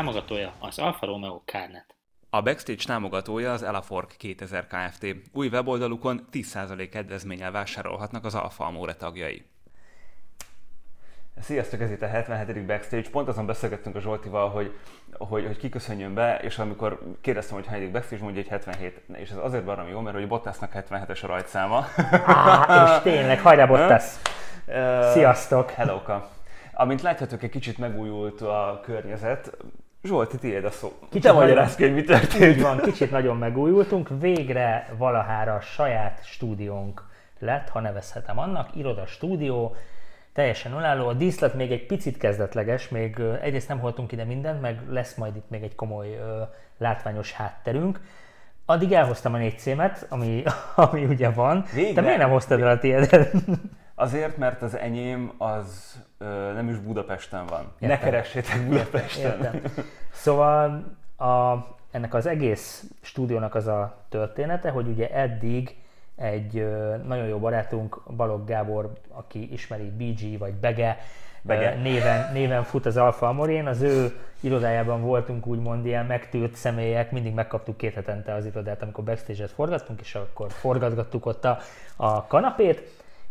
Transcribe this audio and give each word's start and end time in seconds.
támogatója 0.00 0.52
az 0.58 0.78
Alfa 0.78 1.06
Romeo 1.06 1.40
Carnet. 1.44 1.94
A 2.30 2.42
Backstage 2.42 2.84
támogatója 2.86 3.52
az 3.52 3.62
Elafork 3.62 4.14
2000 4.18 4.66
Kft. 4.66 5.06
Új 5.32 5.48
weboldalukon 5.48 6.26
10% 6.32 6.88
kedvezménnyel 6.90 7.50
vásárolhatnak 7.50 8.24
az 8.24 8.34
Alfa 8.34 8.64
Amore 8.64 8.94
tagjai. 8.94 9.44
Sziasztok, 11.40 11.80
ez 11.80 11.90
itt 11.90 12.02
a 12.02 12.06
77. 12.06 12.66
Backstage. 12.66 13.10
Pont 13.10 13.28
azon 13.28 13.46
beszélgettünk 13.46 13.96
a 13.96 14.00
Zsoltival, 14.00 14.48
hogy, 14.48 14.78
hogy, 15.18 15.46
hogy 15.46 15.56
kiköszönjön 15.56 16.14
be, 16.14 16.38
és 16.38 16.58
amikor 16.58 17.16
kérdeztem, 17.20 17.56
hogy 17.56 17.66
hányadik 17.66 17.92
Backstage, 17.92 18.22
mondja, 18.22 18.42
hogy 18.42 18.50
77. 18.50 19.02
És 19.12 19.30
ez 19.30 19.36
azért 19.36 19.64
baromi 19.64 19.90
jó, 19.90 20.00
mert 20.00 20.16
hogy 20.16 20.28
Bottasnak 20.28 20.72
77-es 20.74 21.22
a 21.24 21.26
rajtszáma. 21.26 21.86
Á, 22.26 22.96
és 22.96 23.02
tényleg, 23.02 23.40
hajrá 23.40 23.66
Bottas! 23.66 24.04
Sziasztok! 25.12 25.70
Hellóka! 25.70 26.30
Amint 26.72 27.02
láthatok, 27.02 27.42
egy 27.42 27.50
kicsit 27.50 27.78
megújult 27.78 28.40
a 28.40 28.80
környezet. 28.84 29.56
Zsolti, 30.02 30.38
tiéd 30.38 30.64
a 30.64 30.70
szó. 30.70 30.92
Kicsit 31.10 31.32
Te 31.32 31.74
ki, 31.76 31.82
hogy 31.82 31.94
mi 31.94 32.02
történt. 32.02 32.44
Így 32.44 32.60
van, 32.60 32.78
kicsit 32.78 33.10
nagyon 33.10 33.36
megújultunk, 33.36 34.08
végre 34.20 34.94
valahára 34.98 35.60
saját 35.60 36.20
stúdiónk 36.24 37.04
lett, 37.38 37.68
ha 37.68 37.80
nevezhetem 37.80 38.38
annak, 38.38 38.76
iroda 38.76 39.06
stúdió, 39.06 39.74
teljesen 40.32 40.72
önálló. 40.72 41.08
A 41.08 41.12
díszlet 41.12 41.54
még 41.54 41.72
egy 41.72 41.86
picit 41.86 42.16
kezdetleges, 42.16 42.88
még 42.88 43.20
egyrészt 43.40 43.68
nem 43.68 43.78
hoztunk 43.78 44.12
ide 44.12 44.24
mindent, 44.24 44.60
meg 44.60 44.80
lesz 44.88 45.14
majd 45.14 45.36
itt 45.36 45.50
még 45.50 45.62
egy 45.62 45.74
komoly 45.74 46.14
ö, 46.14 46.42
látványos 46.78 47.32
hátterünk. 47.32 48.00
Addig 48.64 48.92
elhoztam 48.92 49.34
a 49.34 49.38
négy 49.38 49.58
cémet, 49.58 50.06
ami, 50.08 50.42
ami 50.74 51.04
ugye 51.04 51.30
van. 51.30 51.64
Végre. 51.74 51.92
Te 51.92 52.00
miért 52.00 52.18
nem 52.18 52.30
hoztad 52.30 52.60
el 52.60 52.70
a 52.70 52.78
tiédet? 52.78 53.32
Azért, 54.00 54.36
mert 54.36 54.62
az 54.62 54.76
enyém 54.76 55.32
az 55.38 55.96
ö, 56.18 56.52
nem 56.52 56.68
is 56.68 56.76
Budapesten 56.76 57.46
van. 57.46 57.72
Ne 57.78 57.88
Értem. 57.88 58.04
keressétek 58.10 58.66
Budapesten. 58.66 59.30
Értem. 59.30 59.62
Szóval 60.12 60.84
a, 61.16 61.54
ennek 61.90 62.14
az 62.14 62.26
egész 62.26 62.84
stúdiónak 63.00 63.54
az 63.54 63.66
a 63.66 63.96
története, 64.08 64.70
hogy 64.70 64.86
ugye 64.88 65.10
eddig 65.10 65.76
egy 66.16 66.58
ö, 66.58 66.96
nagyon 67.06 67.26
jó 67.26 67.38
barátunk, 67.38 68.00
Balogh 68.16 68.46
Gábor, 68.46 68.92
aki 69.08 69.52
ismeri 69.52 69.90
BG 69.90 70.38
vagy 70.38 70.54
Bege, 70.54 70.98
Bege. 71.42 71.74
ö, 71.74 71.80
néven, 71.80 72.32
néven 72.32 72.62
fut 72.62 72.86
az 72.86 72.96
Alfa 72.96 73.28
Amorén, 73.28 73.66
az 73.66 73.80
ő 73.80 74.18
irodájában 74.40 75.02
voltunk 75.02 75.46
úgymond 75.46 75.86
ilyen 75.86 76.06
megtűrt 76.06 76.54
személyek, 76.54 77.10
mindig 77.10 77.34
megkaptuk 77.34 77.76
két 77.76 77.94
hetente 77.94 78.34
az 78.34 78.46
irodát, 78.46 78.82
amikor 78.82 79.04
backstage-et 79.04 79.50
forgattunk, 79.50 80.00
és 80.00 80.14
akkor 80.14 80.50
forgatgattuk 80.50 81.26
ott 81.26 81.44
a, 81.44 81.58
a 81.96 82.26
kanapét, 82.26 82.82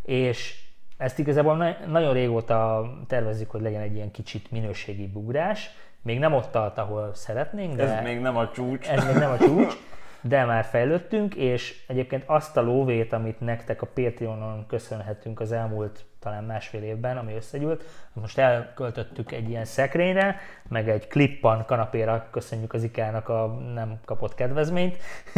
és 0.05 0.58
ezt 1.00 1.19
igazából 1.19 1.55
na- 1.58 1.78
nagyon 1.88 2.14
régóta 2.14 2.89
tervezzük, 3.08 3.52
hogy 3.52 3.61
legyen 3.61 3.81
egy 3.81 3.95
ilyen 3.95 4.11
kicsit 4.11 4.52
minőségi 4.52 5.09
ugrás. 5.14 5.69
Még 6.02 6.19
nem 6.19 6.33
ott 6.33 6.52
tart, 6.52 6.78
ahol 6.78 7.14
szeretnénk, 7.14 7.75
de 7.75 7.83
Ez 7.83 8.03
még 8.03 8.19
nem 8.19 8.38
a 8.38 8.52
csúcs. 8.52 8.88
ez 8.88 9.05
még 9.05 9.15
nem 9.15 9.32
a 9.32 9.38
csúcs, 9.38 9.73
de 10.21 10.45
már 10.45 10.64
fejlődtünk, 10.64 11.36
és 11.36 11.83
egyébként 11.88 12.23
azt 12.26 12.58
a 12.58 12.61
lóvét, 12.61 13.14
amit 13.14 13.39
nektek 13.39 13.82
a 13.82 13.88
Patreonon 13.93 14.65
köszönhetünk 14.67 15.39
az 15.39 15.52
elmúlt 15.52 16.05
talán 16.20 16.43
másfél 16.43 16.83
évben, 16.83 17.17
ami 17.17 17.33
összegyűlt, 17.33 17.83
most 18.14 18.38
elköltöttük 18.38 19.32
egy 19.32 19.49
ilyen 19.49 19.65
szekrényre, 19.65 20.36
meg 20.67 20.89
egy 20.89 21.08
klippan 21.08 21.65
kanapéra 21.65 22.27
köszönjük 22.32 22.73
az 22.73 22.83
IKEA-nak 22.83 23.30
a 23.30 23.48
nem 23.73 23.99
kapott 24.05 24.36
kedvezményt. 24.36 24.98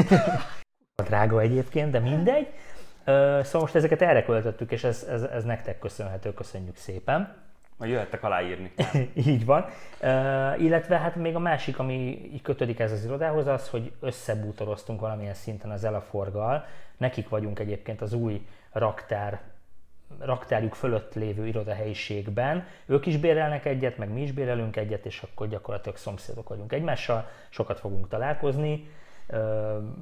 Drága 1.08 1.40
egyébként, 1.40 1.92
de 1.92 2.00
mindegy. 2.00 2.48
Szóval 3.06 3.62
most 3.62 3.76
ezeket 3.76 4.02
erre 4.02 4.24
költöttük, 4.24 4.72
és 4.72 4.84
ez, 4.84 5.08
ez, 5.10 5.22
ez 5.24 5.44
nektek 5.44 5.80
köszönhető, 5.80 6.34
köszönjük 6.34 6.76
szépen. 6.76 7.36
Majd 7.78 7.94
jöhettek 7.94 8.24
aláírni. 8.24 8.74
Így 9.28 9.46
van. 9.46 9.62
Uh, 9.62 10.64
illetve 10.64 10.98
hát 10.98 11.16
még 11.16 11.36
a 11.36 11.40
másik, 11.40 11.80
ami 11.80 11.94
így 12.34 12.42
kötődik 12.42 12.80
ez 12.80 12.92
az 12.92 13.04
irodához, 13.04 13.48
az, 13.48 13.70
hogy 13.70 13.92
összebútoroztunk 14.00 15.00
valamilyen 15.00 15.34
szinten 15.34 15.72
az 15.72 15.84
Elaforgal. 15.84 16.66
Nekik 16.98 17.30
vagyunk 17.30 17.60
egyébként 17.60 18.02
az 18.02 18.14
új 18.14 18.46
raktár 18.72 19.42
raktárjuk 20.20 20.74
fölött 20.74 21.14
lévő 21.14 21.48
irodahelyiségben. 21.48 22.66
Ők 22.86 23.06
is 23.06 23.18
bérelnek 23.18 23.66
egyet, 23.66 23.98
meg 23.98 24.10
mi 24.10 24.22
is 24.22 24.32
bérelünk 24.32 24.76
egyet, 24.76 25.06
és 25.06 25.22
akkor 25.22 25.48
gyakorlatilag 25.48 25.98
szomszédok 25.98 26.50
vagyunk 26.50 26.74
egymással, 26.74 27.30
sokat 27.50 27.80
fogunk 27.80 28.08
találkozni. 28.08 28.90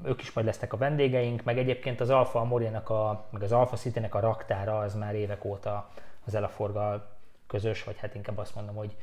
Ők 0.03 0.21
is 0.21 0.33
majd 0.33 0.47
lesznek 0.47 0.73
a 0.73 0.77
vendégeink, 0.77 1.43
meg 1.43 1.57
egyébként 1.57 1.99
az 1.99 2.09
Alfa 2.09 2.39
Amorinak, 2.39 2.89
a, 2.89 3.25
meg 3.29 3.43
az 3.43 3.51
Alfa 3.51 3.75
City-nek 3.75 4.15
a 4.15 4.19
raktára 4.19 4.79
az 4.79 4.95
már 4.95 5.15
évek 5.15 5.45
óta 5.45 5.89
az 6.25 6.35
Elaforgal 6.35 7.07
közös, 7.47 7.83
vagy 7.83 7.97
hát 7.97 8.15
inkább 8.15 8.37
azt 8.37 8.55
mondom, 8.55 8.75
hogy 8.75 8.95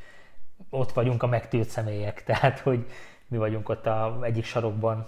ott 0.70 0.92
vagyunk 0.92 1.22
a 1.22 1.26
megtűrt 1.26 1.68
személyek, 1.68 2.24
tehát 2.24 2.58
hogy 2.58 2.86
mi 3.28 3.36
vagyunk 3.36 3.68
ott 3.68 3.86
a 3.86 4.18
egyik 4.22 4.44
sarokban, 4.44 5.06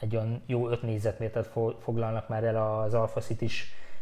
egy 0.00 0.16
olyan 0.16 0.42
jó 0.46 0.68
5 0.68 0.82
négyzetmétert 0.82 1.46
fo- 1.46 1.82
foglalnak 1.82 2.28
már 2.28 2.44
el 2.44 2.80
az 2.82 2.94
Alpha 2.94 3.20
city 3.20 3.48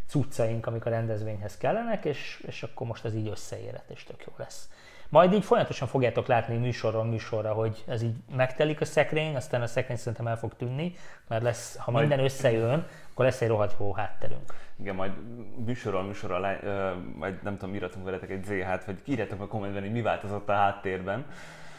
cuccaink, 0.07 0.67
amik 0.67 0.87
a 0.87 0.91
rendezvényhez 0.91 1.57
kellenek, 1.57 2.05
és, 2.05 2.45
és 2.47 2.63
akkor 2.63 2.87
most 2.87 3.05
ez 3.05 3.15
így 3.15 3.29
összeérett, 3.29 3.91
és 3.91 4.05
tök 4.05 4.25
jó 4.27 4.33
lesz. 4.37 4.69
Majd 5.09 5.33
így 5.33 5.45
folyamatosan 5.45 5.89
fogjátok 5.89 6.27
látni 6.27 6.57
műsorról 6.57 7.05
műsorra, 7.05 7.53
hogy 7.53 7.85
ez 7.87 8.03
így 8.03 8.15
megtelik 8.37 8.81
a 8.81 8.85
szekrény, 8.85 9.37
aztán 9.37 9.63
a 9.63 9.67
szekrény 9.67 9.97
szerintem 9.97 10.27
el 10.27 10.37
fog 10.39 10.55
tűnni, 10.57 10.95
mert 11.29 11.43
lesz, 11.43 11.77
ha 11.77 11.91
Majd- 11.91 12.07
minden 12.09 12.25
összejön, 12.25 12.87
akkor 13.13 13.25
lesz 13.25 13.41
egy 13.41 13.49
rohadt 13.49 13.77
jó 13.79 13.93
hátterünk. 13.93 14.55
Igen, 14.77 14.95
majd 14.95 15.13
lá- 16.23 16.63
ö, 16.63 16.91
majd 17.19 17.43
nem 17.43 17.57
tudom, 17.57 17.75
írhatunk 17.75 18.05
veletek 18.05 18.31
egy 18.31 18.45
ZH-t, 18.45 18.85
vagy 18.85 18.99
írjátok 19.05 19.41
a 19.41 19.47
kommentben, 19.47 19.83
hogy 19.83 19.93
mi 19.93 20.03
változott 20.03 20.49
a 20.49 20.53
háttérben. 20.53 21.25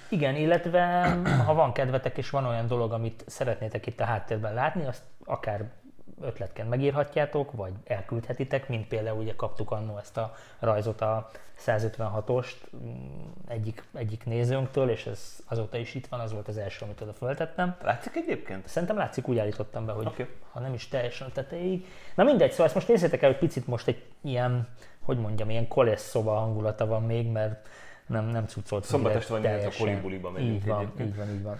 Igen, 0.09 0.35
illetve 0.35 1.15
ha 1.45 1.53
van 1.53 1.71
kedvetek 1.73 2.17
és 2.17 2.29
van 2.29 2.45
olyan 2.45 2.67
dolog, 2.67 2.91
amit 2.91 3.23
szeretnétek 3.27 3.85
itt 3.85 3.99
a 3.99 4.05
háttérben 4.05 4.53
látni, 4.53 4.85
azt 4.85 5.03
akár 5.25 5.69
ötletként 6.21 6.69
megírhatjátok, 6.69 7.51
vagy 7.51 7.73
elküldhetitek, 7.85 8.69
mint 8.69 8.87
például 8.87 9.19
ugye 9.19 9.35
kaptuk 9.35 9.71
annó 9.71 9.97
ezt 9.97 10.17
a 10.17 10.35
rajzot 10.59 11.01
a 11.01 11.29
156-ost 11.65 12.55
mm, 12.75 12.87
egyik, 13.47 13.83
egyik 13.93 14.25
nézőnktől, 14.25 14.89
és 14.89 15.05
ez 15.05 15.35
azóta 15.47 15.77
is 15.77 15.95
itt 15.95 16.07
van, 16.07 16.19
az 16.19 16.31
volt 16.33 16.47
az 16.47 16.57
első, 16.57 16.85
amit 16.85 17.01
oda 17.01 17.13
föltettem. 17.13 17.75
Látszik 17.81 18.15
egyébként? 18.15 18.67
Szerintem 18.67 18.97
látszik, 18.97 19.27
úgy 19.27 19.37
állítottam 19.37 19.85
be, 19.85 19.91
hogy 19.91 20.05
Oké. 20.05 20.27
ha 20.51 20.59
nem 20.59 20.73
is 20.73 20.87
teljesen 20.87 21.27
a 21.27 21.31
tetejéig. 21.31 21.85
Na 22.15 22.23
mindegy, 22.23 22.49
szóval 22.49 22.65
ezt 22.65 22.75
most 22.75 22.87
nézzétek 22.87 23.21
el, 23.21 23.29
hogy 23.29 23.39
picit 23.39 23.67
most 23.67 23.87
egy 23.87 24.03
ilyen, 24.21 24.67
hogy 25.01 25.17
mondjam, 25.17 25.49
ilyen 25.49 25.67
kolesz 25.67 26.09
szoba 26.09 26.33
hangulata 26.33 26.85
van 26.85 27.03
még, 27.03 27.27
mert 27.31 27.67
nem, 28.05 28.25
nem 28.25 28.45
cuccolt. 28.47 28.83
Szombat 28.83 29.15
este 29.15 29.33
van, 29.33 29.45
a 29.45 29.69
kolibuliba 29.77 30.31
megyünk 30.31 30.55
Így 30.55 30.65
van, 30.65 30.91
így 31.01 31.15
van, 31.15 31.29
így 31.29 31.43
van. 31.43 31.59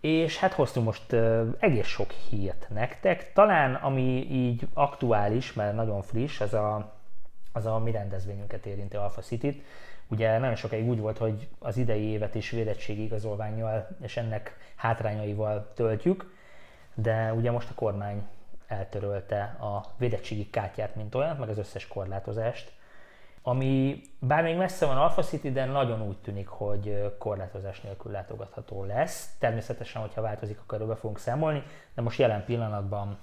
És 0.00 0.38
hát 0.38 0.52
hoztunk 0.52 0.86
most 0.86 1.12
uh, 1.12 1.48
egész 1.58 1.86
sok 1.86 2.10
hírt 2.10 2.66
nektek. 2.68 3.32
Talán 3.32 3.74
ami 3.74 4.26
így 4.30 4.68
aktuális, 4.74 5.52
mert 5.52 5.74
nagyon 5.74 6.02
friss, 6.02 6.40
az 6.40 6.54
a, 6.54 6.92
az 7.52 7.66
a 7.66 7.78
mi 7.78 7.90
rendezvényünket 7.90 8.66
érintő 8.66 8.98
Alpha 8.98 9.20
City-t. 9.20 9.64
Ugye 10.08 10.38
nagyon 10.38 10.54
sokáig 10.56 10.88
úgy 10.88 11.00
volt, 11.00 11.18
hogy 11.18 11.48
az 11.58 11.76
idei 11.76 12.02
évet 12.02 12.34
is 12.34 12.50
védettségi 12.50 13.02
igazolványjal 13.02 13.88
és 14.02 14.16
ennek 14.16 14.56
hátrányaival 14.74 15.72
töltjük, 15.74 16.34
de 16.94 17.32
ugye 17.32 17.50
most 17.50 17.70
a 17.70 17.74
kormány 17.74 18.26
eltörölte 18.66 19.42
a 19.42 19.84
védettségi 19.96 20.50
kártyát, 20.50 20.94
mint 20.94 21.14
olyan, 21.14 21.36
meg 21.36 21.48
az 21.48 21.58
összes 21.58 21.86
korlátozást, 21.86 22.72
ami 23.42 24.02
bár 24.18 24.42
még 24.42 24.56
messze 24.56 24.86
van 24.86 24.96
Alpha 24.96 25.22
City, 25.22 25.52
de 25.52 25.64
nagyon 25.64 26.02
úgy 26.02 26.16
tűnik, 26.16 26.48
hogy 26.48 27.14
korlátozás 27.18 27.80
nélkül 27.80 28.12
látogatható 28.12 28.84
lesz. 28.84 29.36
Természetesen, 29.38 30.00
hogyha 30.02 30.20
változik, 30.20 30.58
akkor 30.60 30.74
erről 30.74 30.88
be 30.88 30.94
fogunk 30.94 31.18
számolni, 31.18 31.62
de 31.94 32.02
most 32.02 32.18
jelen 32.18 32.44
pillanatban 32.44 33.18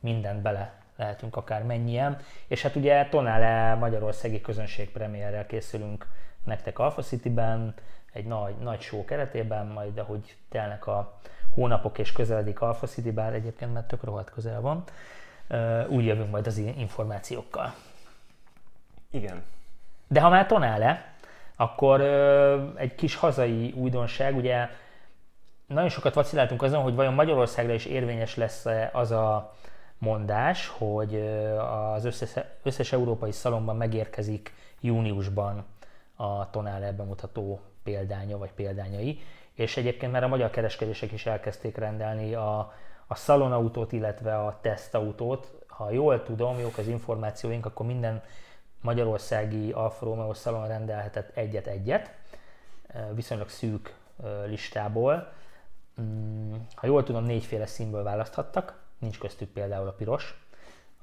mindent 0.00 0.42
bele 0.42 0.72
lehetünk 0.96 1.36
akár 1.36 1.62
mennyien. 1.62 2.18
És 2.46 2.62
hát 2.62 2.76
ugye 2.76 3.08
Tonale 3.08 3.74
Magyarországi 3.74 4.40
közönségpremierrel 4.40 5.46
készülünk 5.46 6.06
nektek 6.44 6.78
Alpha 6.78 7.02
City-ben, 7.02 7.74
egy 8.12 8.24
nagy, 8.24 8.54
nagy 8.56 8.80
show 8.80 9.04
keretében, 9.04 9.66
majd 9.66 9.98
ahogy 9.98 10.36
telnek 10.48 10.86
a 10.86 11.18
hónapok 11.54 11.98
és 11.98 12.12
közeledik 12.12 12.60
Alpha 12.60 12.86
City, 12.86 13.10
bár 13.10 13.34
egyébként 13.34 13.72
már 13.72 13.84
tök 13.84 14.04
rohadt 14.04 14.30
közel 14.30 14.60
van, 14.60 14.84
úgy 15.88 16.04
jövünk 16.04 16.30
majd 16.30 16.46
az 16.46 16.56
információkkal. 16.56 17.74
Igen. 19.12 19.42
De 20.08 20.20
ha 20.20 20.28
már 20.28 20.46
Tonale, 20.46 21.14
akkor 21.56 22.00
ö, 22.00 22.66
egy 22.76 22.94
kis 22.94 23.14
hazai 23.14 23.72
újdonság, 23.76 24.36
ugye 24.36 24.68
nagyon 25.66 25.88
sokat 25.88 26.14
vaciláltunk 26.14 26.62
azon, 26.62 26.82
hogy 26.82 26.94
vajon 26.94 27.14
Magyarországra 27.14 27.72
is 27.72 27.84
érvényes 27.84 28.36
lesz 28.36 28.66
az 28.92 29.10
a 29.10 29.52
mondás, 29.98 30.66
hogy 30.66 31.14
az 31.94 32.04
összes, 32.04 32.44
összes 32.62 32.92
európai 32.92 33.32
szalomban 33.32 33.76
megérkezik 33.76 34.54
júniusban 34.80 35.64
a 36.16 36.50
Tonale 36.50 36.92
bemutató 36.92 37.60
példánya 37.82 38.38
vagy 38.38 38.52
példányai, 38.52 39.20
és 39.52 39.76
egyébként 39.76 40.12
már 40.12 40.24
a 40.24 40.28
magyar 40.28 40.50
kereskedések 40.50 41.12
is 41.12 41.26
elkezdték 41.26 41.76
rendelni 41.76 42.34
a, 42.34 42.72
a 43.06 43.14
szalonautót, 43.14 43.92
illetve 43.92 44.38
a 44.38 44.58
tesztautót. 44.60 45.52
Ha 45.66 45.90
jól 45.90 46.22
tudom, 46.22 46.58
jók 46.58 46.78
az 46.78 46.88
információink, 46.88 47.66
akkor 47.66 47.86
minden 47.86 48.22
magyarországi 48.82 49.72
Alfa 49.72 50.04
Romeo 50.04 50.34
szalon 50.34 50.66
rendelhetett 50.66 51.36
egyet-egyet, 51.36 52.10
viszonylag 53.14 53.48
szűk 53.48 53.94
listából. 54.46 55.32
Mm, 56.00 56.54
ha 56.74 56.86
jól 56.86 57.02
tudom, 57.02 57.24
négyféle 57.24 57.66
színből 57.66 58.02
választhattak, 58.02 58.82
nincs 58.98 59.18
köztük 59.18 59.48
például 59.48 59.88
a 59.88 59.92
piros, 59.92 60.42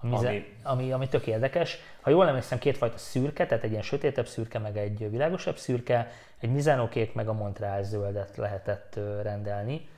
ami, 0.02 0.16
Ami- 0.16 0.58
ami, 0.64 0.92
ami, 0.92 1.08
tök 1.08 1.28
érdekes. 1.28 1.78
Ha 2.02 2.10
jól 2.10 2.28
emlékszem, 2.28 2.58
kétfajta 2.58 2.98
szürke, 2.98 3.46
tehát 3.46 3.64
egy 3.64 3.72
ilyen 3.72 3.84
sötétebb 3.84 4.28
szürke, 4.28 4.60
meg 4.60 4.78
egy 4.78 5.10
világosabb 5.10 5.58
szürke, 5.58 6.12
egy 6.38 6.52
Mizano 6.52 6.88
kék, 6.88 7.14
meg 7.14 7.28
a 7.28 7.34
Montreal 7.34 7.84
zöldet 7.84 8.38
lehetett 8.38 9.00
rendelni. 9.22 9.90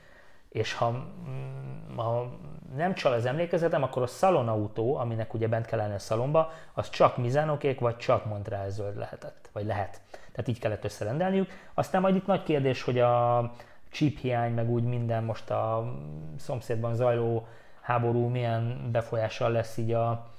És 0.52 0.74
ha, 0.74 0.90
mm, 0.90 1.96
ha 1.96 2.30
nem 2.76 2.94
csal 2.94 3.14
az 3.14 3.26
emlékezetem, 3.26 3.84
akkor 3.84 4.02
a 4.02 4.08
szalonautó, 4.08 4.96
aminek 4.96 5.34
ugye 5.34 5.48
bent 5.48 5.66
kell 5.66 5.80
lenni 5.80 5.94
a 5.94 6.00
szalomba, 6.00 6.52
az 6.74 6.90
csak 6.90 7.18
Mizano 7.18 7.58
kék, 7.58 7.80
vagy 7.80 7.98
csak 7.98 8.26
Montreal 8.26 8.70
zöld 8.70 8.98
lehetett, 8.98 9.50
vagy 9.54 9.66
lehet. 9.66 10.02
Tehát 10.32 10.48
így 10.48 10.60
kellett 10.60 10.84
összerendelniük. 10.84 11.50
Aztán 11.74 12.02
majd 12.02 12.16
itt 12.16 12.26
nagy 12.26 12.44
kérdés, 12.44 12.84
hogy 12.84 13.00
a 13.00 13.52
chip 13.90 14.18
hiány, 14.18 14.54
meg 14.54 14.70
úgy 14.70 14.84
minden 14.84 15.24
most 15.24 15.50
a 15.50 15.94
szomszédban 16.38 16.96
zajló 16.96 17.48
háború 17.82 18.28
milyen 18.28 18.90
befolyással 18.92 19.52
lesz 19.52 19.78
így 19.78 19.94
a 19.94 20.32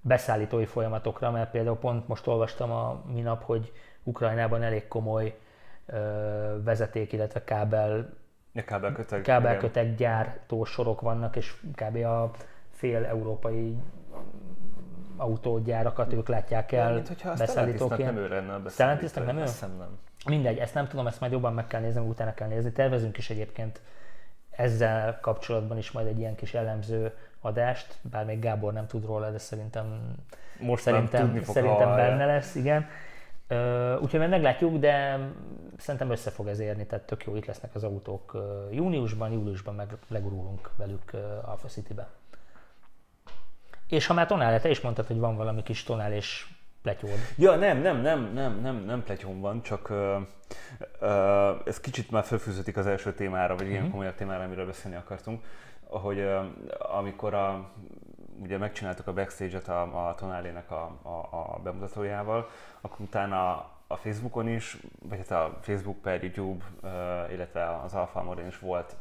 beszállítói 0.00 0.64
folyamatokra, 0.64 1.30
mert 1.30 1.50
például 1.50 1.76
pont 1.76 2.08
most 2.08 2.26
olvastam 2.26 2.70
a 2.70 3.02
minap, 3.12 3.42
hogy 3.42 3.72
Ukrajnában 4.02 4.62
elég 4.62 4.88
komoly 4.88 5.38
ö, 5.86 5.96
vezeték, 6.64 7.12
illetve 7.12 7.44
kábel 7.44 8.10
A 8.58 8.64
kábelköteg. 8.64 9.20
kábelköteg 9.22 9.94
gyártó 9.94 10.64
sorok 10.64 11.00
vannak, 11.00 11.36
és 11.36 11.54
kb. 11.74 11.96
a 11.96 12.30
fél 12.70 13.04
európai 13.04 13.76
autógyárakat 15.16 16.12
ők 16.12 16.28
látják 16.28 16.72
el 16.72 16.92
Mint 16.94 17.08
hogyha 17.08 17.34
Stellantisnak 17.36 17.66
nem 17.66 17.88
beszállítóként. 17.88 18.18
ő 18.18 18.28
lenne 18.28 18.52
a 18.54 18.60
beszállító. 18.60 19.20
Nem 19.24 19.38
ő? 19.38 19.42
Azt 19.42 19.52
hiszem 19.52 19.76
nem. 19.78 19.98
Mindegy, 20.26 20.58
ezt 20.58 20.74
nem 20.74 20.86
tudom, 20.86 21.06
ezt 21.06 21.20
majd 21.20 21.32
jobban 21.32 21.54
meg 21.54 21.66
kell 21.66 21.80
nézni, 21.80 22.00
utána 22.00 22.34
kell 22.34 22.48
nézni. 22.48 22.72
Tervezünk 22.72 23.18
is 23.18 23.30
egyébként 23.30 23.80
ezzel 24.50 25.18
kapcsolatban 25.20 25.78
is 25.78 25.90
majd 25.90 26.06
egy 26.06 26.18
ilyen 26.18 26.34
kis 26.34 26.54
elemző 26.54 27.12
adást, 27.40 27.94
bár 28.10 28.24
még 28.24 28.38
Gábor 28.38 28.72
nem 28.72 28.86
tud 28.86 29.04
róla, 29.04 29.30
de 29.30 29.38
szerintem 29.38 30.14
Most 30.60 30.82
szerintem, 30.82 31.20
tudni 31.24 31.40
fog, 31.40 31.54
szerintem 31.54 31.88
ha- 31.88 31.94
benne 31.96 32.26
lesz, 32.26 32.54
igen. 32.54 32.86
Úgyhogy 34.00 34.18
majd 34.18 34.30
meglátjuk, 34.30 34.76
de 34.76 35.18
szerintem 35.76 36.10
össze 36.10 36.30
fog 36.30 36.46
ez 36.46 36.58
érni, 36.58 36.86
tehát 36.86 37.06
tök 37.06 37.24
jó, 37.24 37.36
itt 37.36 37.46
lesznek 37.46 37.74
az 37.74 37.84
autók 37.84 38.36
júniusban, 38.70 39.32
júliusban 39.32 39.74
meg 39.74 39.96
legurulunk 40.08 40.70
velük 40.76 41.12
ö, 41.12 41.18
Alpha 41.44 41.68
City-be. 41.68 42.08
És 43.88 44.06
ha 44.06 44.14
már 44.14 44.26
tonál, 44.26 44.60
te 44.60 44.68
is 44.68 44.80
mondtad, 44.80 45.06
hogy 45.06 45.18
van 45.18 45.36
valami 45.36 45.62
kis 45.62 45.82
tonál 45.82 46.12
és 46.12 46.46
pletyód. 46.82 47.18
Ja, 47.36 47.56
nem, 47.56 47.78
nem, 47.78 48.00
nem, 48.00 48.32
nem, 48.32 48.60
nem, 48.60 48.76
nem 48.84 49.02
pletyón 49.02 49.40
van, 49.40 49.62
csak 49.62 49.88
ö, 49.88 50.18
ö, 51.00 51.54
ez 51.64 51.80
kicsit 51.80 52.10
már 52.10 52.24
felfűződik 52.24 52.76
az 52.76 52.86
első 52.86 53.12
témára, 53.12 53.56
vagy 53.56 53.68
ilyen 53.68 53.90
komolyabb 53.90 54.14
témára, 54.14 54.44
amiről 54.44 54.66
beszélni 54.66 54.96
akartunk, 54.96 55.44
hogy 55.84 56.18
ö, 56.18 56.40
amikor 56.78 57.34
a, 57.34 57.70
ugye 58.42 58.58
megcsináltuk 58.58 59.06
a 59.06 59.12
backstage-et 59.12 59.68
a, 59.68 60.08
a 60.08 60.14
Tonálének 60.14 60.70
a, 60.70 60.98
a, 61.02 61.54
a 61.54 61.60
bemutatójával, 61.62 62.48
akkor 62.80 63.00
utána 63.00 63.70
a 63.86 63.96
Facebookon 63.96 64.48
is, 64.48 64.76
vagy 65.02 65.18
hát 65.18 65.30
a 65.30 65.58
Facebook 65.60 66.00
per 66.00 66.22
YouTube, 66.22 66.64
illetve 67.32 67.80
az 67.80 67.94
Alfa 67.94 68.20
Amorin 68.20 68.46
is 68.46 68.58
volt 68.58 68.96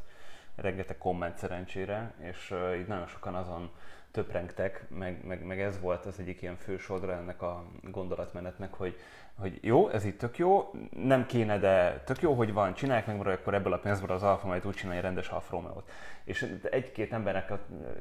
rengeteg 0.56 0.98
komment 0.98 1.38
szerencsére, 1.38 2.14
és 2.20 2.54
így 2.80 2.88
nagyon 2.88 3.08
sokan 3.08 3.36
azon 3.36 3.70
töprengtek, 4.12 4.86
meg, 4.90 5.26
meg, 5.26 5.46
meg 5.46 5.62
ez 5.62 5.80
volt 5.80 6.06
az 6.06 6.20
egyik 6.20 6.42
ilyen 6.42 6.56
fő 6.56 6.78
sodra 6.78 7.14
ennek 7.14 7.42
a 7.42 7.64
gondolatmenetnek, 7.82 8.74
hogy, 8.74 9.00
hogy 9.40 9.60
jó, 9.62 9.90
ez 9.90 10.06
itt 10.06 10.18
tök 10.18 10.38
jó, 10.38 10.72
nem 10.90 11.26
kéne, 11.26 11.58
de 11.58 12.02
tök 12.06 12.22
jó, 12.22 12.34
hogy 12.34 12.54
van, 12.54 12.74
csinálják 12.74 13.08
meg, 13.08 13.18
mert 13.18 13.40
akkor 13.40 13.54
ebből 13.54 13.74
a 13.74 13.78
pénzből 13.78 14.12
az 14.12 14.24
Alfa 14.24 14.48
majd 14.48 14.68
úgy 14.68 14.76
csinálja 14.76 15.02
rendes 15.02 15.30
Alfa 15.30 15.52
Romeo-t. 15.52 15.90
És 16.24 16.58
egy-két 16.72 17.14
embernek 17.14 17.54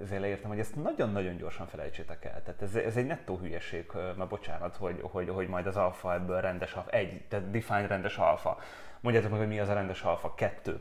azért 0.02 0.20
leírtam, 0.20 0.50
hogy 0.50 0.58
ezt 0.58 0.82
nagyon-nagyon 0.82 1.36
gyorsan 1.36 1.66
felejtsétek 1.66 2.24
el. 2.24 2.42
Tehát 2.42 2.62
ez, 2.62 2.74
ez 2.74 2.96
egy 2.96 3.06
nettó 3.06 3.36
hülyeség, 3.36 3.90
mert 4.16 4.28
bocsánat, 4.28 4.76
hogy, 4.76 5.00
hogy, 5.02 5.28
hogy 5.28 5.48
majd 5.48 5.66
az 5.66 5.76
Alfa 5.76 6.14
ebből 6.14 6.40
rendes 6.40 6.72
Alfa, 6.72 6.90
egy, 6.90 7.22
tehát 7.28 7.50
define 7.50 7.86
rendes 7.86 8.16
Alfa. 8.16 8.58
Mondjátok 9.00 9.30
meg, 9.30 9.40
hogy 9.40 9.48
mi 9.48 9.60
az 9.60 9.68
a 9.68 9.74
rendes 9.74 10.02
Alfa, 10.02 10.34
kettő. 10.34 10.80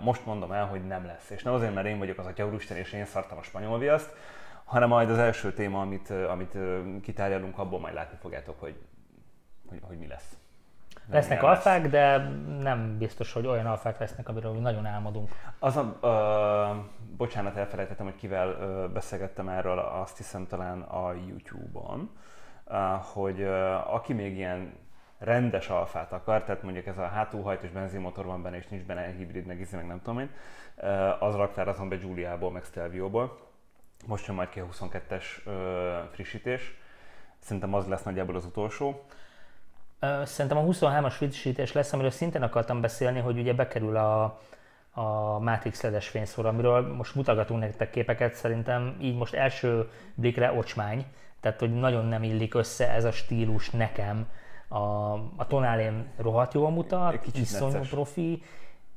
Most 0.00 0.26
mondom 0.26 0.52
el, 0.52 0.66
hogy 0.66 0.86
nem 0.86 1.06
lesz. 1.06 1.30
És 1.30 1.42
nem 1.42 1.54
azért, 1.54 1.74
mert 1.74 1.86
én 1.86 1.98
vagyok 1.98 2.18
az 2.18 2.26
atya 2.26 2.46
úristen, 2.46 2.76
és 2.76 2.92
én 2.92 3.04
szartam 3.04 3.38
a 3.38 3.42
spanyol 3.42 3.78
viaszt, 3.78 4.16
hanem 4.64 4.88
majd 4.88 5.10
az 5.10 5.18
első 5.18 5.52
téma, 5.52 5.80
amit, 5.80 6.10
amit 6.10 6.56
kitárgyalunk, 7.02 7.58
abból 7.58 7.80
majd 7.80 7.94
látni 7.94 8.18
fogjátok, 8.20 8.60
hogy, 8.60 8.76
hogy, 9.68 9.80
hogy 9.82 9.98
mi 9.98 10.06
lesz. 10.06 10.36
Nem 11.06 11.16
Lesznek 11.16 11.42
lesz. 11.42 11.50
alfák, 11.50 11.88
de 11.88 12.16
nem 12.60 12.98
biztos, 12.98 13.32
hogy 13.32 13.46
olyan 13.46 13.66
alfák 13.66 13.98
lesznek, 13.98 14.28
amiről 14.28 14.52
mi 14.52 14.58
nagyon 14.58 14.86
álmodunk. 14.86 15.30
Az 15.58 15.76
a, 15.76 15.98
ö, 16.00 16.80
bocsánat, 17.16 17.56
elfelejtettem, 17.56 18.06
hogy 18.06 18.16
kivel 18.16 18.48
ö, 18.48 18.88
beszélgettem 18.92 19.48
erről, 19.48 19.78
azt 19.78 20.16
hiszem 20.16 20.46
talán 20.46 20.80
a 20.80 21.12
YouTube-on, 21.12 22.10
ö, 22.66 22.74
hogy 23.12 23.40
ö, 23.40 23.72
aki 23.72 24.12
még 24.12 24.36
ilyen 24.36 24.72
rendes 25.18 25.68
alfát 25.68 26.12
akar, 26.12 26.42
tehát 26.42 26.62
mondjuk 26.62 26.86
ez 26.86 26.98
a 26.98 27.06
hátulhajtós 27.06 27.70
benzinmotor 27.70 28.24
van 28.24 28.42
benne, 28.42 28.56
és 28.56 28.66
nincs 28.68 28.84
benne 28.84 29.06
hibrid, 29.06 29.46
meg 29.46 29.60
izé, 29.60 29.76
meg 29.76 29.86
nem 29.86 30.02
tudom 30.02 30.18
én, 30.18 30.30
az 31.18 31.34
raktárazom 31.34 31.88
be 31.88 31.96
Giuliából, 31.96 32.50
meg 32.50 32.64
Stelvio-ból. 32.64 33.38
Most 34.06 34.26
jön 34.26 34.36
majd 34.36 34.48
ki 34.48 34.60
a 34.60 34.66
22-es 34.66 35.24
ö, 35.44 35.98
frissítés. 36.12 36.74
Szerintem 37.38 37.74
az 37.74 37.86
lesz 37.86 38.02
nagyjából 38.02 38.36
az 38.36 38.44
utolsó. 38.44 39.04
Szerintem 40.24 40.58
a 40.58 40.62
23-as 40.62 41.12
frissítés 41.12 41.72
lesz, 41.72 41.92
amiről 41.92 42.10
szintén 42.10 42.42
akartam 42.42 42.80
beszélni, 42.80 43.20
hogy 43.20 43.38
ugye 43.38 43.52
bekerül 43.52 43.96
a, 43.96 44.40
a 44.90 45.38
Matrix 45.38 45.82
ledes 45.82 46.08
fényszóra, 46.08 46.48
amiről 46.48 46.94
most 46.94 47.14
mutogatunk 47.14 47.60
nektek 47.60 47.90
képeket, 47.90 48.34
szerintem 48.34 48.96
így 49.00 49.16
most 49.16 49.34
első 49.34 49.90
blikre 50.14 50.52
ocsmány, 50.52 51.06
tehát 51.40 51.60
hogy 51.60 51.74
nagyon 51.74 52.04
nem 52.04 52.22
illik 52.22 52.54
össze 52.54 52.90
ez 52.90 53.04
a 53.04 53.12
stílus 53.12 53.70
nekem. 53.70 54.28
A, 54.68 55.12
a 55.36 55.46
tonálén 55.48 56.06
rohadt 56.16 56.54
jól 56.54 56.70
mutat, 56.70 57.20
kicsit 57.20 57.42
iszonyú 57.42 57.72
necces. 57.72 57.88
profi, 57.88 58.42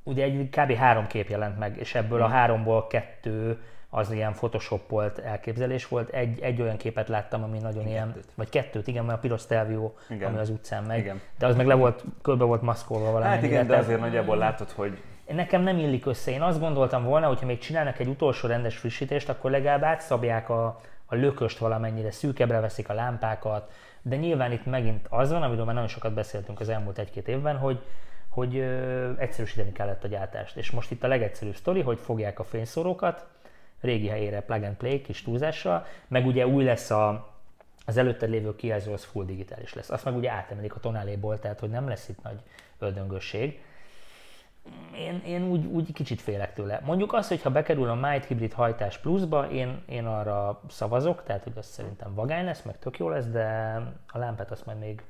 ugye 0.04 0.24
egy 0.24 0.50
kb. 0.50 0.74
három 0.74 1.08
kép 1.08 1.30
jelent 1.30 1.60
meg, 1.60 1.78
és 1.78 1.96
ebből 1.96 2.22
a 2.22 2.28
Mm. 2.28 2.32
háromból 2.32 2.88
kettő 2.88 3.62
az 3.90 4.12
ilyen 4.12 4.34
photoshopolt 4.34 5.20
elképzelés 5.20 5.88
volt. 5.88 6.10
Egy, 6.10 6.40
egy 6.40 6.62
olyan 6.62 6.78
képet 6.78 7.08
láttam, 7.08 7.44
ami 7.44 7.58
nagyon 7.58 7.88
ilyen, 7.88 8.08
Kettőt. 8.08 8.32
vagy 8.36 8.50
kettőt, 8.50 8.88
igen, 8.88 9.06
mert 9.06 9.18
a 9.18 9.22
piros 9.22 9.42
Stelvio, 9.42 9.92
Igen. 10.10 10.30
ami 10.30 10.40
az 10.40 10.50
utcán 10.50 10.84
megy. 10.84 11.00
Igen. 11.00 11.22
De 11.38 11.46
az 11.48 11.56
meg 11.56 11.66
le 11.68 11.74
volt, 11.74 12.04
körbe 12.22 12.44
volt 12.44 12.62
maszkolva 12.62 13.12
valamennyire. 13.12 13.36
Hát 13.36 13.44
igen, 13.44 13.68
de 13.68 13.78
azért 13.78 14.00
nagyjából 14.00 14.38
látod, 14.38 14.72
hogy 14.72 15.02
Nekem 15.34 15.62
nem 15.62 15.78
illik 15.78 16.06
össze. 16.06 16.32
Én 16.32 16.42
azt 16.42 16.60
gondoltam 16.60 17.04
volna, 17.04 17.28
hogyha 17.28 17.46
még 17.46 17.58
csinálnak 17.60 18.00
egy 18.00 18.08
utolsó 18.08 18.48
rendes 18.48 18.78
frissítést, 18.78 19.30
akkor 19.30 19.52
legalább 19.52 19.84
átszabják 19.84 20.50
a, 20.50 20.82
a 21.06 21.16
lököst 21.16 21.58
valamennyire, 21.58 22.12
szűkebbre 22.12 22.60
veszik 22.60 22.90
a 22.90 22.94
lámpákat, 22.94 23.72
de 24.02 24.16
nyilván 24.16 24.52
itt 24.52 24.66
megint 24.66 25.06
az 25.10 25.32
van, 25.32 25.44
amiről 25.44 25.66
már 25.66 25.74
nagyon 25.74 25.90
sokat 25.90 26.14
beszéltünk 26.14 26.60
az 26.60 26.70
elmúlt 26.70 26.98
egy-két 26.98 27.28
évben, 27.28 27.58
hogy, 27.58 27.80
hogy 28.40 28.58
ö, 28.58 29.12
egyszerűsíteni 29.18 29.72
kellett 29.72 30.04
a 30.04 30.08
gyártást. 30.08 30.58
És 30.58 30.72
most 30.72 30.92
itt 30.92 31.04
a 31.04 31.08
legegyszerűbb 31.08 31.56
sztori, 31.56 31.82
hogy 31.82 32.00
fogják 32.00 32.40
a 32.40 32.44
fényszórókat, 32.44 33.28
régi 33.82 34.08
helyére 34.08 34.42
plug 34.42 34.64
and 34.64 34.76
play 34.76 35.02
kis 35.02 35.22
túlzással, 35.22 35.86
meg 36.08 36.26
ugye 36.26 36.48
új 36.48 36.64
lesz 36.64 36.90
a, 36.90 37.30
az 37.86 37.98
előtte 37.98 38.26
lévő 38.26 38.56
kijelző 38.56 38.92
az 38.92 39.04
full 39.04 39.26
digitális 39.26 39.74
lesz. 39.74 39.90
Azt 39.90 40.06
meg 40.06 40.16
ugye 40.16 40.32
átemelik 40.32 40.76
a 40.76 40.80
tonáléból, 40.80 41.40
tehát 41.40 41.60
hogy 41.60 41.70
nem 41.70 41.88
lesz 41.88 42.10
itt 42.10 42.22
nagy 42.24 42.40
öldöngösség. 42.80 43.62
Én, 44.96 45.22
én 45.26 45.44
úgy, 45.44 45.66
úgy 45.66 45.94
kicsit 45.94 46.22
félek 46.22 46.54
tőle. 46.54 46.82
Mondjuk 46.84 47.14
az, 47.14 47.28
hogy 47.28 47.42
ha 47.42 47.50
bekerül 47.50 47.90
a 47.90 47.96
Might 47.96 48.26
Hybrid 48.26 48.54
hajtás 48.54 48.98
pluszba, 48.98 49.50
én, 49.52 49.82
én 49.86 50.06
arra 50.06 50.62
szavazok, 50.70 51.24
tehát 51.24 51.44
hogy 51.44 51.54
az 51.56 51.66
szerintem 51.66 52.14
vagány 52.14 52.46
lesz, 52.46 52.62
meg 52.62 52.80
tök 52.80 52.98
jó 53.00 53.10
lesz, 53.10 53.26
de 53.26 53.46
a 54.08 54.18
lámpát 54.18 54.52
azt 54.52 54.66
majd 54.66 54.80
még 54.80 55.04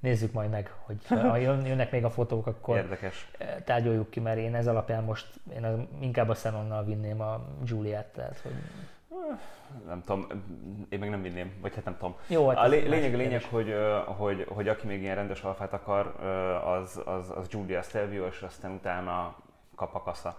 nézzük 0.00 0.32
majd 0.32 0.50
meg, 0.50 0.74
hogy 0.84 0.96
ha 1.06 1.36
jön, 1.46 1.66
jönnek 1.66 1.90
még 1.90 2.04
a 2.04 2.10
fotók, 2.10 2.46
akkor 2.46 2.76
érdekes. 2.76 3.30
tárgyaljuk 3.64 4.10
ki, 4.10 4.20
mert 4.20 4.38
én 4.38 4.54
ez 4.54 4.66
alapján 4.66 5.04
most 5.04 5.26
én 5.54 5.64
az, 5.64 5.78
inkább 6.00 6.28
a 6.28 6.32
Xenonnal 6.32 6.84
vinném 6.84 7.20
a 7.20 7.44
Juliát, 7.64 8.06
tehát 8.06 8.40
hogy 8.42 8.52
Nem 9.86 10.02
tudom, 10.02 10.26
én 10.88 10.98
meg 10.98 11.10
nem 11.10 11.22
vinném, 11.22 11.52
vagy 11.60 11.74
hát 11.74 11.84
nem 11.84 11.96
tudom. 11.96 12.14
Jó, 12.26 12.48
hát 12.48 12.58
a 12.58 12.66
lé- 12.66 12.88
lényeg, 12.88 13.14
lényeg, 13.14 13.44
hogy, 13.44 13.68
ö, 13.68 13.98
hogy, 14.06 14.46
hogy 14.48 14.68
aki 14.68 14.86
még 14.86 15.02
ilyen 15.02 15.14
rendes 15.14 15.42
alfát 15.42 15.72
akar, 15.72 16.14
ö, 16.20 16.26
az, 16.54 17.02
az, 17.04 17.32
az 17.36 17.48
Giulia 17.48 17.82
Stelvio, 17.82 18.26
és 18.26 18.42
aztán 18.42 18.70
utána 18.70 19.36
kap 19.74 19.94
a 19.94 20.02
kasza. 20.02 20.38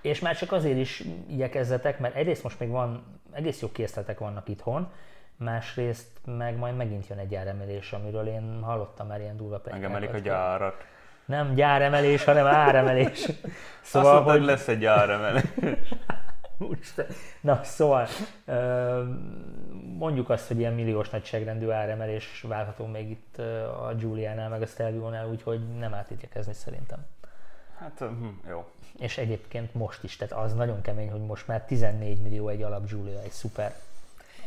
És 0.00 0.20
már 0.20 0.36
csak 0.36 0.52
azért 0.52 0.78
is 0.78 1.04
igyekezzetek, 1.28 1.98
mert 1.98 2.14
egyrészt 2.14 2.42
most 2.42 2.58
még 2.58 2.68
van, 2.68 3.04
egész 3.32 3.60
jó 3.60 3.72
készletek 3.72 4.18
vannak 4.18 4.48
itthon, 4.48 4.90
másrészt 5.36 6.08
meg 6.24 6.56
majd 6.56 6.76
megint 6.76 7.06
jön 7.06 7.18
egy 7.18 7.28
gyáremelés, 7.28 7.92
amiről 7.92 8.26
én 8.26 8.60
hallottam 8.62 9.06
már 9.06 9.20
ilyen 9.20 9.36
durva 9.36 9.60
Megemelik 9.70 10.14
a 10.14 10.18
gyárat. 10.18 10.84
Nem 11.24 11.54
gyáremelés, 11.54 12.24
hanem 12.24 12.46
áremelés. 12.46 13.24
Szóval, 13.82 14.16
Azt 14.16 14.24
mondtad, 14.24 14.38
hogy... 14.38 14.46
lesz 14.46 14.68
egy 14.68 14.78
gyáremelés. 14.78 15.42
Úristen. 16.58 17.06
Na, 17.40 17.60
szóval 17.62 18.06
mondjuk 19.98 20.30
azt, 20.30 20.48
hogy 20.48 20.58
ilyen 20.58 20.72
milliós 20.72 21.10
nagyságrendű 21.10 21.68
áremelés 21.68 22.44
várható 22.48 22.86
még 22.86 23.10
itt 23.10 23.38
a 23.88 23.94
Giuliánál, 23.98 24.48
meg 24.48 24.62
a 24.62 24.66
Stelvio-nál, 24.66 25.28
úgyhogy 25.28 25.78
nem 25.78 25.94
árt 25.94 26.10
ítélkezni 26.10 26.52
szerintem. 26.52 27.06
Hát, 27.78 27.98
hm, 27.98 28.48
jó. 28.48 28.64
És 28.98 29.18
egyébként 29.18 29.74
most 29.74 30.04
is, 30.04 30.16
tehát 30.16 30.44
az 30.44 30.54
nagyon 30.54 30.82
kemény, 30.82 31.10
hogy 31.10 31.20
most 31.20 31.46
már 31.46 31.64
14 31.64 32.22
millió 32.22 32.48
egy 32.48 32.62
alap 32.62 32.86
Giulia, 32.86 33.22
egy 33.22 33.30
szuper. 33.30 33.74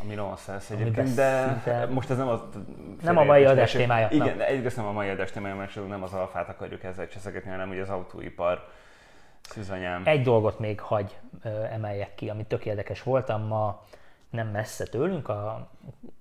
Ami 0.02 0.14
nonsense 0.14 0.74
Ami 0.74 0.82
egyébként, 0.82 1.16
de 1.16 1.48
szinte- 1.48 1.90
most 1.90 2.10
ez 2.10 2.18
nem 2.18 2.28
az... 2.28 2.40
Nem 3.02 3.18
a 3.18 3.24
mai 3.24 3.46
adás 3.46 3.72
témája, 3.72 4.08
Igen, 4.12 4.38
nem. 4.38 4.48
egyrészt 4.48 4.76
nem 4.76 4.86
a 4.86 4.92
mai 4.92 5.10
adás 5.10 5.32
témája, 5.32 5.56
mert 5.56 5.88
nem 5.88 6.04
az 6.04 6.14
alfát 6.14 6.50
akarjuk 6.50 6.84
ezzel 6.84 7.08
cseszegetni, 7.08 7.50
hanem 7.50 7.70
ugye 7.70 7.82
az 7.82 7.90
autóipar 7.90 8.68
szűzanyám. 9.42 10.02
Egy 10.06 10.22
dolgot 10.22 10.60
még 10.60 10.80
hagy 10.80 11.18
emeljek 11.72 12.16
ki, 12.16 12.30
ami 12.30 12.44
tök 12.46 12.66
érdekes 12.66 13.04
voltam 13.04 13.42
ma 13.48 13.84
nem 14.30 14.48
messze 14.48 14.86
tőlünk, 14.86 15.30
a 15.30 15.70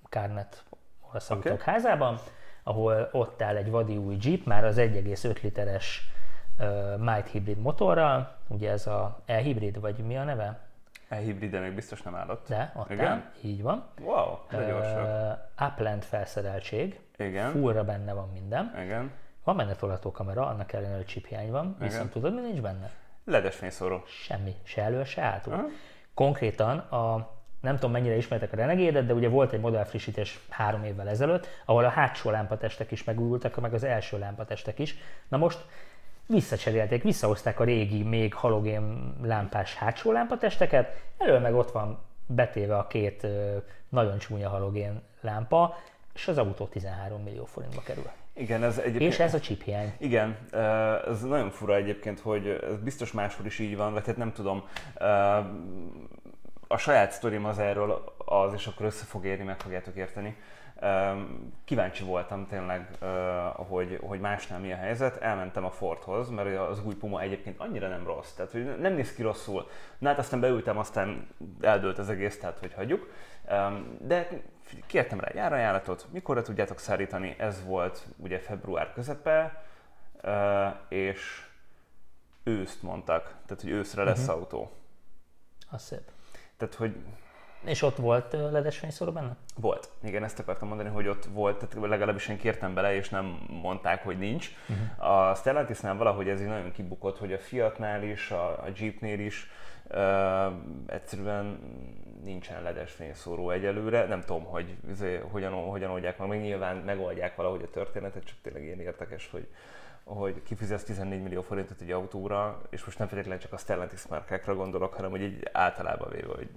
Kárnet 0.08 0.64
olasz 1.10 1.30
Oké. 1.30 1.48
autók 1.48 1.64
házában, 1.64 2.18
ahol 2.62 3.08
ott 3.12 3.42
áll 3.42 3.56
egy 3.56 3.70
vadi 3.70 3.96
új 3.96 4.16
Jeep, 4.20 4.44
már 4.44 4.64
az 4.64 4.76
1,5 4.78 5.42
literes 5.42 6.10
uh, 6.58 6.96
Might 6.98 7.28
hibrid 7.28 7.58
motorral, 7.58 8.36
ugye 8.46 8.70
ez 8.70 8.86
a 8.86 9.18
e-hibrid, 9.26 9.80
vagy 9.80 9.98
mi 9.98 10.16
a 10.16 10.24
neve? 10.24 10.60
E-hibride 11.08 11.60
még 11.60 11.74
biztos 11.74 12.02
nem 12.02 12.14
állott. 12.14 12.48
De, 12.48 12.72
ott 12.76 12.90
Igen? 12.90 13.06
áll, 13.06 13.22
így 13.42 13.62
van. 13.62 13.86
Wow, 14.00 14.36
de. 14.50 14.74
Uh, 15.58 15.66
Upland 15.66 16.02
felszereltség, 16.02 17.00
Igen, 17.16 17.50
fullra 17.50 17.84
benne 17.84 18.12
van 18.12 18.28
minden. 18.32 18.74
igen. 18.84 19.10
Van 19.44 19.56
benne 19.56 19.74
tolatókamera, 19.74 20.46
annak 20.46 20.72
ellenére, 20.72 20.96
hogy 20.96 21.06
chip 21.06 21.26
hiány 21.26 21.50
van, 21.50 21.76
viszont 21.78 21.94
Igen. 21.94 22.08
tudod, 22.08 22.34
mi 22.34 22.40
nincs 22.40 22.60
benne? 22.60 22.90
Ledes 23.24 23.56
fényszóró. 23.56 24.02
Semmi, 24.06 24.54
se 24.62 24.82
elő, 24.82 25.04
se 25.04 25.20
hátul. 25.20 25.52
Aha. 25.52 25.64
Konkrétan 26.14 26.78
a 26.78 27.36
nem 27.60 27.74
tudom 27.74 27.90
mennyire 27.90 28.16
ismertek 28.16 28.52
a 28.52 28.56
Renegade-et, 28.56 29.06
de 29.06 29.14
ugye 29.14 29.28
volt 29.28 29.52
egy 29.52 29.60
modellfrissítés 29.60 30.40
három 30.48 30.84
évvel 30.84 31.08
ezelőtt, 31.08 31.46
ahol 31.64 31.84
a 31.84 31.88
hátsó 31.88 32.30
lámpatestek 32.30 32.90
is 32.90 33.04
megújultak, 33.04 33.60
meg 33.60 33.74
az 33.74 33.84
első 33.84 34.18
lámpatestek 34.18 34.78
is. 34.78 34.96
Na 35.28 35.36
most 35.36 35.64
visszacserélték, 36.28 37.02
visszahozták 37.02 37.60
a 37.60 37.64
régi, 37.64 38.02
még 38.02 38.34
halogén 38.34 39.14
lámpás 39.22 39.74
hátsó 39.74 40.12
lámpatesteket, 40.12 41.02
elől 41.18 41.38
meg 41.38 41.54
ott 41.54 41.70
van 41.70 41.98
betéve 42.26 42.76
a 42.76 42.86
két 42.86 43.26
nagyon 43.88 44.18
csúnya 44.18 44.48
halogén 44.48 45.02
lámpa, 45.20 45.76
és 46.14 46.28
az 46.28 46.38
autó 46.38 46.66
13 46.66 47.22
millió 47.22 47.44
forintba 47.44 47.80
kerül. 47.84 48.10
Igen, 48.32 48.62
ez 48.64 48.78
egyébként... 48.78 49.12
És 49.12 49.18
ez 49.18 49.34
a 49.34 49.40
chip 49.40 49.62
hiány. 49.62 49.92
Igen, 49.98 50.36
ez 51.08 51.22
nagyon 51.22 51.50
fura 51.50 51.76
egyébként, 51.76 52.20
hogy 52.20 52.48
ez 52.48 52.76
biztos 52.78 53.12
máshol 53.12 53.46
is 53.46 53.58
így 53.58 53.76
van, 53.76 53.92
vagy 53.92 54.06
hát 54.06 54.16
nem 54.16 54.32
tudom. 54.32 54.64
A 56.66 56.76
saját 56.76 57.12
sztorim 57.12 57.44
az 57.44 57.58
erről 57.58 58.14
az, 58.24 58.52
és 58.52 58.66
akkor 58.66 58.86
össze 58.86 59.04
fog 59.04 59.24
érni, 59.24 59.44
meg 59.44 59.60
fogjátok 59.60 59.96
érteni. 59.96 60.36
Kíváncsi 61.64 62.04
voltam 62.04 62.46
tényleg, 62.46 62.88
hogy, 63.54 63.98
hogy 64.02 64.20
másnál 64.20 64.58
mi 64.58 64.72
a 64.72 64.76
helyzet. 64.76 65.16
Elmentem 65.16 65.64
a 65.64 65.70
Fordhoz, 65.70 66.28
mert 66.28 66.58
az 66.58 66.84
új 66.84 66.94
Puma 66.94 67.20
egyébként 67.20 67.60
annyira 67.60 67.88
nem 67.88 68.04
rossz, 68.04 68.32
tehát 68.32 68.52
hogy 68.52 68.78
nem 68.78 68.92
néz 68.92 69.14
ki 69.14 69.22
rosszul. 69.22 69.68
Na 69.98 70.08
hát 70.08 70.18
aztán 70.18 70.40
beültem, 70.40 70.78
aztán 70.78 71.28
eldőlt 71.60 71.98
az 71.98 72.08
egész, 72.08 72.38
tehát 72.38 72.58
hogy 72.58 72.74
hagyjuk. 72.74 73.10
De 74.00 74.28
kértem 74.86 75.20
rá 75.20 75.28
egy 75.28 75.38
árajánlatot, 75.38 76.06
mikorra 76.12 76.42
tudjátok 76.42 76.78
szállítani, 76.78 77.34
ez 77.38 77.64
volt 77.64 78.06
ugye 78.16 78.38
február 78.38 78.92
közepe, 78.92 79.62
és 80.88 81.46
őszt 82.42 82.82
mondtak, 82.82 83.22
tehát 83.46 83.62
hogy 83.62 83.70
őszre 83.70 84.04
lesz 84.04 84.26
Mhm. 84.26 84.30
autó. 84.36 84.72
Az 85.70 85.82
szép. 85.82 86.10
Tehát, 86.56 86.74
hogy 86.74 86.96
És 87.64 87.82
ott 87.82 87.96
volt 87.96 88.32
ledes 88.32 88.78
fényszóró 88.78 89.12
benne? 89.12 89.36
volt. 89.60 89.90
Igen, 90.02 90.24
ezt 90.24 90.38
akartam 90.38 90.68
mondani, 90.68 90.88
hogy 90.88 91.08
ott 91.08 91.24
volt, 91.24 91.58
tehát 91.58 91.88
legalábbis 91.88 92.28
én 92.28 92.38
kértem 92.38 92.74
bele, 92.74 92.94
és 92.94 93.08
nem 93.08 93.46
mondták, 93.62 94.04
hogy 94.04 94.18
nincs. 94.18 94.50
Uh-huh. 94.68 95.30
A 95.30 95.34
Stellantisnál 95.34 95.96
valahogy 95.96 96.28
ez 96.28 96.40
így 96.40 96.46
nagyon 96.46 96.72
kibukott, 96.72 97.18
hogy 97.18 97.32
a 97.32 97.38
Fiatnál 97.38 98.02
is, 98.02 98.30
a, 98.30 98.48
a 98.48 98.66
Jeepnél 98.76 99.20
is 99.20 99.50
uh, 99.90 100.52
egyszerűen 100.86 101.58
nincsen 102.24 102.62
ledes 102.62 102.92
fényszóró 102.92 103.50
egyelőre. 103.50 104.06
Nem 104.06 104.20
tudom, 104.20 104.44
hogy 104.44 104.76
izé, 104.90 105.20
hogyan, 105.30 105.52
hogyan 105.52 105.90
oldják 105.90 106.18
meg, 106.18 106.28
még 106.28 106.40
nyilván 106.40 106.76
megoldják 106.76 107.36
valahogy 107.36 107.62
a 107.62 107.70
történetet, 107.70 108.24
csak 108.24 108.36
tényleg 108.42 108.62
ilyen 108.62 108.80
érdekes, 108.80 109.28
hogy 109.30 109.46
hogy 110.14 110.42
kifizetsz 110.42 110.82
14 110.82 111.22
millió 111.22 111.42
forintot 111.42 111.80
egy 111.80 111.90
autóra, 111.90 112.60
és 112.70 112.84
most 112.84 112.98
nem 112.98 113.08
feltétlenül 113.08 113.42
csak 113.42 113.52
a 113.52 113.56
Stellantis 113.56 114.06
márkákra 114.06 114.54
gondolok, 114.54 114.94
hanem 114.94 115.10
hogy 115.10 115.22
így 115.22 115.48
általában 115.52 116.08
véve, 116.10 116.34
hogy 116.34 116.48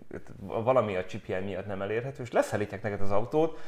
valami 0.48 0.96
a 0.96 1.06
chiphiány 1.06 1.44
miatt 1.44 1.68
nem 1.68 1.82
elérhető, 1.82 2.24
és 2.24 2.32
leszállítják 2.32 2.82
neked 2.82 3.02
az 3.02 3.12
autót, 3.12 3.60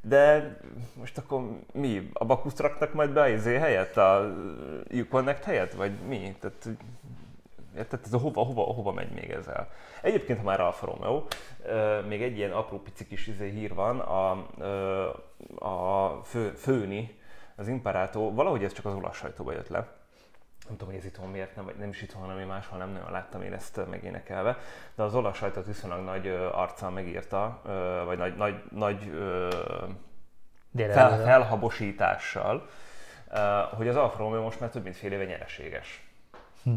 de 0.00 0.56
most 0.94 1.18
akkor 1.18 1.42
mi? 1.72 2.10
A 2.12 2.24
Bakuszt 2.24 2.60
raknak 2.60 2.92
majd 2.92 3.10
be 3.10 3.20
a 3.20 3.28
izé 3.28 3.56
helyett? 3.56 3.96
A 3.96 4.34
Uconnect 4.92 5.44
helyett? 5.44 5.72
Vagy 5.72 5.92
mi? 6.08 6.36
Tehát, 6.40 6.68
Érted? 7.76 8.00
Ez 8.04 8.12
a 8.12 8.18
hova, 8.18 8.42
hova, 8.42 8.62
hova 8.62 8.92
megy 8.92 9.10
még 9.10 9.30
ezzel? 9.30 9.68
Egyébként, 10.02 10.38
ha 10.38 10.44
már 10.44 10.60
Alfa 10.60 10.86
Romeo, 10.86 11.24
még 12.08 12.22
egy 12.22 12.36
ilyen 12.36 12.52
apró 12.52 12.78
pici 12.78 13.06
kis 13.06 13.26
izé 13.26 13.50
hír 13.50 13.74
van, 13.74 13.98
a, 13.98 14.30
a 15.66 16.20
fő, 16.24 16.50
főni, 16.50 17.19
az 17.60 17.68
Imparato, 17.68 18.34
valahogy 18.34 18.64
ez 18.64 18.72
csak 18.72 18.84
az 18.84 18.94
olasz 18.94 19.16
sajtóba 19.16 19.52
jött 19.52 19.68
le. 19.68 19.78
Nem 20.68 20.76
tudom, 20.78 20.88
hogy 20.88 20.98
ez 20.98 21.04
itthon 21.04 21.28
miért 21.28 21.56
nem, 21.56 21.64
vagy 21.64 21.76
nem 21.76 21.88
is 21.88 22.02
itthon, 22.02 22.20
hanem 22.20 22.38
én 22.38 22.46
máshol 22.46 22.78
nem 22.78 22.90
nagyon 22.90 23.10
láttam 23.10 23.42
én 23.42 23.52
ezt 23.52 23.80
megénekelve. 23.90 24.58
De 24.94 25.02
az 25.02 25.14
olasz 25.14 25.36
sajtót 25.36 25.66
viszonylag 25.66 26.04
nagy 26.04 26.26
arccal 26.52 26.90
megírta, 26.90 27.60
vagy 28.04 28.18
nagy, 28.18 28.36
nagy, 28.36 28.62
nagy 28.70 29.12
fel, 30.76 31.22
felhabosítással, 31.22 32.68
hogy 33.74 33.88
az 33.88 33.96
Alfa 33.96 34.18
Romeo 34.18 34.42
most 34.42 34.60
már 34.60 34.70
több 34.70 34.82
mint 34.82 34.96
fél 34.96 35.12
éve 35.12 35.24
nyereséges. 35.24 36.08
Hm. 36.62 36.74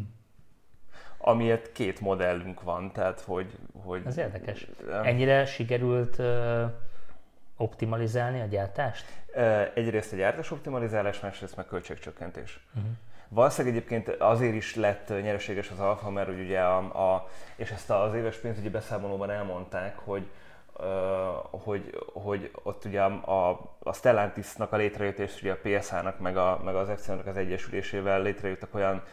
Amiért 1.18 1.72
két 1.72 2.00
modellünk 2.00 2.62
van, 2.62 2.92
tehát 2.92 3.20
hogy... 3.20 3.58
hogy 3.84 4.02
Ez 4.06 4.18
érdekes. 4.18 4.68
Ennyire 5.04 5.46
sikerült 5.46 6.22
optimalizálni 7.58 8.42
a 8.42 8.46
gyártást? 8.46 9.06
Egyrészt 9.74 10.14
a 10.14 10.16
gyártás 10.16 10.52
optimalizálás, 10.52 11.20
másrészt 11.20 11.56
meg 11.56 11.66
költségcsökkentés. 11.66 12.60
Mhm. 12.72 12.86
Valószínűleg 13.28 13.76
egyébként 13.76 14.10
azért 14.10 14.56
is 14.56 14.76
lett 14.76 15.10
nyereséges 15.10 15.70
az 15.70 15.80
Alfa, 15.80 16.10
mert 16.10 16.28
hogy 16.28 16.40
ugye 16.40 16.60
a, 16.60 16.78
a 17.14 17.30
és 17.56 17.70
ezt 17.72 17.90
az 17.90 18.14
éves 18.14 18.38
pénzügyi 18.38 18.70
beszámolóban 18.70 19.30
elmondták, 19.30 19.98
hogy 19.98 20.28
hogy, 21.50 21.98
hogy 22.14 22.52
ott 22.64 22.86
ugye 22.86 23.02
a, 23.02 23.50
a, 23.80 23.94
Stellantisnak 23.94 24.72
a 24.72 24.76
létrejöttés, 24.76 25.42
ugye 25.42 25.52
a 25.52 25.58
PSA-nak 25.64 26.20
meg, 26.20 26.38
a, 26.38 26.62
meg 26.64 26.76
az 26.76 26.90
FCA-nak 26.96 27.28
az 27.28 27.38
egyesülésével 27.38 28.22
létrejöttek 28.22 28.76
olyan 28.76 29.04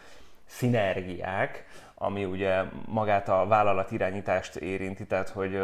szinergiák, 0.55 1.65
ami 1.95 2.25
ugye 2.25 2.61
magát 2.87 3.29
a 3.29 3.45
vállalat 3.47 3.91
irányítást 3.91 4.55
érinti, 4.55 5.05
tehát 5.05 5.29
hogy 5.29 5.55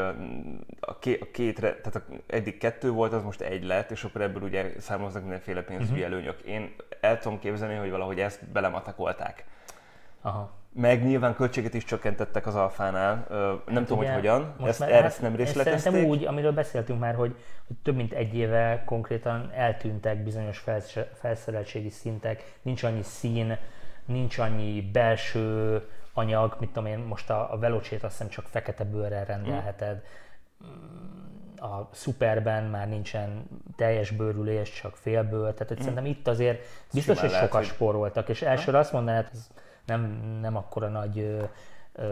a, 0.80 1.00
ké, 1.00 1.18
a 1.22 1.26
két, 1.34 1.56
tehát 1.60 1.96
a, 1.96 2.02
eddig 2.28 2.58
kettő 2.58 2.92
volt, 2.92 3.14
az 3.14 3.24
most 3.24 3.42
egy 3.42 3.64
lett, 3.64 3.92
és 3.92 4.04
akkor 4.04 4.22
ebből 4.22 4.42
ugye 4.44 4.72
származnak 4.80 5.22
mindenféle 5.22 5.62
pénzügyi 5.62 6.00
Mhm. 6.02 6.12
előnyök. 6.14 6.40
Én 6.42 6.76
el 7.02 7.20
tudom 7.20 7.40
képzelni, 7.40 7.76
hogy 7.76 7.90
valahogy 7.90 8.20
ezt 8.20 8.46
belematekolták. 8.46 9.46
Aha. 10.22 10.52
Meg 10.74 11.04
nyilván 11.06 11.36
költséget 11.36 11.74
is 11.74 11.84
csökkentettek 11.84 12.48
az 12.48 12.56
alfánál, 12.56 13.26
nem 13.68 13.84
tudom, 13.86 14.00
Ugye, 14.00 14.08
hogy 14.14 14.20
hogyan, 14.20 14.56
ezt, 14.64 14.80
már- 14.80 14.90
erre 14.90 14.98
hát 15.02 15.10
ezt 15.12 15.22
nem 15.22 15.32
ez 15.32 15.38
részletezték. 15.38 15.80
Szerintem 15.80 16.10
úgy, 16.10 16.26
amiről 16.26 16.52
beszéltünk 16.52 17.00
már, 17.00 17.16
hogy, 17.16 17.36
hogy 17.68 17.76
több 17.84 17.96
mint 17.96 18.14
egy 18.14 18.36
éve 18.36 18.84
konkrétan 18.86 19.52
eltűntek 19.56 20.24
bizonyos 20.24 20.58
felsz- 20.58 21.08
felszereltségi 21.20 21.90
szintek, 21.90 22.44
nincs 22.62 22.84
annyi 22.84 23.04
szín, 23.04 23.58
nincs 24.08 24.38
annyi 24.38 24.82
belső 24.82 25.82
anyag, 26.14 26.56
mit 26.60 26.70
tudom 26.70 26.86
én, 26.86 26.98
most 26.98 27.30
a, 27.30 27.54
a 27.54 27.58
Velocét 27.58 28.04
azt 28.04 28.12
hiszem 28.12 28.30
csak 28.30 28.46
fekete 28.46 28.84
bőrrel 28.84 29.26
rendelheted, 29.26 30.02
Mm, 30.66 31.60
a 31.60 31.90
Superben 31.94 32.64
már 32.64 32.88
nincsen 32.90 33.48
teljes 33.76 34.12
bőrülés, 34.12 34.72
csak 34.72 34.96
félbőr, 34.96 35.54
tehát 35.54 35.68
hogy 35.68 35.80
szerintem 35.80 36.06
itt 36.06 36.28
azért 36.28 36.58
biztos, 36.94 37.04
simán 37.04 37.20
hogy 37.20 37.30
lehet, 37.30 37.46
sokat 37.46 37.66
hogy- 37.66 37.74
spóroltak, 37.76 38.30
és 38.30 38.42
elsőre 38.42 38.78
azt 38.78 38.92
mondanád, 38.92 39.28
hogy 39.28 39.38
ez 39.38 39.50
nem, 39.86 40.02
nem 40.42 40.56
akkora 40.56 40.88
nagy 40.88 41.38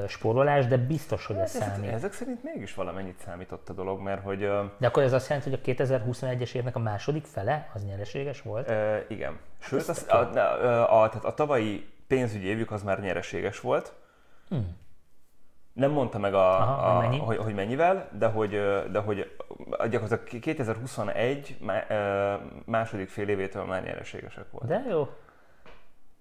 spórolás, 0.07 0.67
de 0.67 0.77
biztos, 0.77 1.25
hogy 1.25 1.35
ez 1.35 1.59
Hát 1.59 1.69
számít. 1.73 1.89
ezek, 1.91 2.13
szerint 2.13 2.43
mégis 2.43 2.73
valamennyit 2.73 3.19
számított 3.25 3.69
a 3.69 3.73
dolog, 3.73 4.01
mert 4.01 4.23
hogy 4.23 4.39
De 4.77 4.87
akkor 4.87 5.03
ez 5.03 5.13
azt 5.13 5.29
jelenti, 5.29 5.49
hogy 5.49 5.59
a 5.63 5.83
2021-es 5.83 6.53
évnek 6.53 6.75
a 6.75 6.79
második 6.79 7.25
fele 7.25 7.69
az 7.73 7.85
nyereséges 7.85 8.41
volt? 8.41 8.69
ö, 8.69 8.97
igen. 9.07 9.39
Sőt, 9.59 9.87
az, 9.87 10.05
a, 10.09 10.15
a, 10.15 10.37
a, 10.37 11.01
a, 11.01 11.09
tehát 11.09 11.25
a 11.25 11.33
tavalyi 11.33 11.89
pénzügyi 12.07 12.47
évük 12.47 12.71
az 12.71 12.83
már 12.83 12.99
nyereséges 12.99 13.59
volt. 13.59 13.93
Hmm. 14.49 14.77
Nem 15.73 15.91
mondta 15.91 16.17
meg, 16.19 16.33
a, 16.33 16.59
Aha, 16.61 16.95
a, 16.95 16.99
mennyi? 16.99 17.19
hogy, 17.19 17.37
hogy 17.37 17.53
mennyivel, 17.53 18.09
de 18.17 18.27
hogy, 18.27 18.49
de 18.91 18.99
hogy 18.99 19.35
gyakorlatilag 19.89 20.39
2021 20.41 21.57
má- 21.61 21.89
ö, 21.89 22.33
második 22.65 23.09
fél 23.09 23.29
évétől 23.29 23.63
már 23.65 23.83
nyereségesek 23.83 24.51
volt. 24.51 24.65
De 24.67 24.85
jó. 24.89 25.07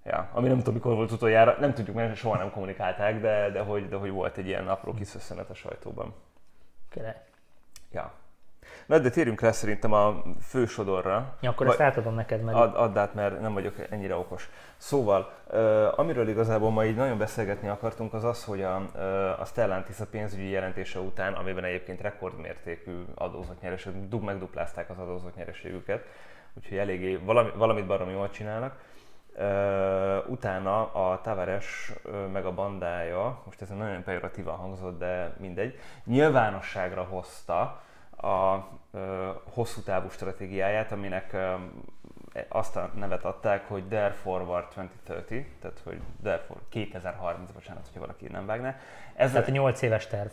Ja, 0.05 0.29
ami 0.33 0.49
nem 0.49 0.59
tudom, 0.59 0.75
mikor 0.75 0.95
volt 0.95 1.11
utoljára, 1.11 1.57
nem 1.61 1.75
tudjuk, 1.75 1.97
mert 1.97 2.17
soha 2.17 2.37
nem 2.37 2.51
kommunikálták, 2.51 3.21
de, 3.21 3.51
de, 3.51 3.61
hogy, 3.61 3.89
de 3.89 3.97
hogy 3.97 4.11
volt 4.11 4.37
egy 4.37 4.47
ilyen 4.47 4.69
apró 4.69 4.95
kis 4.95 5.15
összenet 5.15 5.51
a 5.51 5.55
sajtóban. 5.55 6.15
Király. 6.91 7.23
Ja. 7.93 8.13
Na, 8.87 8.99
de 8.99 9.11
térjünk 9.11 9.41
rá 9.41 9.53
szerintem 9.53 9.93
a 9.93 10.23
fősodorra. 10.41 11.37
Ja, 11.41 11.51
akkor 11.51 11.67
Vagy- 11.67 11.75
ezt 11.75 11.85
átadom 11.85 12.15
neked, 12.15 12.43
mert 12.43 12.57
Ad, 12.57 12.75
add 12.75 12.99
át, 12.99 13.15
mert 13.15 13.41
nem 13.41 13.53
vagyok 13.53 13.75
ennyire 13.91 14.17
okos. 14.17 14.51
Szóval, 14.77 15.33
uh, 15.53 15.99
amiről 15.99 16.29
igazából 16.29 16.71
ma 16.71 16.85
így 16.85 16.97
nagyon 16.97 17.19
beszélgetni 17.19 17.69
akartunk, 17.69 18.15
az 18.15 18.25
az, 18.25 18.45
hogy 18.45 18.63
a, 18.63 18.83
uh, 18.95 19.41
a 19.41 19.45
Stellantis 19.45 20.01
a 20.01 20.07
pénzügyi 20.07 20.51
jelentése 20.51 20.99
után, 20.99 21.33
amiben 21.33 21.65
egyébként 21.65 22.01
rekordmértékű 22.01 23.05
adózott 23.15 23.61
nyereség, 23.61 23.93
megduplázták 24.21 24.91
az 24.91 24.99
adózott 24.99 25.37
nyereségüket, 25.37 26.07
úgyhogy 26.55 26.79
eléggé 26.79 27.17
valami, 27.17 27.51
valamit 27.57 27.87
baromi 27.87 28.13
jól 28.13 28.31
csinálnak. 28.31 28.79
Utána 30.27 30.93
a 30.93 31.21
Tavares 31.21 31.93
meg 32.33 32.45
a 32.45 32.55
bandája, 32.55 33.43
most 33.45 33.63
ez 33.63 33.69
nagyon 33.69 34.03
pejoratívan 34.03 34.57
hangzott, 34.57 34.99
de 34.99 35.35
mindegy, 35.39 35.79
nyilvánosságra 36.05 37.03
hozta 37.03 37.83
a 38.17 38.57
uh, 38.91 39.01
hosszú 39.53 39.81
távú 39.81 40.09
stratégiáját, 40.09 40.93
aminek 40.93 41.37
azt 42.49 42.77
a 42.77 42.91
nevet 42.95 43.25
adták, 43.25 43.69
hogy 43.69 43.89
Dare 43.89 44.13
Forward 44.13 44.67
2030, 44.69 45.47
tehát 45.61 45.81
hogy 45.85 46.01
Dare 46.21 46.43
for 46.47 46.57
2030, 46.69 47.51
bocsánat, 47.51 47.85
hogyha 47.85 48.01
valaki 48.01 48.27
nem 48.27 48.47
vágná. 48.47 48.77
Ez 49.15 49.33
tehát 49.33 49.49
a 49.49 49.51
8 49.51 49.83
éves 49.83 50.07
terv. 50.07 50.31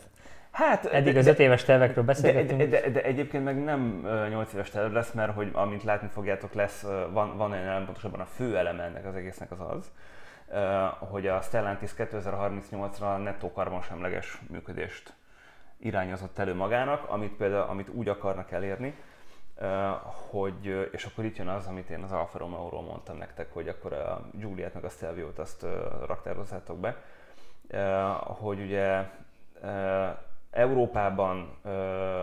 Hát, 0.52 0.86
Eddig 0.86 1.12
de- 1.12 1.18
az 1.18 1.24
de- 1.24 1.30
5 1.30 1.38
éves 1.38 1.64
tervekről 1.64 2.04
de, 2.04 2.12
beszélgettünk. 2.12 2.58
de, 2.58 2.66
de, 2.66 2.90
de, 2.90 3.02
egyébként 3.02 3.44
meg 3.44 3.64
nem 3.64 4.06
8 4.30 4.52
éves 4.52 4.70
terv 4.70 4.92
lesz, 4.92 5.12
mert 5.12 5.34
hogy 5.34 5.50
amint 5.52 5.82
látni 5.82 6.08
fogjátok, 6.08 6.52
lesz, 6.52 6.82
van, 7.10 7.36
van 7.36 7.50
olyan 7.52 7.66
elem, 7.66 7.84
pontosabban 7.84 8.20
a 8.20 8.24
fő 8.24 8.56
eleme 8.56 8.82
ennek 8.82 9.06
az 9.06 9.14
egésznek 9.14 9.50
az 9.50 9.60
az, 9.60 9.90
hogy 10.98 11.26
a 11.26 11.40
Stellantis 11.40 11.90
2038-ra 11.98 13.22
nettó 13.22 13.52
karbonsemleges 13.52 14.40
működést 14.50 15.12
irányozott 15.78 16.38
elő 16.38 16.54
magának, 16.54 17.08
amit 17.08 17.32
például 17.32 17.68
amit 17.68 17.88
úgy 17.88 18.08
akarnak 18.08 18.50
elérni, 18.50 18.94
hogy, 20.30 20.88
és 20.92 21.04
akkor 21.04 21.24
itt 21.24 21.36
jön 21.36 21.48
az, 21.48 21.66
amit 21.66 21.90
én 21.90 22.02
az 22.02 22.12
Alfa 22.12 22.38
Romeo-ról 22.38 22.82
mondtam 22.82 23.16
nektek, 23.16 23.52
hogy 23.52 23.68
akkor 23.68 23.92
a 23.92 24.28
Giuliát 24.32 24.74
meg 24.74 24.84
a 24.84 24.88
Stelvio-t 24.88 25.38
azt 25.38 25.66
raktározzátok 26.06 26.78
be, 26.78 26.96
hogy 28.20 28.60
ugye 28.60 29.04
Európában 30.52 31.56
ö, 31.62 32.20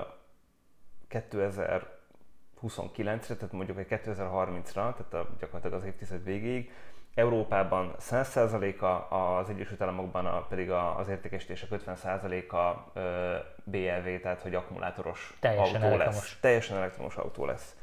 2029-re, 1.09 3.35
tehát 3.35 3.51
mondjuk 3.51 3.77
egy 3.77 3.87
2030-ra, 3.89 4.73
tehát 4.73 5.13
a, 5.13 5.27
gyakorlatilag 5.39 5.79
az 5.79 5.85
évtized 5.85 6.23
végéig, 6.23 6.71
Európában 7.15 7.95
100%-a, 7.99 9.15
az 9.15 9.49
Egyesült 9.49 9.81
Államokban 9.81 10.25
a, 10.25 10.41
pedig 10.41 10.71
a, 10.71 10.97
az 10.97 11.09
értékesítések 11.09 11.69
50%-a 11.71 12.89
ö, 12.99 13.35
BLV, 13.63 14.21
tehát 14.21 14.41
hogy 14.41 14.55
akkumulátoros 14.55 15.37
Teljesen 15.39 15.75
autó 15.75 15.85
elektromos. 15.85 16.15
lesz. 16.15 16.37
Teljesen 16.41 16.77
elektromos 16.77 17.15
autó 17.15 17.45
lesz. 17.45 17.75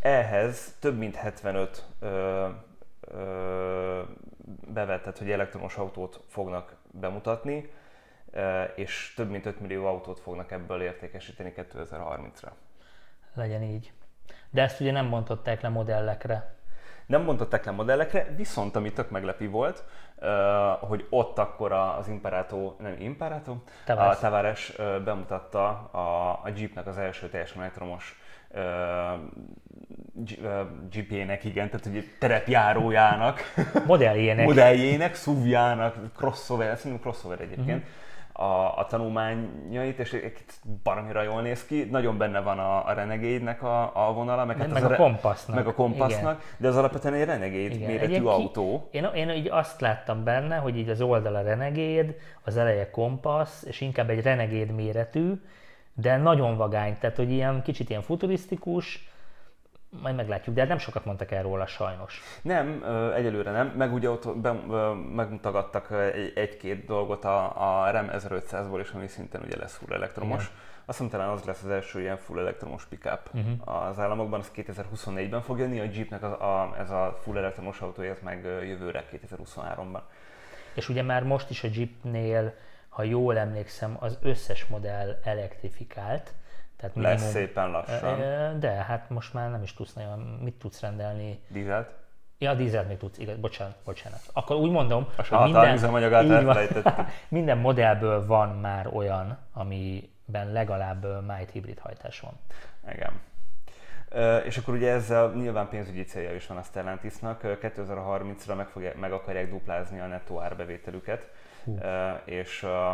Ehhez 0.00 0.76
több 0.80 0.98
mint 0.98 1.14
75 1.14 1.84
ö, 2.00 2.48
ö, 3.00 4.02
bevett, 4.66 5.02
tehát 5.02 5.18
hogy 5.18 5.30
elektromos 5.30 5.76
autót 5.76 6.20
fognak 6.28 6.74
bemutatni, 6.90 7.70
és 8.74 9.12
több 9.16 9.30
mint 9.30 9.46
5 9.46 9.60
millió 9.60 9.86
autót 9.86 10.20
fognak 10.20 10.50
ebből 10.52 10.82
értékesíteni 10.82 11.52
2030-ra. 11.56 12.48
Legyen 13.34 13.62
így. 13.62 13.92
De 14.50 14.62
ezt 14.62 14.80
ugye 14.80 14.92
nem 14.92 15.10
bontották 15.10 15.60
le 15.60 15.68
modellekre. 15.68 16.54
Nem 17.06 17.24
bontották 17.24 17.64
le 17.64 17.70
modellekre, 17.70 18.34
viszont 18.36 18.76
ami 18.76 18.92
tök 18.92 19.10
meglepi 19.10 19.46
volt, 19.46 19.84
hogy 20.80 21.06
ott 21.10 21.38
akkor 21.38 21.72
az 21.72 22.08
Imperato, 22.08 22.74
nem 22.78 22.96
Imperato, 22.98 23.56
Tavares. 23.84 24.16
a 24.16 24.20
Tavares 24.20 24.72
bemutatta 25.04 25.68
a, 25.90 26.30
a 26.44 26.48
Jeepnek 26.56 26.86
az 26.86 26.98
első 26.98 27.28
teljesen 27.28 27.60
elektromos 27.60 28.20
GP-nek, 30.90 31.44
igen, 31.44 31.70
tehát 31.70 31.86
ugye 31.86 32.02
terepjárójának, 32.18 33.40
Modelljének. 33.86 34.46
modelljének, 34.52 35.14
SUV-jának, 35.14 35.96
crossover, 36.16 36.76
szerintem 36.76 37.00
crossover 37.00 37.40
egyébként, 37.40 37.82
Mhm. 37.82 37.90
A, 38.32 38.78
a 38.78 38.86
tanulmányait, 38.88 39.98
és 39.98 40.12
egy 40.12 40.44
baromira 40.82 41.22
jól 41.22 41.42
néz 41.42 41.66
ki. 41.66 41.84
Nagyon 41.90 42.18
benne 42.18 42.40
van 42.40 42.58
a, 42.58 42.86
a 42.86 42.92
Renegade-nek 42.92 43.62
a, 43.62 44.06
a 44.08 44.12
vonala, 44.12 44.44
meg, 44.44 44.56
hát 44.58 44.68
Meg 44.68 44.76
az 44.76 44.82
a 44.84 44.88
re- 44.88 44.96
Compassnak. 44.96 45.56
meg 45.56 45.66
a 45.66 45.74
Compassnak, 45.74 46.42
de 46.56 46.68
az 46.68 46.76
alapvetően 46.76 47.14
egy 47.14 47.24
Renegade 47.24 47.74
Igen. 47.74 47.90
méretű 47.90 48.12
Egy 48.14 48.24
autó. 48.26 48.88
Én, 48.90 49.04
én 49.14 49.30
így 49.30 49.48
azt 49.48 49.80
láttam 49.80 50.24
benne, 50.24 50.56
hogy 50.56 50.76
így 50.76 50.88
az 50.88 51.00
oldala 51.00 51.42
Renegade, 51.42 52.14
az 52.44 52.56
eleje 52.56 52.90
Compass, 52.90 53.62
és 53.64 53.80
inkább 53.80 54.10
egy 54.10 54.22
Renegade 54.22 54.72
méretű, 54.72 55.32
de 55.94 56.16
nagyon 56.16 56.56
vagány, 56.56 56.96
tehát 57.00 57.16
hogy 57.16 57.30
ilyen 57.30 57.62
kicsit 57.62 57.90
ilyen 57.90 58.02
futurisztikus, 58.02 59.11
majd 60.00 60.14
meglátjuk, 60.16 60.54
de 60.54 60.60
hát 60.60 60.68
nem 60.70 60.78
sokat 60.78 61.04
mondtak 61.04 61.30
el 61.30 61.42
róla 61.42 61.66
sajnos. 61.66 62.20
Nem, 62.42 62.84
egyelőre 63.16 63.50
nem, 63.50 63.66
meg 63.66 63.92
ugye 63.92 64.10
ott 64.10 64.36
be, 64.36 64.50
egy- 66.14 66.32
egy-két 66.34 66.84
dolgot 66.84 67.24
a, 67.24 67.82
a 67.84 67.90
REM 67.90 68.10
1500-ból 68.12 68.78
is, 68.80 68.90
ami 68.90 69.06
szintén 69.06 69.40
ugye 69.44 69.56
lesz 69.56 69.76
full 69.76 69.96
elektromos. 69.96 70.42
Igen. 70.44 70.56
Azt 70.84 70.98
hiszem 70.98 71.12
talán 71.12 71.28
az 71.32 71.42
lesz 71.44 71.62
az 71.62 71.70
első 71.70 72.00
ilyen 72.00 72.16
full 72.16 72.38
elektromos 72.38 72.84
pickup 72.84 73.20
Uh-huh. 73.34 73.86
az 73.88 73.98
államokban, 73.98 74.40
az 74.40 74.50
2024-ben 74.56 75.42
fog 75.42 75.58
jönni, 75.58 75.80
a 75.80 75.84
Jeepnek 75.92 76.22
a, 76.22 76.60
a, 76.62 76.76
ez 76.78 76.90
a 76.90 77.18
full 77.22 77.36
elektromos 77.36 77.80
autója, 77.80 78.10
ez 78.10 78.18
meg 78.22 78.44
jövőre 78.44 79.04
2023-ban. 79.12 80.00
És 80.74 80.88
ugye 80.88 81.02
már 81.02 81.22
most 81.22 81.50
is 81.50 81.64
a 81.64 81.68
Jeepnél, 81.72 82.54
ha 82.88 83.02
jól 83.02 83.38
emlékszem, 83.38 83.96
az 84.00 84.18
összes 84.22 84.66
modell 84.66 85.18
elektrifikált. 85.24 86.30
Tehát 86.82 86.96
Lesz 86.96 87.20
minimum- 87.20 87.32
szépen 87.32 87.70
lassan. 87.70 88.60
De 88.60 88.70
hát 88.70 89.10
most 89.10 89.34
már 89.34 89.50
nem 89.50 89.62
is 89.62 89.74
tudsz 89.74 89.92
nagyon, 89.92 90.18
mit 90.18 90.54
tudsz 90.54 90.80
rendelni. 90.80 91.40
Dízelt? 91.48 91.90
Ja, 92.38 92.50
a 92.50 92.54
dízelt 92.54 92.88
még 92.88 92.96
tudsz, 92.96 93.18
igaz, 93.18 93.36
bocsánat, 93.36 93.76
bocsánat. 93.84 94.20
Akkor 94.32 94.56
úgy 94.56 94.70
mondom, 94.70 95.06
A 95.16 95.36
hogy 95.36 96.24
így 96.24 96.44
van. 96.44 96.56
minden 97.28 97.58
modellből 97.58 98.26
van 98.26 98.48
már 98.48 98.86
olyan, 98.92 99.38
amiben 99.52 100.52
legalább 100.52 101.02
mild 101.26 101.48
hibrid 101.52 101.78
hajtás 101.78 102.20
van. 102.20 102.32
Igen. 102.94 103.20
És 104.44 104.56
akkor 104.56 104.74
ugye 104.74 104.90
ezzel 104.92 105.32
nyilván 105.32 105.68
pénzügyi 105.68 106.04
célja 106.04 106.34
is 106.34 106.46
van 106.46 106.56
a 106.56 106.62
Stellantisnak. 106.62 107.42
Ö, 107.42 107.52
2030-ra 107.62 108.56
meg, 108.56 108.66
fogják, 108.66 108.96
meg 108.96 109.12
akarják 109.12 109.50
duplázni 109.50 110.00
a 110.00 110.06
nettó 110.06 110.40
árbevételüket, 110.40 111.30
És 112.24 112.62
a, 112.62 112.90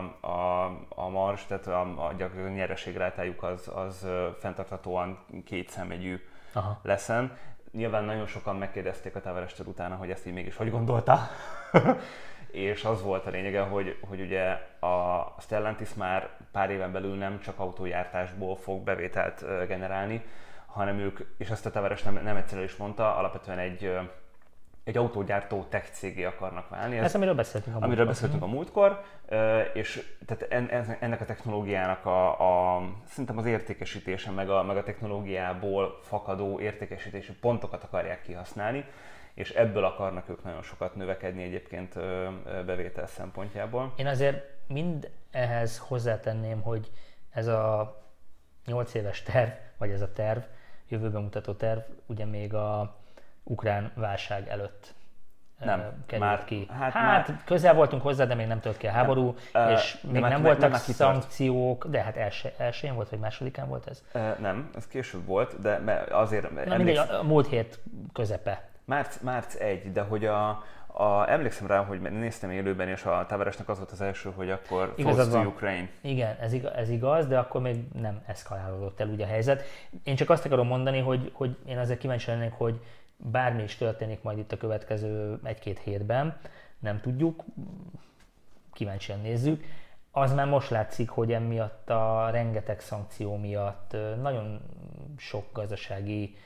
a, 0.89 1.09
mars, 1.09 1.47
tehát 1.47 1.67
a, 1.67 1.81
a, 1.81 2.13
gyakorlatilag 2.13 2.47
a 2.47 2.57
nyereségrátájuk 2.57 3.43
az, 3.43 3.71
az 3.75 4.07
fenntarthatóan 4.39 5.19
két 5.45 5.69
szemegyű 5.69 6.21
Aha. 6.53 6.81
leszen. 6.83 7.37
Nyilván 7.73 8.05
nagyon 8.05 8.27
sokan 8.27 8.57
megkérdezték 8.57 9.17
a 9.17 9.21
Tavarestől 9.21 9.67
utána, 9.67 9.95
hogy 9.95 10.11
ezt 10.11 10.27
így 10.27 10.33
mégis 10.33 10.57
hogy 10.57 10.71
gondolta. 10.71 11.19
és 12.51 12.85
az 12.85 13.03
volt 13.03 13.27
a 13.27 13.31
lényege, 13.31 13.61
hogy, 13.61 13.99
hogy 14.09 14.21
ugye 14.21 14.51
a 14.81 15.35
Stellantis 15.41 15.95
már 15.95 16.31
pár 16.53 16.71
éven 16.71 16.93
belül 16.93 17.15
nem 17.17 17.41
csak 17.41 17.59
autógyártásból 17.59 18.57
fog 18.57 18.83
bevételt 18.83 19.45
generálni, 19.67 20.25
hanem 20.67 20.99
ők, 20.99 21.21
és 21.39 21.51
ezt 21.51 21.67
a 21.67 21.71
Tavares 21.71 22.03
nem, 22.03 22.21
nem 22.23 22.37
egyszer 22.37 22.63
is 22.63 22.77
mondta, 22.77 23.17
alapvetően 23.17 23.59
egy, 23.59 23.99
egy 24.89 24.97
autógyártó 24.97 25.67
tech 25.69 25.91
cégé 25.91 26.25
akarnak 26.25 26.69
válni. 26.69 26.99
Ez, 26.99 27.15
amiről 27.15 27.35
beszéltünk 27.35 27.77
a 27.77 27.85
Amiről 27.85 28.07
beszéltünk 28.07 28.43
a 28.43 28.47
múltkor, 28.47 29.03
és 29.73 30.17
tehát 30.27 30.53
en- 30.53 30.71
en- 30.71 30.97
ennek 31.01 31.21
a 31.21 31.25
technológiának 31.25 32.07
a, 32.07 32.77
a 32.77 32.83
szerintem 33.09 33.39
az 33.39 33.47
értékesítése, 33.47 34.31
meg 34.31 34.51
a, 34.51 34.63
meg 34.63 34.77
a 34.77 34.83
technológiából 34.83 35.99
fakadó 36.03 36.61
értékesítési 36.61 37.33
pontokat 37.33 37.83
akarják 37.85 38.23
kihasználni, 38.23 38.85
és 39.35 39.51
ebből 39.51 39.85
akarnak 39.85 40.29
ők 40.29 40.45
nagyon 40.45 40.63
sokat 40.63 40.95
növekedni 40.95 41.43
egyébként 41.43 41.95
bevétel 42.67 43.07
szempontjából. 43.07 43.93
Én 43.97 44.07
azért 44.07 44.45
mind 44.67 45.11
ehhez 45.31 45.79
hozzátenném, 45.79 46.61
hogy 46.61 46.91
ez 47.31 47.47
a 47.47 47.97
8 48.67 48.95
éves 48.95 49.23
terv, 49.23 49.51
vagy 49.79 49.91
ez 49.91 50.01
a 50.01 50.13
terv, 50.13 50.41
jövőben 50.89 51.23
mutató 51.23 51.53
terv, 51.53 51.81
ugye 52.07 52.25
még 52.25 52.55
a 52.55 52.97
ukrán 53.49 53.91
válság 53.95 54.49
előtt 54.49 54.95
Nem, 55.65 55.79
ö, 55.81 55.83
került 56.07 56.29
már- 56.29 56.45
ki. 56.45 56.67
hát 56.79 56.93
Hát, 56.93 57.29
már- 57.29 57.45
közel 57.45 57.75
voltunk 57.75 58.03
hozzá, 58.03 58.25
de 58.25 58.35
még 58.35 58.47
nem 58.47 58.61
tört 58.61 58.77
ki 58.77 58.87
a 58.87 58.91
háború, 58.91 59.35
Ö, 59.53 59.71
és 59.73 59.99
de 60.03 60.11
még 60.11 60.21
nem 60.21 60.31
már- 60.31 60.41
voltak 60.43 60.71
kitört. 60.71 60.85
szankciók, 60.97 61.87
de 61.87 62.03
hát 62.03 62.17
első, 62.17 62.49
elsőjén 62.57 62.95
volt, 62.95 63.09
vagy 63.09 63.19
másodikán 63.19 63.69
volt 63.69 63.87
ez? 63.87 64.03
Ö, 64.13 64.31
Nem, 64.39 64.71
ez 64.77 64.87
később 64.87 65.27
volt, 65.27 65.61
de 65.61 66.05
azért 66.11 66.65
Na 66.67 66.77
mindegy, 66.77 66.97
a, 66.97 67.19
a 67.19 67.23
múlt 67.23 67.47
hét 67.49 67.79
közepe. 68.13 68.69
Márc, 68.85 69.19
márc 69.21 69.55
1, 69.55 69.93
de 69.93 70.01
hogy 70.01 70.25
a, 70.27 70.49
a, 70.87 71.31
emlékszem 71.31 71.67
rá, 71.67 71.85
hogy 71.85 72.01
néztem 72.01 72.51
élőben, 72.51 72.89
és 72.89 73.05
a 73.05 73.25
Tavaresnek 73.29 73.69
az 73.69 73.77
volt 73.79 73.91
az 73.91 74.01
első, 74.01 74.31
hogy 74.37 74.51
akkor 74.51 74.93
Igazad 74.97 75.33
van. 75.33 75.47
Ukraine. 75.47 75.89
Igen, 76.01 76.37
ez 76.41 76.53
igaz, 76.53 76.73
ez 76.73 76.89
igaz, 76.89 77.27
de 77.27 77.39
akkor 77.39 77.61
még 77.61 77.77
nem 78.01 78.21
eszkalálódott 78.27 79.01
el 79.01 79.09
ugye 79.09 79.25
a 79.25 79.29
helyzet. 79.29 79.63
Én 80.05 80.17
csak 80.17 80.31
azt 80.31 80.45
akarom 80.47 80.67
mondani, 80.67 80.99
hogy, 81.01 81.31
hogy 81.35 81.57
én 81.67 81.79
azért 81.79 81.99
kíváncsi 81.99 82.31
lennék, 82.31 82.53
hogy 82.53 82.81
bármi 83.19 83.63
is 83.63 83.77
történik 83.77 84.23
majd 84.23 84.39
itt 84.39 84.53
a 84.53 84.57
következő 84.57 85.39
egy-két 85.43 85.79
hétben, 85.79 86.39
nem 86.79 87.01
tudjuk, 87.01 87.45
kíváncsian 88.73 89.21
nézzük. 89.21 89.65
az 90.11 90.33
már 90.33 90.47
most 90.47 90.71
látszik, 90.71 91.09
hogy 91.09 91.33
emiatt 91.33 91.91
a 91.91 92.31
rengeteg 92.31 92.81
szankció 92.81 93.37
miatt 93.37 93.97
nagyon 94.21 94.61
sok 95.17 95.53
gazdasági 95.53 96.37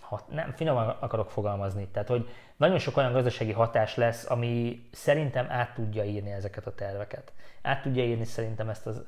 hat, 0.00 0.28
nem, 0.28 0.52
finoman 0.52 0.88
akarok 0.88 1.30
fogalmazni, 1.30 1.88
tehát 1.88 2.08
hogy 2.08 2.28
nagyon 2.56 2.78
sok 2.78 2.96
olyan 2.96 3.12
gazdasági 3.12 3.52
hatás 3.52 3.96
lesz, 3.96 4.30
ami 4.30 4.82
szerintem 4.92 5.46
át 5.50 5.74
tudja 5.74 6.04
írni 6.04 6.30
ezeket 6.30 6.66
a 6.66 6.74
terveket. 6.74 7.32
Át 7.62 7.82
tudja 7.82 8.04
írni 8.04 8.24
szerintem 8.24 8.68
ezt 8.68 8.86
az, 8.86 9.02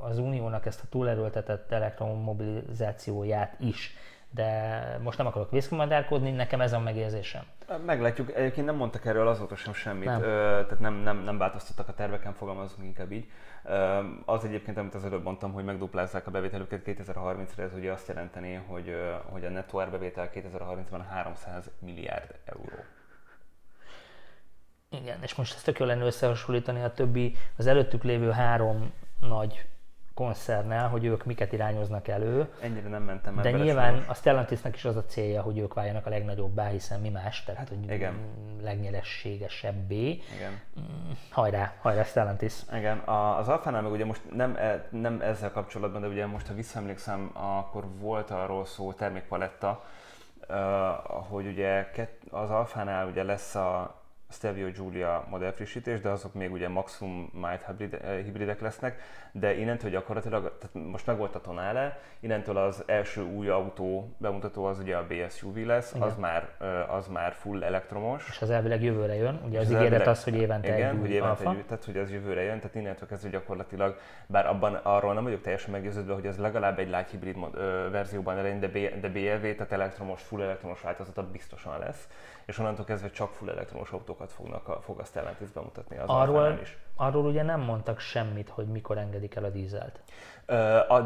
az 0.00 0.18
uniónak 0.18 0.66
ezt 0.66 0.82
a 0.82 0.88
túlerőltetett 0.90 1.72
elektromobilizációját 1.72 3.60
is 3.60 3.94
de 4.36 4.98
most 5.02 5.18
nem 5.18 5.26
akarok 5.26 5.50
vészkomadárkodni, 5.50 6.30
nekem 6.30 6.60
ez 6.60 6.72
a 6.72 6.80
megérzésem. 6.80 7.42
Meglátjuk, 7.86 8.34
egyébként 8.34 8.66
nem 8.66 8.76
mondtak 8.76 9.04
erről 9.04 9.28
azóta 9.28 9.56
sem 9.56 9.72
semmit, 9.72 10.04
nem. 10.04 10.22
Ö, 10.22 10.26
tehát 10.64 10.78
nem, 10.78 10.94
nem, 10.94 11.16
nem 11.16 11.38
változtattak 11.38 11.88
a 11.88 11.94
terveken, 11.94 12.32
fogalmazunk 12.32 12.86
inkább 12.86 13.12
így. 13.12 13.30
Ö, 13.64 14.00
az 14.24 14.44
egyébként, 14.44 14.76
amit 14.76 14.94
az 14.94 15.04
előbb 15.04 15.22
mondtam, 15.22 15.52
hogy 15.52 15.64
megduplázzák 15.64 16.26
a 16.26 16.30
bevételüket 16.30 16.82
2030-ra, 16.84 17.58
ez 17.58 17.74
ugye 17.74 17.92
azt 17.92 18.08
jelenteni, 18.08 18.54
hogy, 18.54 18.96
hogy 19.24 19.44
a 19.44 19.50
nettó 19.50 19.80
árbevétel 19.80 20.30
2030-ban 20.34 21.04
300 21.08 21.70
milliárd 21.78 22.34
euró. 22.44 22.84
Igen, 24.90 25.22
és 25.22 25.34
most 25.34 25.54
ezt 25.54 25.64
tök 25.64 25.78
jól 25.78 25.88
lenne 25.88 26.04
összehasonlítani 26.04 26.82
a 26.82 26.92
többi, 26.92 27.36
az 27.56 27.66
előttük 27.66 28.02
lévő 28.02 28.30
három 28.30 28.92
nagy 29.20 29.66
koncernnel, 30.16 30.88
hogy 30.88 31.04
ők 31.04 31.24
miket 31.24 31.52
irányoznak 31.52 32.08
elő. 32.08 32.48
Ennyire 32.60 32.88
nem 32.88 33.02
mentem 33.02 33.40
De 33.42 33.50
nyilván 33.50 33.90
sajnos. 33.90 34.08
a 34.08 34.14
Stellantisnak 34.14 34.74
is 34.74 34.84
az 34.84 34.96
a 34.96 35.04
célja, 35.04 35.42
hogy 35.42 35.58
ők 35.58 35.74
váljanak 35.74 36.06
a 36.06 36.10
legnagyobbá, 36.10 36.68
hiszen 36.68 37.00
mi 37.00 37.08
más, 37.08 37.44
tehát 37.44 37.60
hát, 37.60 37.68
hogy 37.68 37.90
igen. 37.90 38.14
legnyerességesebbé. 38.62 40.08
Igen. 40.08 40.60
Mm, 40.80 41.10
hajrá, 41.30 41.74
hajrá 41.80 42.02
Stellantis. 42.02 42.54
Igen, 42.74 42.98
az 42.98 43.48
Alfánál 43.48 43.82
meg 43.82 43.92
ugye 43.92 44.04
most 44.04 44.20
nem, 44.32 44.56
e, 44.56 44.86
nem 44.90 45.20
ezzel 45.20 45.50
kapcsolatban, 45.50 46.00
de 46.00 46.08
ugye 46.08 46.26
most 46.26 46.46
ha 46.46 46.54
visszaemlékszem, 46.54 47.30
akkor 47.32 47.84
volt 47.98 48.30
arról 48.30 48.64
szó 48.64 48.92
termékpaletta, 48.92 49.84
hogy 51.08 51.46
ugye 51.46 51.90
az 52.30 52.50
Alfánál 52.50 53.06
ugye 53.06 53.22
lesz 53.22 53.54
a 53.54 54.00
Stelvio 54.36 54.70
Giulia 54.70 55.26
modell 55.30 55.52
frissítés, 55.52 56.00
de 56.00 56.08
azok 56.08 56.34
még 56.34 56.52
ugye 56.52 56.68
maximum 56.68 57.30
mild 57.32 57.60
hibrid, 57.66 57.94
eh, 57.94 58.24
hibridek 58.24 58.60
lesznek, 58.60 59.00
de 59.32 59.54
innentől 59.54 59.90
gyakorlatilag, 59.90 60.58
tehát 60.58 60.88
most 60.90 61.06
meg 61.06 61.16
volt 61.16 61.34
a 61.34 61.40
Tonale, 61.40 61.98
innentől 62.20 62.56
az 62.56 62.82
első 62.86 63.22
új 63.22 63.48
autó 63.48 64.14
bemutató 64.18 64.64
az 64.64 64.78
ugye 64.78 64.96
a 64.96 65.06
BSUV 65.06 65.56
lesz, 65.56 65.94
az 65.98 66.16
már, 66.16 66.48
eh, 66.60 66.94
az 66.94 67.08
már 67.08 67.32
full 67.32 67.62
elektromos. 67.62 68.28
És 68.28 68.42
az 68.42 68.50
elvileg 68.50 68.82
jövőre 68.82 69.14
jön, 69.14 69.40
ugye 69.46 69.58
az, 69.58 69.70
az 69.70 69.80
ígéret 69.80 70.06
az, 70.06 70.24
hogy 70.24 70.34
évente 70.34 70.76
igen, 70.76 70.94
egy 70.94 71.00
hogy 71.00 71.10
évente 71.10 71.50
egy, 71.50 71.64
tehát 71.64 71.84
hogy 71.84 71.96
ez 71.96 72.12
jövőre 72.12 72.42
jön, 72.42 72.58
tehát 72.60 72.74
innentől 72.74 73.08
kezdve 73.08 73.28
gyakorlatilag, 73.28 73.98
bár 74.26 74.46
abban 74.46 74.74
arról 74.74 75.14
nem 75.14 75.22
vagyok 75.22 75.40
teljesen 75.40 75.70
meggyőződve, 75.70 76.14
hogy 76.14 76.26
ez 76.26 76.38
legalább 76.38 76.78
egy 76.78 76.88
light 76.88 77.10
hibrid 77.10 77.36
mod, 77.36 77.54
ö, 77.54 77.88
verzióban 77.90 78.38
elején, 78.38 78.60
de, 78.60 78.68
B, 78.68 79.00
de 79.00 79.08
BLV, 79.08 79.40
tehát 79.40 79.72
elektromos, 79.72 80.22
full 80.22 80.42
elektromos 80.42 80.80
változata 80.80 81.30
biztosan 81.30 81.78
lesz 81.78 82.08
és 82.46 82.58
onnantól 82.58 82.84
kezdve 82.84 83.10
csak 83.10 83.32
full 83.32 83.48
elektromos 83.48 83.90
autókat 83.90 84.32
fognak 84.32 84.68
a, 84.68 84.80
fog 84.80 85.00
a 85.00 85.04
Stellantis 85.04 85.48
bemutatni 85.48 85.98
az 85.98 86.08
arról, 86.08 86.58
is. 86.62 86.76
Arról 86.96 87.24
ugye 87.24 87.42
nem 87.42 87.60
mondtak 87.60 87.98
semmit, 87.98 88.48
hogy 88.48 88.66
mikor 88.66 88.98
engedik 88.98 89.34
el 89.34 89.44
a 89.44 89.48
dízelt. 89.48 90.00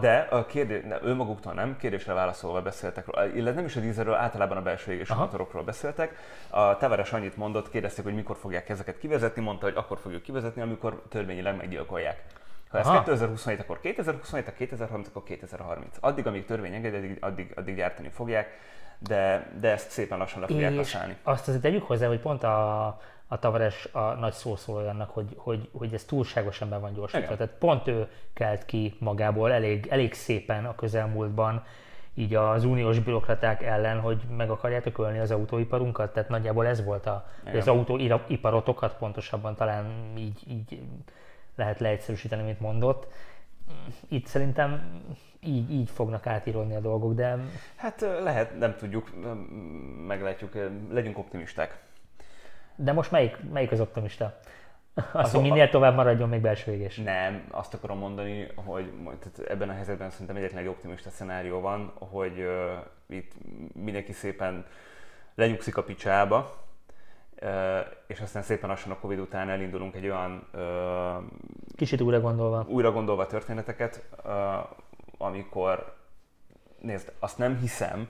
De 0.00 0.26
a 0.31 0.46
kérdés, 0.46 0.83
ne, 0.85 1.03
ő 1.03 1.14
maguktól 1.14 1.53
nem, 1.53 1.76
kérdésre 1.76 2.12
válaszolva 2.12 2.62
beszéltek 2.62 3.07
róla, 3.07 3.26
illetve 3.26 3.53
nem 3.53 3.64
is 3.64 3.76
a 3.76 3.81
dízelről, 3.81 4.14
általában 4.14 4.57
a 4.57 4.62
belső 4.62 4.92
égésű 4.92 5.14
motorokról 5.14 5.62
beszéltek. 5.62 6.16
A 6.50 6.76
Tavares 6.76 7.12
annyit 7.12 7.37
mondott, 7.37 7.70
kérdezték, 7.70 8.05
hogy 8.05 8.14
mikor 8.14 8.37
fogják 8.37 8.68
ezeket 8.68 8.98
kivezetni, 8.98 9.42
mondta, 9.42 9.64
hogy 9.64 9.76
akkor 9.76 9.98
fogjuk 9.98 10.22
kivezetni, 10.22 10.62
amikor 10.62 11.03
törvényileg 11.09 11.57
meggyilkolják. 11.57 12.24
Ha 12.70 12.79
ez 12.79 12.88
2027, 12.88 13.61
akkor 13.61 13.81
2027, 13.81 14.44
ha 14.44 14.53
2030, 14.53 15.09
akkor 15.09 15.22
2030. 15.22 15.96
Addig, 16.00 16.26
amíg 16.26 16.44
törvény 16.44 16.74
engedi, 16.74 16.96
addig, 16.96 17.18
addig, 17.20 17.53
addig 17.57 17.76
gyártani 17.76 18.09
fogják 18.09 18.59
de, 19.00 19.50
de 19.60 19.70
ezt 19.70 19.90
szépen 19.90 20.18
lassan 20.18 20.40
le 20.40 20.46
fogják 20.46 20.76
használni. 20.76 21.16
Azt 21.22 21.48
azért 21.48 21.62
tegyük 21.62 21.82
hozzá, 21.82 22.06
hogy 22.06 22.20
pont 22.20 22.42
a, 22.42 22.86
a 23.26 23.38
Tavares 23.38 23.88
a 23.92 24.00
nagy 24.00 24.32
szószólója 24.32 24.88
annak, 24.88 25.10
hogy, 25.10 25.34
hogy, 25.36 25.68
hogy 25.72 25.94
ez 25.94 26.04
túlságosan 26.04 26.68
be 26.68 26.78
van 26.78 26.92
gyorsítva. 26.92 27.36
Tehát 27.36 27.54
pont 27.58 27.86
ő 27.86 28.08
kelt 28.34 28.64
ki 28.64 28.96
magából 28.98 29.52
elég, 29.52 29.86
elég 29.90 30.14
szépen 30.14 30.64
a 30.64 30.74
közelmúltban 30.74 31.64
így 32.14 32.34
az 32.34 32.64
uniós 32.64 32.98
bürokraták 32.98 33.62
ellen, 33.62 34.00
hogy 34.00 34.22
meg 34.36 34.50
akarjátok 34.50 34.98
ölni 34.98 35.18
az 35.18 35.30
autóiparunkat. 35.30 36.12
Tehát 36.12 36.28
nagyjából 36.28 36.66
ez 36.66 36.84
volt 36.84 37.06
a, 37.06 37.26
az 37.54 37.68
autóiparotokat 37.68 38.96
pontosabban 38.96 39.54
talán 39.54 40.12
így, 40.16 40.42
így 40.48 40.80
lehet 41.56 41.80
leegyszerűsíteni, 41.80 42.42
mint 42.42 42.60
mondott. 42.60 43.06
Itt 44.09 44.26
szerintem 44.26 45.00
így, 45.40 45.70
így 45.70 45.90
fognak 45.90 46.26
átírodni 46.26 46.74
a 46.74 46.80
dolgok, 46.80 47.14
de... 47.14 47.38
Hát 47.76 48.00
lehet, 48.00 48.59
nem 48.59 48.76
tudjuk, 48.76 49.11
meglátjuk, 50.06 50.52
legyünk 50.90 51.18
optimisták. 51.18 51.78
De 52.76 52.92
most 52.92 53.11
melyik, 53.11 53.37
melyik 53.52 53.72
az 53.72 53.80
optimista? 53.80 54.40
Azt, 55.12 55.35
hogy 55.35 55.42
minél 55.42 55.68
tovább 55.68 55.94
maradjon 55.94 56.28
még 56.28 56.40
belső 56.40 56.72
égés. 56.72 56.96
Nem, 56.96 57.44
azt 57.50 57.74
akarom 57.74 57.98
mondani, 57.98 58.46
hogy 58.54 58.92
tehát 59.04 59.50
ebben 59.50 59.68
a 59.68 59.72
helyzetben 59.72 60.11
szerintem 60.11 60.37
egyetlen 60.37 60.62
egy 60.62 60.68
optimista 60.68 61.11
szenárió 61.11 61.61
van, 61.61 61.92
hogy 61.98 62.38
uh, 62.38 63.16
itt 63.16 63.33
mindenki 63.74 64.12
szépen 64.12 64.66
lenyugszik 65.35 65.76
a 65.76 65.83
picsába, 65.83 66.68
és 68.07 68.20
aztán 68.20 68.42
szépen 68.42 68.68
lassan 68.68 68.92
a 68.92 68.98
Covid 68.98 69.18
után 69.18 69.48
elindulunk 69.48 69.94
egy 69.94 70.05
olyan... 70.05 70.48
Kicsit 71.76 72.00
újra 72.00 72.20
gondolva. 72.20 72.64
Újra 72.68 72.92
gondolva 72.92 73.26
történeteket, 73.26 74.09
amikor, 75.18 75.96
nézd, 76.81 77.12
azt 77.18 77.38
nem 77.38 77.57
hiszem, 77.57 78.09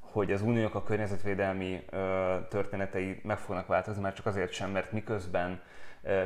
hogy 0.00 0.32
az 0.32 0.42
uniók 0.42 0.74
a 0.74 0.82
környezetvédelmi 0.82 1.84
történetei 2.48 3.20
meg 3.24 3.38
fognak 3.38 3.66
változni, 3.66 4.02
már 4.02 4.12
csak 4.12 4.26
azért 4.26 4.52
sem, 4.52 4.70
mert 4.70 4.92
miközben 4.92 5.60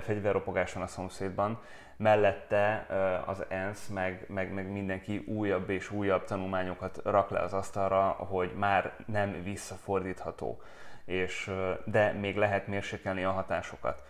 fegyverropogás 0.00 0.72
van 0.72 0.82
a 0.82 0.86
szomszédban, 0.86 1.58
mellette 1.96 2.86
az 3.26 3.44
ENSZ 3.48 3.88
meg, 3.88 4.24
meg, 4.28 4.52
meg 4.52 4.72
mindenki 4.72 5.24
újabb 5.26 5.70
és 5.70 5.90
újabb 5.90 6.24
tanulmányokat 6.24 7.00
rak 7.04 7.30
le 7.30 7.40
az 7.40 7.52
asztalra, 7.52 8.08
hogy 8.08 8.52
már 8.54 8.92
nem 9.06 9.42
visszafordítható, 9.42 10.60
és, 11.06 11.50
de 11.84 12.12
még 12.12 12.36
lehet 12.36 12.66
mérsékelni 12.66 13.24
a 13.24 13.30
hatásokat. 13.30 14.02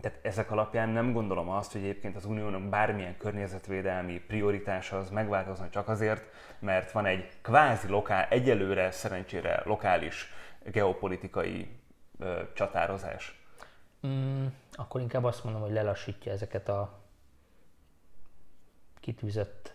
Tehát 0.00 0.18
ezek 0.22 0.50
alapján 0.50 0.88
nem 0.88 1.12
gondolom 1.12 1.48
azt, 1.48 1.72
hogy 1.72 1.80
egyébként 1.80 2.16
az 2.16 2.24
uniónak 2.24 2.62
bármilyen 2.62 3.16
környezetvédelmi 3.16 4.20
prioritása 4.20 4.98
az 4.98 5.10
megváltozna 5.10 5.68
csak 5.68 5.88
azért, 5.88 6.24
mert 6.58 6.92
van 6.92 7.06
egy 7.06 7.28
kvázi 7.42 7.88
lokál, 7.88 8.26
egyelőre 8.30 8.90
szerencsére 8.90 9.62
lokális 9.64 10.32
geopolitikai 10.64 11.80
ö, 12.18 12.42
csatározás. 12.54 13.46
Mm, 14.06 14.46
akkor 14.72 15.00
inkább 15.00 15.24
azt 15.24 15.44
mondom, 15.44 15.62
hogy 15.62 15.72
lelassítja 15.72 16.32
ezeket 16.32 16.68
a 16.68 16.98
kitűzött 19.00 19.72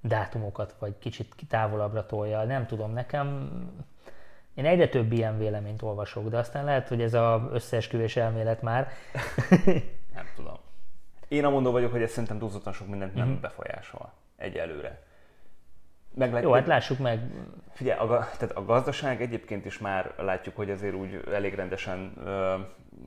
dátumokat, 0.00 0.76
vagy 0.78 0.98
kicsit 0.98 1.34
távolabbra 1.48 2.06
tolja. 2.06 2.44
Nem 2.44 2.66
tudom, 2.66 2.92
nekem 2.92 3.50
én 4.54 4.66
egyre 4.66 4.88
több 4.88 5.12
ilyen 5.12 5.38
véleményt 5.38 5.82
olvasok, 5.82 6.28
de 6.28 6.38
aztán 6.38 6.64
lehet, 6.64 6.88
hogy 6.88 7.02
ez 7.02 7.14
az 7.14 7.40
összeesküvés 7.52 8.16
elmélet 8.16 8.62
már. 8.62 8.88
nem 10.14 10.26
tudom. 10.36 10.56
Én 11.28 11.44
amondó 11.44 11.70
vagyok, 11.70 11.90
hogy 11.90 12.02
ez 12.02 12.10
szerintem 12.10 12.38
túlzottan 12.38 12.72
sok 12.72 12.88
mindent 12.88 13.14
nem 13.14 13.28
mm-hmm. 13.28 13.40
befolyásol 13.40 14.12
egyelőre. 14.36 15.02
Meglátjuk. 16.14 16.50
Jó, 16.50 16.56
hát 16.56 16.66
lássuk 16.66 16.98
meg. 16.98 17.20
Figyelj, 17.72 17.98
a, 17.98 18.06
tehát 18.06 18.56
a 18.56 18.64
gazdaság 18.64 19.22
egyébként 19.22 19.64
is 19.64 19.78
már 19.78 20.14
látjuk, 20.16 20.56
hogy 20.56 20.70
azért 20.70 20.94
úgy 20.94 21.20
elég 21.32 21.54
rendesen, 21.54 22.12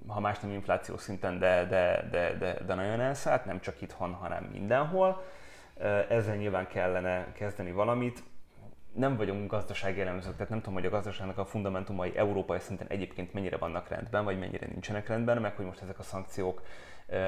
ha 0.08 0.20
más 0.20 0.40
nem 0.40 0.52
infláció 0.52 0.98
szinten, 0.98 1.40
de, 1.40 1.66
de, 1.66 2.08
de, 2.12 2.36
de, 2.40 2.58
de 2.66 2.74
nagyon 2.74 3.00
elszállt, 3.00 3.46
nem 3.46 3.60
csak 3.60 3.82
itthon, 3.82 4.14
hanem 4.14 4.44
mindenhol. 4.44 5.24
Ezzel 6.10 6.36
nyilván 6.36 6.68
kellene 6.68 7.32
kezdeni 7.34 7.72
valamit 7.72 8.24
nem 8.98 9.18
vagyunk 9.18 9.52
gazdasági 9.52 10.02
elemzők, 10.02 10.34
tehát 10.34 10.50
nem 10.50 10.60
tudom, 10.60 10.74
hogy 10.74 10.86
a 10.86 10.90
gazdaságnak 10.90 11.38
a 11.38 11.46
fundamentumai 11.46 12.18
európai 12.18 12.60
szinten 12.60 12.88
egyébként 12.88 13.34
mennyire 13.34 13.58
vannak 13.58 13.88
rendben, 13.88 14.24
vagy 14.24 14.40
mennyire 14.40 14.68
nincsenek 14.68 15.08
rendben, 15.08 15.42
meg 15.42 15.56
hogy 15.56 15.66
most 15.66 15.82
ezek 15.82 16.00
a 16.00 16.04
szankciók 16.04 16.62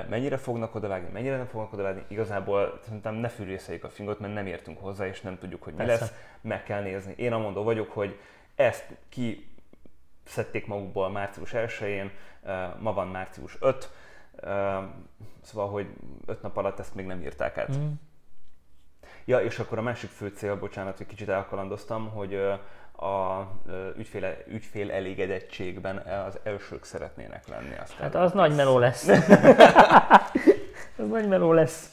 mennyire 0.09 0.37
fognak 0.37 0.75
odavágni, 0.75 1.09
mennyire 1.11 1.37
nem 1.37 1.45
fognak 1.45 1.73
odavágni. 1.73 2.05
Igazából 2.07 2.79
szerintem 2.83 3.15
ne 3.15 3.27
fűrészeljük 3.27 3.83
a 3.83 3.89
fingot, 3.89 4.19
mert 4.19 4.33
nem 4.33 4.47
értünk 4.47 4.77
hozzá, 4.77 5.07
és 5.07 5.21
nem 5.21 5.37
tudjuk, 5.37 5.63
hogy 5.63 5.73
mi 5.73 5.83
Persze. 5.85 5.99
lesz. 5.99 6.13
Meg 6.41 6.63
kell 6.63 6.81
nézni. 6.81 7.13
Én 7.17 7.33
amondó 7.33 7.63
vagyok, 7.63 7.91
hogy 7.91 8.19
ezt 8.55 8.85
ki 9.09 9.47
szedték 10.25 10.67
magukból 10.67 11.09
március 11.09 11.51
1-én, 11.53 12.11
ma 12.79 12.93
van 12.93 13.07
március 13.07 13.57
5, 13.59 13.89
szóval, 15.41 15.69
hogy 15.69 15.87
5 16.25 16.41
nap 16.41 16.57
alatt 16.57 16.79
ezt 16.79 16.95
még 16.95 17.05
nem 17.05 17.21
írták 17.21 17.57
át. 17.57 17.77
Mm. 17.77 17.91
Ja, 19.29 19.39
és 19.39 19.59
akkor 19.59 19.77
a 19.77 19.81
másik 19.81 20.09
fő 20.09 20.31
cél, 20.35 20.55
bocsánat, 20.55 20.97
hogy 20.97 21.05
kicsit 21.05 21.29
elkalandoztam, 21.29 22.09
hogy 22.09 22.33
a 22.97 23.47
ügyfél, 23.97 24.37
ügyfél 24.47 24.91
elégedettségben 24.91 25.97
az 26.27 26.39
elsők 26.43 26.83
szeretnének 26.83 27.47
lenni. 27.47 27.75
Aztán 27.81 27.99
hát 27.99 28.15
az 28.15 28.31
nagy 28.31 28.55
meló 28.55 28.77
lesz. 28.77 29.07
Ez 30.97 31.07
nagy 31.09 31.27
meló 31.27 31.53
lesz. 31.53 31.89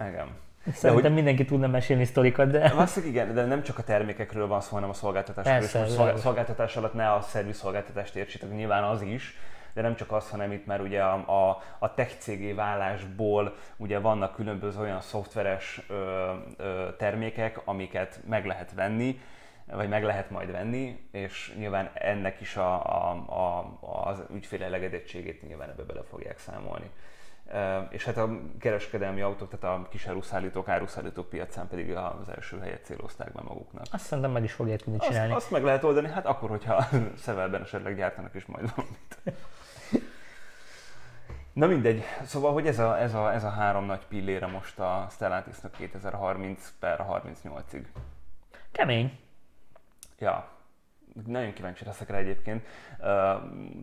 Igen. 0.00 0.28
Szerintem 0.72 1.02
hogy... 1.02 1.14
mindenki 1.14 1.44
tudna 1.44 1.66
mesélni 1.66 2.04
sztorikat, 2.04 2.50
de... 2.50 2.72
Valószínűleg 2.74 3.14
igen, 3.14 3.34
de 3.34 3.44
nem 3.44 3.62
csak 3.62 3.78
a 3.78 3.82
termékekről 3.82 4.46
van 4.46 4.60
szó, 4.60 4.74
hanem 4.74 4.90
a 4.90 4.94
szolgáltatásról. 4.94 5.58
Persze, 5.58 5.86
és 5.86 5.96
most 5.96 6.18
szolgáltatás 6.18 6.76
alatt 6.76 6.94
ne 6.94 7.12
a 7.12 7.20
szerviz 7.20 7.56
szolgáltatást 7.56 8.16
értsétek, 8.16 8.50
nyilván 8.50 8.84
az 8.84 9.02
is, 9.02 9.38
de 9.76 9.82
nem 9.82 9.96
csak 9.96 10.12
az, 10.12 10.30
hanem 10.30 10.52
itt 10.52 10.66
már 10.66 10.80
ugye 10.80 11.02
a, 11.02 11.48
a, 11.48 11.62
a 11.78 11.94
tech 11.94 12.18
cégé 12.18 12.52
válásból 12.52 13.54
ugye 13.76 13.98
vannak 13.98 14.34
különböző 14.34 14.80
olyan 14.80 15.00
szoftveres 15.00 15.80
ö, 15.88 16.32
ö, 16.56 16.88
termékek, 16.98 17.60
amiket 17.64 18.20
meg 18.28 18.46
lehet 18.46 18.72
venni, 18.74 19.20
vagy 19.72 19.88
meg 19.88 20.04
lehet 20.04 20.30
majd 20.30 20.50
venni, 20.50 21.08
és 21.12 21.54
nyilván 21.58 21.90
ennek 21.94 22.40
is 22.40 22.56
a, 22.56 22.84
a, 22.84 23.10
a, 23.80 24.08
az 24.08 24.22
ügyfél 24.34 24.62
elegedétségét 24.62 25.42
nyilván 25.42 25.68
ebbe 25.68 25.82
bele 25.82 26.02
fogják 26.02 26.38
számolni. 26.38 26.90
És 27.88 28.04
hát 28.04 28.16
a 28.16 28.40
kereskedelmi 28.58 29.20
autók, 29.20 29.58
tehát 29.58 29.78
a 29.78 29.88
kis 29.88 30.06
áruszállítók, 30.06 30.68
áruszállítók 30.68 31.28
piacán 31.28 31.68
pedig 31.68 31.96
az 31.96 32.28
első 32.34 32.58
helyet 32.58 32.84
célozták 32.84 33.32
be 33.32 33.42
maguknak. 33.42 33.84
Azt 33.90 34.04
szerintem 34.04 34.32
meg 34.32 34.44
is 34.44 34.52
fogják 34.52 34.82
tudni 34.82 34.98
Azt, 34.98 35.08
csinálni. 35.08 35.32
azt 35.32 35.50
meg 35.50 35.62
lehet 35.64 35.84
oldani, 35.84 36.08
hát 36.08 36.26
akkor, 36.26 36.48
hogyha 36.48 36.86
Szevelben 37.24 37.62
esetleg 37.62 37.96
gyártanak 37.96 38.34
is 38.34 38.46
majd 38.46 38.70
valamit. 38.74 39.36
Na 41.56 41.66
mindegy, 41.66 42.02
szóval, 42.24 42.52
hogy 42.52 42.66
ez 42.66 42.78
a, 42.78 42.98
ez 42.98 43.14
a, 43.14 43.32
ez 43.32 43.44
a 43.44 43.48
három 43.48 43.84
nagy 43.84 44.06
pillére 44.06 44.46
most 44.46 44.78
a 44.78 45.06
Stellantisnak 45.10 45.72
2030 45.72 46.72
per 46.78 47.06
38-ig. 47.08 47.84
Kemény. 48.72 49.18
Ja, 50.18 50.48
nagyon 51.26 51.52
kíváncsi 51.52 51.84
leszek 51.84 52.08
rá 52.08 52.16
egyébként. 52.18 52.66
Uh, 52.98 53.06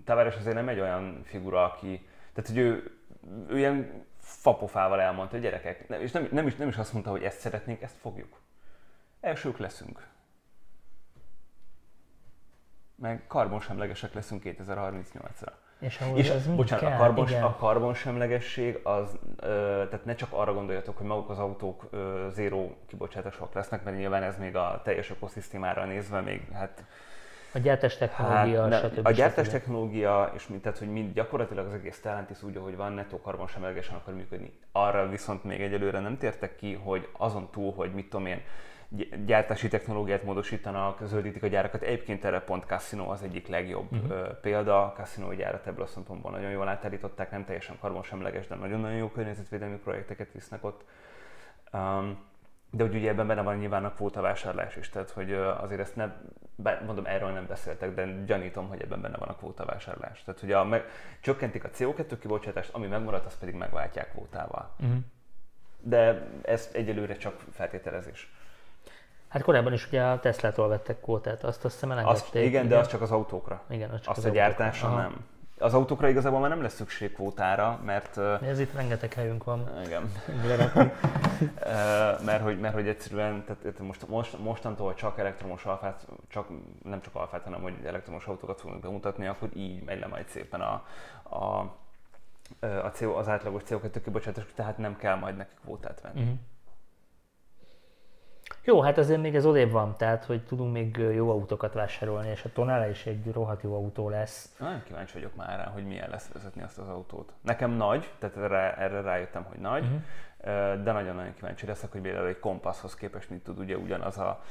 Tavares 0.05 0.35
azért 0.35 0.55
nem 0.55 0.67
egy 0.67 0.79
olyan 0.79 1.21
figura, 1.23 1.63
aki, 1.63 2.07
tehát 2.33 2.49
hogy 2.49 2.57
ő, 2.57 2.97
ő 3.47 3.57
ilyen 3.57 4.05
fapofával 4.19 5.01
elmondta, 5.01 5.35
hogy 5.35 5.43
gyerekek, 5.43 5.85
és 5.99 6.11
nem, 6.11 6.27
nem, 6.31 6.47
is, 6.47 6.55
nem 6.55 6.67
is 6.67 6.77
azt 6.77 6.93
mondta, 6.93 7.11
hogy 7.11 7.23
ezt 7.23 7.39
szeretnénk, 7.39 7.81
ezt 7.81 7.97
fogjuk. 7.97 8.39
Elsők 9.21 9.57
leszünk. 9.57 10.07
Meg 12.95 13.23
karbonsemlegesek 13.27 14.13
leszünk 14.13 14.41
2038-ra. 14.45 15.51
És 15.79 15.99
ahhoz 15.99 16.17
És 16.19 16.29
ez 16.29 16.47
bocsánat, 16.47 16.85
kell, 16.85 16.93
a, 16.93 16.97
karbon, 16.97 17.27
igen. 17.27 17.43
a 17.43 17.55
karbonsemlegesség 17.55 18.79
az, 18.83 19.17
ö, 19.39 19.47
tehát 19.89 20.05
ne 20.05 20.15
csak 20.15 20.29
arra 20.31 20.53
gondoljatok, 20.53 20.97
hogy 20.97 21.07
maguk 21.07 21.29
az 21.29 21.39
autók 21.39 21.87
ö, 21.91 22.27
zéró 22.31 22.75
kibocsátások 22.87 23.53
lesznek, 23.53 23.83
mert 23.83 23.97
nyilván 23.97 24.23
ez 24.23 24.37
még 24.37 24.55
a 24.55 24.81
teljes 24.83 25.09
ökoszisztémára 25.09 25.85
nézve 25.85 26.21
még 26.21 26.47
hát 26.53 26.83
A 27.53 27.57
gyártás 27.59 27.97
technológia, 27.97 28.61
Hát, 28.61 28.69
ne, 28.69 28.77
stb. 28.77 29.05
a 29.07 29.11
gyártás 29.11 29.45
stb. 29.45 29.53
technológia, 29.53 30.31
és 30.35 30.47
mind, 30.47 30.61
tehát, 30.61 30.77
hogy 30.77 30.91
mind, 30.91 31.13
gyakorlatilag 31.13 31.65
az 31.65 31.73
egész 31.73 31.95
Stellantis 31.97 32.43
úgy, 32.43 32.57
ahogy 32.57 32.75
van, 32.75 32.91
nettó 32.91 33.21
karbonsemlegesen 33.21 33.95
akar 33.95 34.13
működni. 34.13 34.53
Arra 34.71 35.09
viszont 35.09 35.43
még 35.43 35.61
egyelőre 35.61 35.99
nem 35.99 36.17
tértek 36.17 36.55
ki, 36.55 36.73
hogy 36.73 37.07
azon 37.17 37.49
túl, 37.51 37.73
hogy 37.73 37.93
mit 37.93 38.09
tudom 38.09 38.25
én, 38.25 38.41
gyártási 39.25 39.67
technológiát 39.67 40.23
módosítanak, 40.23 40.99
zöldítik 41.03 41.43
a 41.43 41.47
gyárakat. 41.47 41.81
Egyébként 41.81 42.25
erre 42.25 42.39
pont 42.41 42.65
Cassino 42.65 43.09
az 43.09 43.23
egyik 43.23 43.47
legjobb 43.47 43.91
uh-huh. 43.91 44.27
példa. 44.41 44.93
Cassino 44.95 45.33
gyárat 45.33 45.67
ebből 45.67 45.83
a 45.83 45.87
szempontból 45.87 46.31
nagyon 46.31 46.51
jól 46.51 46.67
átállították, 46.67 47.31
nem 47.31 47.45
teljesen 47.45 47.77
karbonsemleges, 47.79 48.47
de 48.47 48.55
nagyon-nagyon 48.55 48.97
jó 48.97 49.09
környezetvédelmi 49.09 49.77
projekteket 49.77 50.31
visznek 50.31 50.63
ott. 50.63 50.83
Um, 51.73 52.31
de 52.71 52.83
úgy 52.83 52.95
ugye 52.95 53.09
ebben 53.09 53.27
benne 53.27 53.41
van 53.41 53.57
nyilván 53.57 53.85
a 53.85 53.93
kvótavásárlás 53.93 54.75
is, 54.75 54.89
tehát 54.89 55.09
hogy 55.09 55.33
azért 55.33 55.79
ezt 55.79 55.95
nem, 55.95 56.29
mondom, 56.85 57.05
erről 57.05 57.29
nem 57.29 57.47
beszéltek, 57.47 57.93
de 57.93 58.23
gyanítom, 58.25 58.67
hogy 58.67 58.81
ebben 58.81 59.01
benne 59.01 59.17
van 59.17 59.29
a 59.29 59.35
kvótavásárlás. 59.35 60.23
Tehát 60.23 60.39
hogy 60.39 60.51
a, 60.51 60.63
meg, 60.63 60.85
csökkentik 61.21 61.63
a 61.63 61.69
CO2 61.69 62.17
kibocsátást, 62.19 62.73
ami 62.73 62.87
megmaradt, 62.87 63.25
azt 63.25 63.39
pedig 63.39 63.55
megváltják 63.55 64.11
kvótával. 64.11 64.73
Uh-huh. 64.79 64.97
De 65.79 66.27
ez 66.41 66.69
egyelőre 66.73 67.15
csak 67.15 67.43
feltételezés. 67.51 68.31
Hát 69.33 69.41
korábban 69.41 69.73
is 69.73 69.87
ugye 69.87 70.03
a 70.03 70.19
Tesla-tól 70.19 70.67
vettek 70.67 71.01
kvótát, 71.01 71.43
azt 71.43 71.65
azt 71.65 71.73
hiszem 71.73 71.89
Azt, 71.89 71.99
elengedték. 71.99 72.45
igen, 72.45 72.67
de 72.67 72.77
az 72.77 72.87
csak 72.87 73.01
az 73.01 73.11
autókra. 73.11 73.61
igen, 73.69 73.89
az 73.89 73.99
csak 74.01 74.09
Azt 74.09 74.17
az 74.17 74.25
a 74.25 74.29
gyártásra 74.29 74.87
Aha. 74.87 74.97
nem. 74.97 75.25
Az 75.59 75.73
autókra 75.73 76.07
igazából 76.07 76.39
már 76.39 76.49
nem 76.49 76.61
lesz 76.61 76.73
szükség 76.73 77.13
kvótára, 77.13 77.79
mert 77.85 78.17
Ez 78.41 78.59
itt 78.59 78.73
rengeteg 78.73 79.13
helyünk 79.13 79.43
van. 79.43 79.69
igen, 79.85 80.11
mert 82.25 82.43
hogy, 82.43 82.59
mert 82.59 82.73
hogy 82.73 82.87
egyszerűen, 82.87 83.43
tehát 83.45 83.79
most, 83.79 84.07
most, 84.07 84.39
mostantól 84.39 84.93
csak 84.93 85.19
elektromos 85.19 85.65
alfát, 85.65 86.07
csak, 86.27 86.47
nem 86.83 87.01
csak 87.01 87.15
alfát, 87.15 87.43
hanem 87.43 87.61
hogy 87.61 87.73
elektromos 87.85 88.25
autókat 88.25 88.61
fogunk 88.61 88.81
bemutatni, 88.81 89.27
akkor 89.27 89.49
így 89.53 89.83
megy 89.83 89.99
le 89.99 90.07
majd 90.07 90.27
szépen 90.27 90.61
a, 90.61 90.83
a, 91.23 91.45
a 92.65 92.91
CO, 92.93 93.15
az 93.17 93.27
átlagos 93.27 93.61
CO2 93.69 93.99
kibocsátás, 94.03 94.45
tehát 94.55 94.77
nem 94.77 94.97
kell 94.97 95.15
majd 95.15 95.37
nekik 95.37 95.57
kvótát 95.63 96.01
venni. 96.01 96.21
Uh-huh. 96.21 96.37
Jó, 98.63 98.81
hát 98.81 98.97
azért 98.97 99.21
még 99.21 99.35
ez 99.35 99.45
odébb 99.45 99.71
van, 99.71 99.97
tehát 99.97 100.25
hogy 100.25 100.45
tudunk 100.45 100.73
még 100.73 100.97
jó 100.97 101.29
autókat 101.29 101.73
vásárolni, 101.73 102.29
és 102.29 102.45
a 102.45 102.51
Tonale 102.53 102.89
is 102.89 103.05
egy 103.05 103.31
rohadt 103.31 103.61
jó 103.61 103.75
autó 103.75 104.09
lesz. 104.09 104.55
Nagyon 104.59 104.83
kíváncsi 104.83 105.13
vagyok 105.13 105.35
már 105.35 105.57
rá, 105.57 105.65
hogy 105.65 105.85
milyen 105.85 106.09
lesz 106.09 106.31
vezetni 106.33 106.61
azt 106.61 106.77
az 106.77 106.87
autót. 106.87 107.33
Nekem 107.41 107.71
nagy, 107.71 108.11
tehát 108.19 108.37
erre, 108.37 108.77
erre 108.77 109.01
rájöttem, 109.01 109.43
hogy 109.43 109.59
nagy, 109.59 109.83
uh-huh. 109.83 110.83
de 110.83 110.91
nagyon-nagyon 110.91 111.33
kíváncsi 111.33 111.65
leszek, 111.65 111.91
hogy 111.91 112.01
például 112.01 112.27
egy 112.27 112.39
kompasszhoz 112.39 112.95
képest 112.95 113.29
mit 113.29 113.43
tud 113.43 113.59
ugye 113.59 113.77
ugyanaz 113.77 114.17
a, 114.17 114.43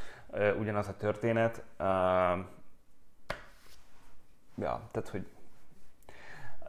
ugyanaz 0.59 0.89
a 0.89 0.97
történet. 0.97 1.63
Ja, 4.57 4.81
tehát 4.91 5.09
hogy 5.11 5.27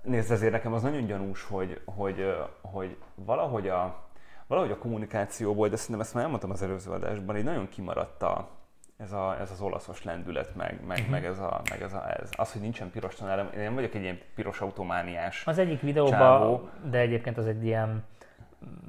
Nézd, 0.03 0.31
ezért 0.31 0.51
nekem 0.51 0.73
az 0.73 0.81
nagyon 0.81 1.05
gyanús, 1.05 1.43
hogy, 1.43 1.81
hogy, 1.85 2.35
hogy 2.61 2.97
valahogy, 3.15 3.67
a, 3.67 4.03
valahogy 4.47 4.71
a 4.71 4.77
kommunikációból, 4.77 5.69
de 5.69 5.75
szerintem 5.75 6.01
ezt 6.01 6.13
már 6.13 6.23
elmondtam 6.23 6.51
az 6.51 6.61
előző 6.61 6.91
adásban, 6.91 7.37
így 7.37 7.43
nagyon 7.43 7.69
kimaradt 7.69 8.23
a, 8.23 8.49
ez, 8.97 9.11
a, 9.11 9.37
ez 9.39 9.51
az 9.51 9.61
olaszos 9.61 10.03
lendület, 10.03 10.55
meg, 10.55 10.79
meg, 10.87 11.09
meg, 11.09 11.25
ez, 11.25 11.39
a, 11.39 11.61
meg 11.69 11.81
ez, 11.81 11.93
a, 11.93 12.19
ez. 12.21 12.29
Az, 12.35 12.51
hogy 12.51 12.61
nincsen 12.61 12.89
piros 12.89 13.15
tanárem, 13.15 13.49
én 13.55 13.63
nem 13.63 13.73
vagyok 13.73 13.93
egy 13.93 14.01
ilyen 14.01 14.19
piros 14.35 14.61
automániás. 14.61 15.43
Az 15.45 15.57
egyik 15.57 15.81
videóban, 15.81 16.19
Csávó. 16.19 16.69
de 16.89 16.97
egyébként 16.97 17.37
az 17.37 17.45
egy 17.47 17.65
ilyen 17.65 18.03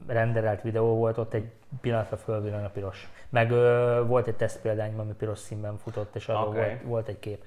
renderelt 0.06 0.62
videó 0.62 0.94
volt, 0.96 1.18
ott 1.18 1.34
egy 1.34 1.50
pillanatra 1.80 2.16
fölvillan 2.16 2.64
a 2.64 2.68
piros. 2.68 3.08
Meg 3.28 3.50
ö, 3.50 4.02
volt 4.06 4.26
egy 4.26 4.36
tesztpéldány, 4.36 4.98
ami 4.98 5.12
piros 5.12 5.38
színben 5.38 5.78
futott, 5.78 6.14
és 6.14 6.28
arról 6.28 6.48
Oké. 6.48 6.58
volt, 6.58 6.82
volt 6.82 7.08
egy 7.08 7.18
kép. 7.18 7.44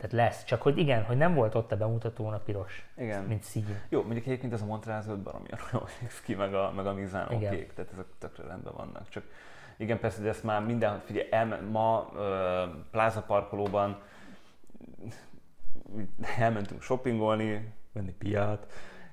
Tehát 0.00 0.12
lesz, 0.12 0.44
csak 0.44 0.62
hogy 0.62 0.78
igen, 0.78 1.04
hogy 1.04 1.16
nem 1.16 1.34
volt 1.34 1.54
ott 1.54 1.72
a 1.72 1.76
bemutatón 1.76 2.32
a 2.32 2.38
piros, 2.38 2.84
Igen. 2.96 3.24
mint 3.24 3.42
szígy. 3.42 3.74
Jó, 3.88 4.02
mondjuk 4.02 4.26
egyébként 4.26 4.52
ez 4.52 4.62
a 4.62 4.64
Montreal 4.64 5.02
zöld 5.02 5.18
baromi 5.18 5.46
jól 5.72 5.88
néz 6.00 6.20
ki, 6.20 6.34
meg 6.34 6.54
a, 6.54 6.72
meg 6.76 6.86
a 6.86 6.92
Mizano 6.92 7.36
Igen. 7.36 7.52
kék, 7.52 7.72
tehát 7.72 7.92
ezek 7.92 8.04
tökre 8.18 8.44
rendben 8.46 8.72
vannak. 8.76 9.08
Csak 9.08 9.24
igen, 9.76 9.98
persze, 9.98 10.22
de 10.22 10.28
ezt 10.28 10.44
már 10.44 10.64
minden, 10.64 11.00
figyelj, 11.04 11.28
elme, 11.30 11.56
ma 11.56 12.10
uh, 12.12 12.20
Plaza 12.90 13.22
parkolóban 13.22 14.00
elmentünk 16.38 16.82
shoppingolni, 16.82 17.74
venni 17.92 18.12
piát, 18.12 18.66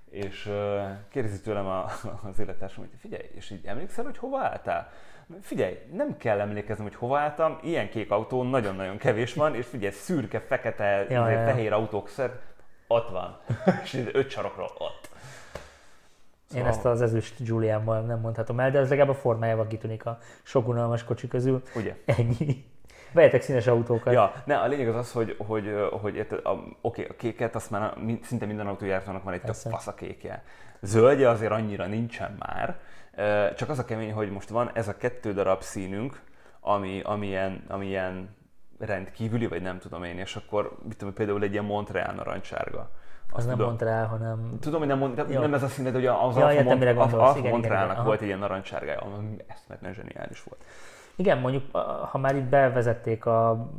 és 0.10 0.46
uh, 0.46 0.88
kérdezi 1.10 1.42
tőlem 1.42 1.66
a, 1.66 1.86
az 2.30 2.40
élettársam, 2.40 2.84
hogy 2.84 3.00
figyelj, 3.00 3.30
és 3.34 3.50
így 3.50 3.66
emlékszel, 3.66 4.04
hogy 4.04 4.18
hova 4.18 4.40
álltál? 4.40 4.92
Figyelj, 5.42 5.78
nem 5.92 6.18
kell 6.18 6.40
emlékeznem, 6.40 6.88
hogy 6.88 6.96
hova 6.96 7.20
álltam, 7.20 7.60
ilyen 7.64 7.90
kék 7.90 8.12
autó 8.12 8.44
nagyon-nagyon 8.44 8.98
kevés 8.98 9.34
van, 9.34 9.56
és 9.56 9.66
figyelj, 9.66 9.94
szürke, 9.94 10.40
fekete, 10.40 11.06
Ja, 11.10 11.30
ja, 11.30 11.44
fehér 11.46 11.74
autók 11.74 12.10
szer, 12.10 12.40
ott 12.88 13.10
van. 13.10 13.40
és 13.84 14.10
öt 14.12 14.30
sarokról 14.30 14.72
ott. 14.78 15.10
Én 16.56 16.66
ezt 16.66 16.86
az 16.86 17.02
ezüst 17.02 17.34
Juliánmal 17.40 18.02
nem 18.02 18.20
mondhatom 18.20 18.60
el, 18.60 18.72
de 18.72 18.80
ez 18.80 18.90
legalább 18.90 19.10
a 19.10 19.16
formájával 19.16 19.68
kitűnik 19.68 20.06
a 20.06 20.18
sok 20.44 20.68
unalmas 20.68 21.04
kocsi 21.04 21.28
közül. 21.28 21.62
Ugye? 21.76 21.96
Ennyi. 22.18 22.66
Vejetek 23.12 23.42
színes 23.42 23.68
autókat. 23.68 24.14
Ja, 24.14 24.34
ne, 24.46 24.58
a 24.58 24.68
lényeg 24.68 24.88
az 24.88 24.96
az, 24.96 25.12
hogy, 25.12 25.36
hogy, 25.48 25.76
hogy 26.02 26.16
érted, 26.16 26.46
a, 26.46 26.64
oké, 26.82 27.08
a 27.10 27.16
kéket, 27.16 27.56
azt 27.56 27.72
már 27.72 27.82
a- 27.82 27.98
szinte 28.24 28.46
minden 28.46 28.68
autógyártónak 28.68 29.24
van 29.24 29.34
egy 29.34 29.40
tök 29.40 29.50
Persze. 29.50 29.70
fasz 29.70 29.88
a 29.88 29.94
kékje. 29.94 30.44
Zöldje 30.82 31.30
azért 31.30 31.52
annyira 31.52 31.86
nincsen 31.86 32.36
már, 32.40 32.80
csak 33.56 33.70
az 33.70 33.80
a 33.80 33.86
kemény, 33.86 34.14
hogy 34.14 34.32
most 34.32 34.50
van 34.50 34.72
ez 34.74 34.88
a 34.88 34.98
kettő 34.98 35.34
darab 35.34 35.62
színünk, 35.62 36.22
ami, 36.60 37.02
amilyen, 37.02 37.64
amilyen 37.68 38.36
rendkívüli, 38.80 39.48
vagy 39.48 39.62
nem 39.62 39.80
tudom 39.80 40.04
én, 40.04 40.18
és 40.18 40.36
akkor 40.36 40.78
mit 40.84 40.98
tudom, 40.98 41.14
például 41.14 41.44
egy 41.44 41.52
ilyen 41.52 41.66
Montreal 41.66 42.14
narancssárga. 42.14 42.90
az 43.32 43.46
nem 43.46 43.58
tudom, 43.58 43.78
rá, 43.78 44.06
hanem 44.06 44.58
Tudom, 44.60 44.80
hogy 44.80 44.88
nem, 44.88 44.98
mond, 44.98 45.26
Jó. 45.30 45.40
nem 45.40 45.54
ez 45.54 45.64
a 45.64 45.68
színed, 45.68 45.94
hogy 45.94 46.06
az 46.06 46.36
Ja, 46.38 46.46
Alfa, 46.46 46.64
Mont, 46.64 47.50
Montrealnak 47.50 48.04
volt 48.04 48.22
egy 48.22 48.28
ilyen 48.28 48.40
narancssárgája, 48.40 49.00
ami 49.00 49.36
eszmetlen 49.48 49.94
zseniális 49.94 50.44
volt. 50.44 50.64
Igen, 51.16 51.38
mondjuk, 51.38 51.78
ha 52.12 52.18
már 52.18 52.36
itt 52.36 52.44
bevezették 52.44 53.26
a, 53.26 53.70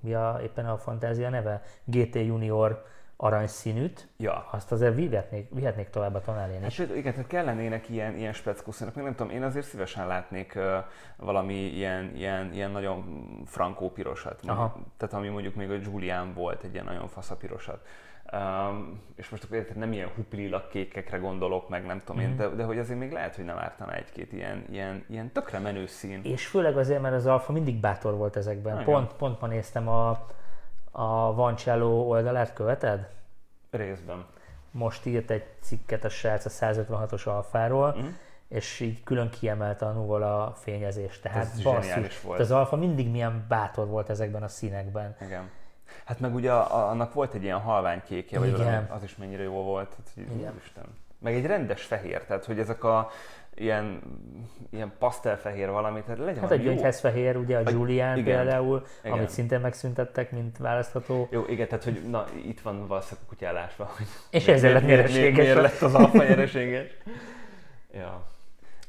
mi 0.00 0.14
a, 0.14 0.40
éppen 0.42 0.66
a 0.66 0.78
fantázia 0.78 1.28
neve, 1.28 1.62
GT 1.84 2.14
Junior 2.14 2.84
aranyszínűt, 3.22 4.08
Ja. 4.16 4.48
azt 4.50 4.72
azért 4.72 4.94
vihetnék, 4.94 5.48
vihetnék 5.54 5.90
tovább 5.90 6.14
a 6.14 6.20
tonálén 6.20 6.60
Hát 6.60 6.68
is. 6.68 6.74
sőt, 6.74 6.96
igen, 6.96 7.12
tehát 7.12 7.28
kellenének 7.28 7.88
ilyen, 7.88 8.16
ilyen 8.16 8.32
speckuszínak, 8.32 8.94
meg 8.94 9.04
nem 9.04 9.14
tudom, 9.14 9.32
én 9.32 9.42
azért 9.42 9.66
szívesen 9.66 10.06
látnék 10.06 10.52
uh, 10.56 10.62
valami 11.16 11.54
ilyen, 11.54 12.12
ilyen, 12.16 12.52
ilyen 12.52 12.70
nagyon 12.70 13.04
frankó 13.46 13.90
pirosat. 13.90 14.40
Aha. 14.46 14.76
Tehát 14.96 15.14
ami 15.14 15.28
mondjuk 15.28 15.54
még 15.54 15.70
a 15.70 15.74
Julian 15.82 16.34
volt, 16.34 16.62
egy 16.62 16.72
ilyen 16.72 16.84
nagyon 16.84 17.08
fasz 17.08 17.30
a 17.30 17.36
pirosat. 17.36 17.86
Um, 18.32 19.00
és 19.16 19.28
most 19.28 19.44
akkor 19.44 19.56
érted, 19.56 19.76
nem 19.76 19.92
ilyen 19.92 20.08
huplila 20.14 20.66
kékekre 20.68 21.18
gondolok, 21.18 21.68
meg 21.68 21.86
nem 21.86 22.02
tudom 22.04 22.20
én, 22.22 22.36
de, 22.36 22.48
de 22.48 22.64
hogy 22.64 22.78
azért 22.78 22.98
még 22.98 23.12
lehet, 23.12 23.36
hogy 23.36 23.44
nem 23.44 23.58
ártana 23.58 23.94
egy-két 23.94 24.32
ilyen, 24.32 24.64
ilyen, 24.70 25.04
ilyen 25.08 25.32
tökre 25.32 25.58
menő 25.58 25.86
szín. 25.86 26.20
És 26.22 26.46
főleg 26.46 26.76
azért, 26.76 27.00
mert 27.02 27.14
az 27.14 27.26
Alfa 27.26 27.52
mindig 27.52 27.80
bátor 27.80 28.14
volt 28.16 28.36
ezekben. 28.36 28.84
Pont, 28.84 29.12
pont 29.12 29.40
ma 29.40 29.46
néztem 29.46 29.88
a, 29.88 30.26
a 30.90 31.34
Vancello 31.34 31.88
oldalát, 32.08 32.52
követed? 32.52 33.08
Részben. 33.70 34.24
Most 34.70 35.06
írt 35.06 35.30
egy 35.30 35.44
cikket 35.60 36.04
a 36.04 36.08
srác 36.08 36.44
a 36.44 36.50
156-os 36.50 37.24
Alfáról, 37.26 37.94
Mhm. 37.96 38.06
és 38.48 38.80
így 38.80 39.02
külön 39.02 39.30
kiemelte 39.30 39.86
a 39.86 39.90
Nuvola 39.92 40.52
fényezést. 40.56 41.22
Tehát 41.22 41.42
Ez 41.52 41.62
basszus, 41.62 42.20
volt. 42.20 42.40
Az 42.40 42.50
Alfa 42.50 42.76
mindig 42.76 43.10
milyen 43.10 43.44
bátor 43.48 43.86
volt 43.86 44.08
ezekben 44.10 44.42
a 44.42 44.48
színekben. 44.48 45.16
Igen. 45.20 45.50
Hát 46.04 46.20
meg 46.20 46.34
ugye 46.34 46.52
annak 46.52 47.12
volt 47.14 47.34
egy 47.34 47.42
ilyen 47.42 47.60
halvány 47.60 48.02
kékje, 48.04 48.38
vagy 48.38 48.48
Igen. 48.48 48.64
valami, 48.64 48.86
az 48.88 49.02
is 49.02 49.16
mennyire 49.16 49.42
jó 49.42 49.62
volt. 49.62 49.96
Hát. 49.96 50.26
Isten. 50.62 50.84
Meg 51.18 51.34
egy 51.34 51.46
rendes 51.46 51.84
fehér, 51.84 52.24
tehát 52.24 52.44
hogy 52.44 52.58
ezek 52.58 52.84
a 52.84 53.10
ilyen, 53.60 54.00
ilyen 54.70 54.92
pasztelfehér 54.98 55.70
valami, 55.70 56.00
tehát 56.02 56.18
legyen 56.18 56.34
Hát 56.34 56.42
valami 56.42 56.58
egy 56.58 56.64
jó. 56.64 56.72
gyöngyhezfehér, 56.72 57.36
ugye 57.36 57.56
a 57.58 57.62
A- 57.64 57.86
igen. 57.88 58.24
például, 58.24 58.84
Igen. 59.04 59.16
amit 59.16 59.28
szintén 59.28 59.60
megszüntettek, 59.60 60.30
mint 60.30 60.58
választható. 60.58 61.28
Jó, 61.30 61.44
igen, 61.48 61.68
tehát 61.68 61.84
hogy 61.84 62.00
na, 62.10 62.24
itt 62.46 62.60
van 62.60 62.86
valószínűleg 62.86 63.24
a 63.24 63.28
kutyálásban, 63.28 63.86
hogy 63.96 64.06
És 64.30 64.48
ezzel 64.48 64.72
lett 64.72 64.82
miért, 64.84 64.96
miért, 65.08 65.12
nyereséges. 65.14 65.44
miért 65.44 65.60
lett 65.60 65.80
az 65.80 65.94
alfa 65.94 66.22
nyereséges. 66.24 66.86
ja. 67.94 68.28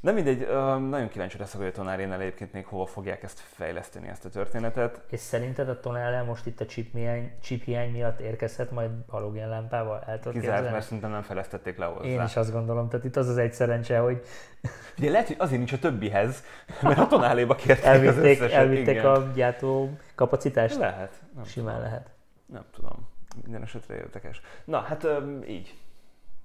De 0.04 0.12
mindegy, 0.12 0.48
nagyon 0.90 1.08
kíváncsi 1.08 1.38
leszek, 1.38 1.60
hogy 1.60 1.70
a 1.70 1.72
Tonárénál 1.72 2.20
egyébként 2.22 2.54
még 2.54 2.66
hova 2.66 2.86
fogják 2.86 3.24
ezt 3.24 3.40
fejleszteni, 3.40 4.08
ezt 4.08 4.26
a 4.26 4.30
történetet. 4.30 5.02
És 5.10 5.20
szerinted 5.20 5.70
a 5.70 5.80
Tonale 5.80 6.22
most 6.22 6.46
itt 6.46 6.60
a 6.60 6.66
chip, 6.66 6.94
hiány, 6.94 7.32
chip 7.42 7.64
hiány 7.64 7.92
miatt 7.92 8.20
érkezhet 8.20 8.72
majd 8.72 8.90
halogénlámpával? 9.08 10.04
El 10.08 10.20
tudod 10.20 10.34
Kizárt, 10.34 10.42
képzelni? 10.42 10.72
mert 10.72 10.84
szerintem 10.84 11.12
nem 11.12 11.22
fejlesztették 11.22 11.78
le 11.78 11.86
hozzá. 11.86 12.08
Én 12.08 12.22
is 12.24 12.36
azt 12.36 12.52
gondolom, 12.52 12.90
tehát 12.90 13.06
itt 13.06 13.16
az 13.16 13.28
az 13.28 13.38
egy 13.38 13.54
szerencse, 13.54 14.00
hogy 14.00 14.22
Ugye 14.98 15.12
lehet, 15.12 15.28
hogy 15.28 15.36
azért 15.40 15.58
nincs 15.58 15.74
a 15.74 15.80
többihez, 15.80 16.44
mert 16.82 17.00
a 17.00 17.08
tonáléba 17.08 17.56
kérték 17.56 17.86
az 17.86 17.90
elvitték, 17.90 18.40
összeset. 18.40 18.58
elvitték 18.58 18.96
igen. 18.96 19.06
a 19.06 19.32
gyártó 19.34 19.90
kapacitást. 20.16 20.78
Lehet. 20.78 21.22
Nem 21.36 21.44
Simán 21.44 21.74
tudom. 21.74 21.90
lehet. 21.90 22.10
Nem 22.46 22.64
tudom. 22.72 23.08
Minden 23.44 23.62
esetre 23.62 23.96
érdekes. 23.96 24.42
Na, 24.66 24.80
hát 24.80 25.08
így. 25.48 25.74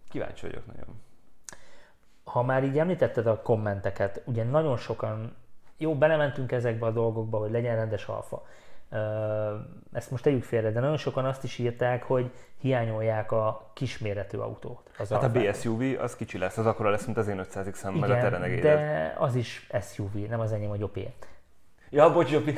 Kíváncsi 0.09 0.47
vagyok 0.47 0.67
nagyon. 0.67 1.01
Ha 2.27 2.43
már 2.43 2.65
így 2.65 2.79
említetted 2.79 3.27
a 3.27 3.43
kommenteket, 3.43 4.23
ugye 4.25 4.45
nagyon 4.45 4.77
sokan, 4.77 5.37
jó, 5.77 5.95
belementünk 5.95 6.53
ezekbe 6.53 6.87
a 6.87 6.91
dolgokba, 6.91 7.39
hogy 7.39 7.51
legyen 7.51 7.77
rendes 7.77 8.05
alfa. 8.05 8.47
Ezt 9.93 10.11
most 10.11 10.23
tegyük 10.23 10.45
félre, 10.45 10.71
de 10.71 10.81
nagyon 10.81 10.97
sokan 10.97 11.25
azt 11.25 11.45
is 11.45 11.59
írták, 11.59 12.03
hogy 12.03 12.31
hiányolják 12.59 13.33
a 13.33 13.71
kisméretű 13.73 14.39
autót. 14.39 14.91
Az 14.99 15.09
Hát 15.11 15.23
a 15.23 15.25
Alfából. 15.25 15.51
BSUV 15.51 16.01
az 16.01 16.17
kicsi 16.17 16.39
lesz, 16.39 16.57
az 16.57 16.67
akkora 16.67 16.91
lesz, 16.91 17.05
mint 17.05 17.17
az 17.17 17.29
én 17.29 17.39
500 17.39 17.69
x 17.71 17.83
meg 17.83 17.95
a 17.95 18.07
te 18.07 18.19
Igen, 18.19 18.31
renegade 18.31 18.61
de 18.63 19.15
az 19.19 19.35
is 19.35 19.69
SUV, 19.83 20.15
nem 20.15 20.41
az 20.41 20.53
enyém 20.53 20.71
a 20.71 20.77
gyopé. 20.77 21.13
Ja, 21.91 22.13
bocs, 22.13 22.31
Jopi. 22.31 22.55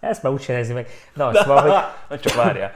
Ezt 0.00 0.22
már 0.22 0.32
úgy 0.32 0.40
sem 0.40 0.74
meg. 0.74 0.88
Na, 1.14 1.34
szóval, 1.34 1.62
hogy, 1.62 1.70
Na, 2.08 2.18
csak 2.24 2.34
várjál. 2.34 2.72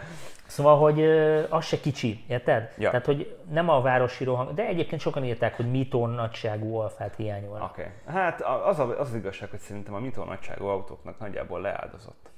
Szóval, 0.47 0.79
hogy 0.79 1.05
az 1.49 1.65
se 1.65 1.81
kicsi, 1.81 2.25
érted? 2.29 2.73
Ja. 2.79 2.91
Tehát, 2.91 3.07
hogy 3.07 3.37
nem 3.51 3.69
a 3.69 3.81
városi 3.81 4.25
roham, 4.25 4.55
de 4.55 4.67
egyébként 4.67 5.01
sokan 5.01 5.25
írták, 5.25 5.57
hogy 5.57 5.71
mitón 5.71 6.11
nagyságú 6.11 6.77
alfát 6.77 7.17
hiányolnak. 7.17 7.71
Oké. 7.71 7.81
Okay. 7.81 8.15
Hát 8.15 8.41
az, 8.41 8.79
a, 8.79 9.01
az 9.01 9.09
az 9.09 9.15
igazság, 9.15 9.51
hogy 9.51 9.59
szerintem 9.59 9.95
a 9.95 9.99
mitó 9.99 10.25
nagyságú 10.25 10.67
autóknak 10.67 11.19
nagyjából 11.19 11.61
leáldozott. 11.61 12.33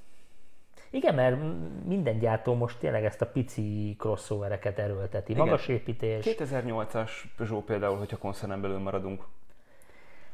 Igen, 0.89 1.15
mert 1.15 1.37
minden 1.85 2.19
gyártó 2.19 2.53
most 2.53 2.77
tényleg 2.79 3.05
ezt 3.05 3.21
a 3.21 3.25
pici 3.25 3.95
crossovereket 3.99 4.79
erőlteti. 4.79 5.31
Igen. 5.31 5.45
Magas 5.45 5.67
építés. 5.67 6.25
2008-as 6.39 7.11
Peugeot 7.37 7.65
például, 7.65 7.97
hogyha 7.97 8.17
koncernen 8.17 8.61
belül 8.61 8.79
maradunk. 8.79 9.23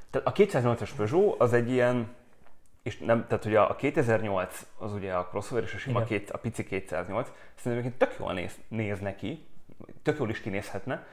Tehát 0.10 0.28
a 0.28 0.32
208-as 0.32 0.90
Peugeot 0.98 1.40
az 1.40 1.54
egy 1.54 1.70
ilyen, 1.70 2.16
és 2.84 2.98
nem, 2.98 3.28
tehát 3.28 3.46
ugye 3.46 3.60
a 3.60 3.76
2008 3.76 4.66
az 4.78 4.94
ugye 4.94 5.14
a 5.14 5.28
crossover 5.28 5.64
és 5.64 5.74
a 5.74 5.78
sima 5.78 5.96
Igen. 5.96 6.08
két, 6.08 6.32
a 6.32 6.38
pici 6.38 6.64
208, 6.64 7.32
szerintem 7.56 7.72
egyébként 7.72 7.98
tök 7.98 8.20
jól 8.20 8.34
néz, 8.34 8.60
néz 8.68 9.00
neki, 9.00 9.46
tök 10.02 10.18
jól 10.20 10.30
is 10.30 10.42
kinézhetne, 10.42 11.06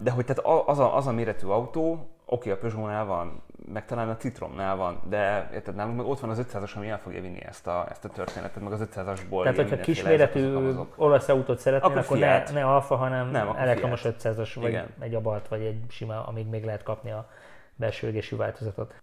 de 0.00 0.10
hogy 0.10 0.24
tehát 0.24 0.66
az 0.66 0.78
a, 0.78 0.96
az 0.96 1.06
a 1.06 1.12
méretű 1.12 1.46
autó, 1.46 2.08
oké, 2.24 2.50
a 2.50 2.56
Peugeotnál 2.56 3.04
van, 3.04 3.42
meg 3.72 3.84
talán 3.84 4.08
a 4.08 4.16
Citromnál 4.16 4.76
van, 4.76 5.00
de 5.08 5.50
érted, 5.52 5.74
nálunk 5.74 5.96
meg 5.96 6.06
ott 6.06 6.20
van 6.20 6.30
az 6.30 6.46
500-as, 6.52 6.76
ami 6.76 6.88
el 6.88 6.98
fogja 6.98 7.20
vinni 7.20 7.44
ezt 7.44 7.66
a, 7.66 7.86
ezt 7.90 8.04
a 8.04 8.08
történetet, 8.08 8.62
meg 8.62 8.72
az 8.72 8.88
500-asból 8.94 9.42
Tehát, 9.42 9.56
hogyha 9.56 9.76
kisméretű 9.76 10.54
olasz 10.96 11.28
autót 11.28 11.58
szeretnél, 11.58 11.90
Akkor 11.90 12.02
akkor, 12.02 12.18
ne, 12.18 12.26
Fiat. 12.26 12.52
ne 12.52 12.64
Alfa, 12.64 12.96
hanem 12.96 13.30
Nem, 13.30 13.48
elektromos 13.56 14.00
Fiat. 14.00 14.22
500-as, 14.22 14.52
vagy 14.54 14.68
Igen. 14.68 14.88
egy 15.00 15.14
abalt, 15.14 15.48
vagy 15.48 15.62
egy 15.62 15.80
sima, 15.88 16.26
amíg 16.26 16.46
még 16.46 16.64
lehet 16.64 16.82
kapni 16.82 17.10
a 17.10 17.28
belső 17.76 18.08
égésű 18.08 18.36
változatot. 18.36 18.94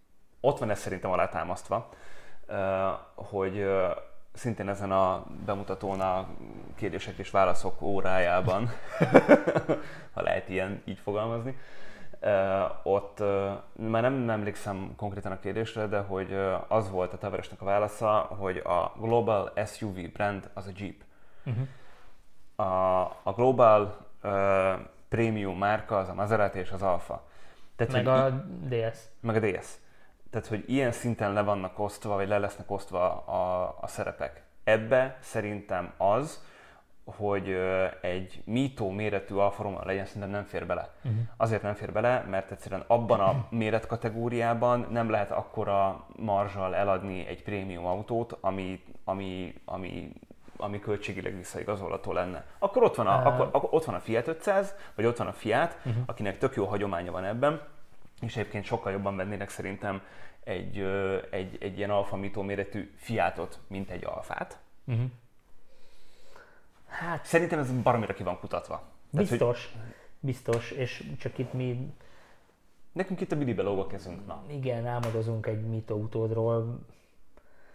Ott 0.46 0.60
van 0.60 0.70
ez 0.70 0.80
szerintem 0.80 1.12
alátámasztva, 1.12 1.90
hogy 3.16 3.68
szintén 4.34 4.70
ezen 4.70 4.92
a 4.92 5.24
bemutatón 5.46 6.00
a 6.02 6.28
kérdések 6.76 7.18
és 7.18 7.30
válaszok 7.30 7.82
órájában, 7.82 8.70
ha 10.14 10.22
lehet 10.22 10.50
ilyen 10.50 10.82
így 10.86 11.00
fogalmazni, 11.00 11.58
ott 12.84 13.24
már 13.74 14.02
nem 14.02 14.30
emlékszem 14.30 14.94
konkrétan 14.96 15.32
a 15.32 15.40
kérdésre, 15.40 15.88
de 15.88 16.00
hogy 16.00 16.38
az 16.68 16.90
volt 16.90 17.14
a 17.14 17.18
Tavaresnek 17.18 17.62
a 17.62 17.66
válasza, 17.66 18.12
hogy 18.18 18.58
a 18.58 18.94
Global 19.00 19.54
SUV 19.66 20.12
brand 20.14 20.50
az 20.54 20.68
a 20.68 20.72
Jeep. 20.76 21.02
Uh-huh. 21.46 21.68
A, 22.68 23.02
a 23.24 23.34
Global 23.36 23.98
ö, 24.22 24.74
Premium 25.10 25.58
márka 25.58 25.98
az 25.98 26.10
a 26.10 26.14
Maserati 26.14 26.60
és 26.60 26.72
az 26.72 26.82
Alfa. 26.82 27.24
Tehát, 27.76 27.94
Meg 27.94 28.08
a 28.08 28.46
DS. 28.70 29.00
meg 29.20 29.36
a 29.36 29.40
DS. 29.40 29.68
Tehát, 30.36 30.50
hogy 30.50 30.64
ilyen 30.70 30.92
szinten 30.92 31.34
le 31.34 31.42
vannak 31.42 31.80
osztva, 31.80 32.16
vagy 32.16 32.28
le 32.28 32.38
lesznek 32.38 32.72
osztva 32.72 33.24
a, 33.26 33.76
a 33.82 33.88
szerepek. 33.88 34.44
Ebbe 34.64 35.18
szerintem 35.20 35.94
az, 35.98 36.44
hogy 37.06 37.58
egy 38.02 38.42
mító 38.46 38.90
méretű 38.90 39.36
Alfa 39.36 39.64
Romeo 39.64 39.86
legyen, 39.86 40.06
szerintem 40.06 40.30
nem 40.30 40.44
fér 40.44 40.66
bele. 40.66 40.90
Uh-huh. 41.04 41.20
Azért 41.38 41.62
nem 41.62 41.74
fér 41.74 41.92
bele, 41.92 42.26
mert 42.30 42.52
egyszerűen 42.52 42.84
abban 42.88 43.20
a 43.20 43.46
méretkategóriában 43.50 44.88
nem 44.92 45.10
lehet 45.10 45.32
akkora 45.32 46.06
marzsal 46.16 46.76
eladni 46.76 47.26
egy 47.28 47.44
prémium 47.44 47.86
autót, 47.86 48.38
ami, 48.42 48.84
ami, 49.04 49.54
ami, 49.66 50.12
ami 50.58 50.80
költségileg 50.80 51.36
visszaigazolható 51.36 52.12
lenne. 52.12 52.46
Akkor 52.60 52.84
ott 52.84 52.96
van 52.96 53.08
a, 53.08 53.12
Á. 53.12 53.26
akkor, 53.26 53.50
akkor 53.52 53.70
ott 53.72 53.86
van 53.86 53.96
a 53.96 54.00
Fiat 54.00 54.28
500, 54.28 54.76
vagy 54.96 55.06
ott 55.06 55.18
van 55.18 55.28
a 55.28 55.34
Fiat, 55.34 55.78
Mhm. 55.84 55.98
akinek 56.06 56.38
tök 56.38 56.56
jó 56.56 56.66
hagyománya 56.66 57.12
van 57.12 57.24
ebben, 57.26 57.62
és 58.22 58.36
egyébként 58.38 58.66
sokkal 58.66 58.92
jobban 58.92 59.16
vennének 59.16 59.50
szerintem 59.50 60.02
egy, 60.46 60.80
egy, 61.30 61.58
egy 61.60 61.78
ilyen 61.78 61.90
alfa 61.90 62.16
méretű 62.42 62.94
Fiatot, 62.96 63.60
mint 63.68 63.90
egy 63.90 64.06
alfát. 64.06 64.60
Uh-huh. 64.86 65.06
Hát 66.88 67.26
Szerintem 67.26 67.60
ez 67.60 67.72
baromira 67.82 68.14
ki 68.14 68.24
van 68.24 68.40
kutatva. 68.40 68.76
Tehát, 68.76 69.30
hogy 69.30 69.38
biztos, 69.38 69.74
biztos, 70.20 70.72
és 70.72 71.12
csak 71.20 71.38
itt 71.38 71.54
mi 71.54 71.94
nekünk 72.92 73.22
itt 73.22 73.32
a 73.32 73.36
bilibe 73.36 73.62
lóg 73.62 73.80
a 73.80 73.88
kezünk. 73.88 74.26
Na, 74.26 74.44
igen, 74.48 74.88
álmodozunk 74.88 75.46
egy 75.46 75.62
Mito 75.62 75.96
utódról, 75.96 76.80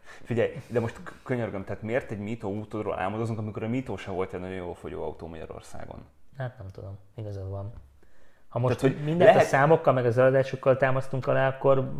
figyelj, 0.03 0.62
de 0.68 0.80
most 0.80 1.01
könyörgöm, 1.22 1.64
tehát 1.64 1.82
miért 1.82 2.11
egy 2.11 2.18
Mito 2.18 2.49
útodról 2.49 2.99
álmodozunk, 2.99 3.38
amikor 3.38 3.62
a 3.62 3.68
Mito 3.68 3.97
se 3.97 4.11
volt 4.11 4.34
egy 4.34 4.40
nagyon 4.40 4.57
jól 4.57 4.74
fogyó 4.74 5.03
autó 5.03 5.26
Magyarországon? 5.26 6.05
hát 6.36 6.59
nem 6.59 6.70
tudom, 6.70 6.99
igazad 7.14 7.49
van. 7.49 7.72
Ha 8.49 8.59
most 8.59 8.78
Tehát, 8.78 8.97
hogy 8.97 9.05
mindent 9.05 9.30
lehet- 9.30 9.47
a 9.47 9.49
számokkal, 9.49 9.92
meg 9.92 10.05
az 10.07 10.18
eladásokkal 10.18 10.76
támasztunk 10.76 11.26
alá, 11.26 11.49
akkor 11.49 11.92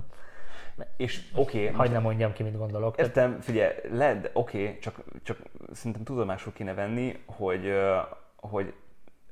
És 0.97 1.21
oké, 1.35 1.63
okay, 1.63 1.75
hagyd 1.75 1.93
ne 1.93 1.99
mondjam 1.99 2.33
ki, 2.33 2.43
mit 2.43 2.57
gondolok. 2.57 2.97
Tehát, 2.97 3.17
Értem, 3.17 3.41
figyelj, 3.41 3.73
lehet, 3.91 4.21
de 4.21 4.31
oké, 4.33 4.63
okay, 4.63 4.79
csak, 4.79 5.01
csak 5.23 5.39
szerintem 5.73 6.03
tudomásul 6.03 6.53
kéne 6.53 6.75
venni, 6.75 7.23
hogy, 7.27 7.73
hogy 8.37 8.75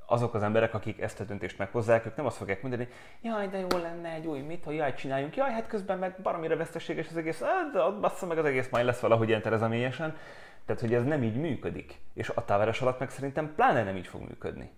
azok 0.06 0.34
az 0.34 0.42
emberek, 0.42 0.74
akik 0.74 1.00
ezt 1.00 1.20
a 1.20 1.24
döntést 1.24 1.58
meghozzák, 1.58 2.06
ők 2.06 2.16
nem 2.16 2.26
azt 2.26 2.36
fogják 2.36 2.62
mondani, 2.62 2.88
jaj, 3.22 3.48
de 3.48 3.58
jó 3.58 3.78
lenne 3.78 4.08
egy 4.08 4.26
új 4.26 4.40
mit, 4.40 4.64
ha 4.64 4.70
jaj, 4.70 4.94
csináljunk, 4.94 5.36
jaj, 5.36 5.50
hát 5.50 5.66
közben 5.66 5.98
meg 5.98 6.14
baromira 6.22 6.56
veszteséges 6.56 7.08
az 7.08 7.16
egész, 7.16 7.42
"Á, 7.42 7.70
de 7.72 7.80
ott 7.80 8.00
bassza 8.00 8.26
meg 8.26 8.38
az 8.38 8.44
egész, 8.44 8.68
majd 8.70 8.84
lesz 8.84 9.00
valahogy 9.00 9.28
ilyen 9.28 9.42
terezemélyesen. 9.42 10.16
Tehát, 10.68 10.82
hogy 10.82 10.94
ez 10.94 11.04
nem 11.04 11.22
így 11.22 11.36
működik. 11.36 12.00
És 12.14 12.28
a 12.28 12.44
táveres 12.44 12.80
alatt 12.80 12.98
meg 12.98 13.10
szerintem 13.10 13.54
pláne 13.54 13.82
nem 13.82 13.96
így 13.96 14.06
fog 14.06 14.20
működni. 14.20 14.70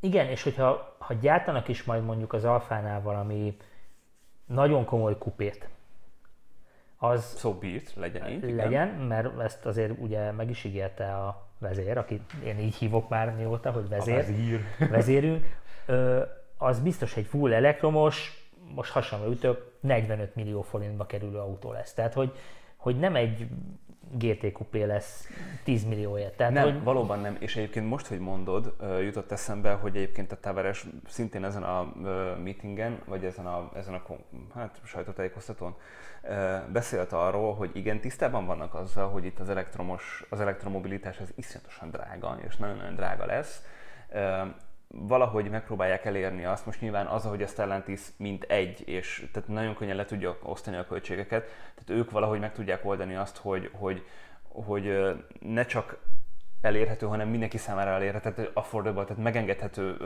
Igen, 0.00 0.26
és 0.26 0.42
hogyha 0.42 0.96
ha 0.98 1.14
gyártanak 1.14 1.68
is 1.68 1.84
majd 1.84 2.04
mondjuk 2.04 2.32
az 2.32 2.44
Alfánál 2.44 3.02
valami 3.02 3.56
nagyon 4.46 4.84
komoly 4.84 5.18
kupét, 5.18 5.68
az 6.96 7.38
So 7.38 7.54
be 7.54 7.66
it, 7.66 7.94
legyen 7.94 8.30
így. 8.30 8.42
igen. 8.42 8.54
legyen, 8.54 8.88
mert 8.88 9.40
ezt 9.40 9.66
azért 9.66 9.98
ugye 9.98 10.32
meg 10.32 10.50
is 10.50 10.64
ígérte 10.64 11.14
a 11.14 11.48
vezér, 11.58 11.98
akit 11.98 12.32
én 12.44 12.58
így 12.58 12.74
hívok 12.74 13.08
már 13.08 13.34
mióta, 13.34 13.70
hogy 13.70 13.88
vezér, 13.88 14.14
vezír. 14.14 14.60
vezérünk, 14.90 15.44
Ö, 15.86 16.22
az 16.58 16.80
biztos 16.80 17.16
egy 17.16 17.26
full 17.26 17.52
elektromos, 17.52 18.48
most 18.74 18.92
hasonló 18.92 19.30
ütök, 19.30 19.72
45 19.80 20.34
millió 20.34 20.62
forintba 20.62 21.06
kerülő 21.06 21.38
autó 21.38 21.72
lesz. 21.72 21.94
Tehát, 21.94 22.14
hogy, 22.14 22.32
hogy 22.76 22.98
nem 22.98 23.16
egy 23.16 23.48
GT 24.18 24.52
kupé 24.52 24.82
lesz 24.82 25.28
10 25.64 25.84
millióért. 25.84 26.36
Tehát, 26.36 26.52
Nem, 26.52 26.62
hogy 26.62 26.82
valóban 26.82 27.20
nem. 27.20 27.36
És 27.38 27.56
egyébként 27.56 27.88
most, 27.88 28.06
hogy 28.06 28.18
mondod, 28.18 28.74
jutott 29.00 29.32
eszembe, 29.32 29.72
hogy 29.72 29.96
egyébként 29.96 30.32
a 30.32 30.40
Tavares 30.40 30.86
szintén 31.08 31.44
ezen 31.44 31.62
a 31.62 31.92
meetingen, 32.42 32.98
vagy 33.04 33.24
ezen 33.24 33.46
a, 33.46 33.70
ezen 33.74 33.94
a 33.94 34.02
hát, 34.54 34.80
sajtótájékoztatón 34.84 35.76
beszélt 36.72 37.12
arról, 37.12 37.54
hogy 37.54 37.70
igen, 37.72 38.00
tisztában 38.00 38.46
vannak 38.46 38.74
azzal, 38.74 39.08
hogy 39.08 39.24
itt 39.24 39.38
az 39.38 39.48
elektromos, 39.48 40.24
az 40.30 40.40
elektromobilitás 40.40 41.18
az 41.18 41.32
iszonyatosan 41.34 41.90
drága, 41.90 42.38
és 42.46 42.56
nagyon-nagyon 42.56 42.94
drága 42.94 43.26
lesz. 43.26 43.62
Valahogy 44.96 45.50
megpróbálják 45.50 46.04
elérni 46.04 46.44
azt, 46.44 46.66
most 46.66 46.80
nyilván 46.80 47.06
az, 47.06 47.24
hogy 47.24 47.42
a 47.42 47.46
Stellantis 47.46 48.00
mint 48.16 48.44
egy, 48.44 48.88
és 48.88 49.28
tehát 49.32 49.48
nagyon 49.48 49.74
könnyen 49.74 49.96
le 49.96 50.04
tudja 50.04 50.38
osztani 50.42 50.76
a 50.76 50.86
költségeket, 50.86 51.44
tehát 51.74 52.02
ők 52.02 52.10
valahogy 52.10 52.40
meg 52.40 52.52
tudják 52.52 52.84
oldani 52.84 53.14
azt, 53.14 53.36
hogy, 53.36 53.70
hogy, 53.72 54.04
hogy 54.48 55.16
ne 55.40 55.64
csak 55.64 55.98
elérhető, 56.60 57.06
hanem 57.06 57.28
mindenki 57.28 57.58
számára 57.58 57.90
elérhető, 57.90 58.32
tehát 58.32 58.50
affordable, 58.54 59.04
tehát 59.04 59.22
megengedhető, 59.22 59.96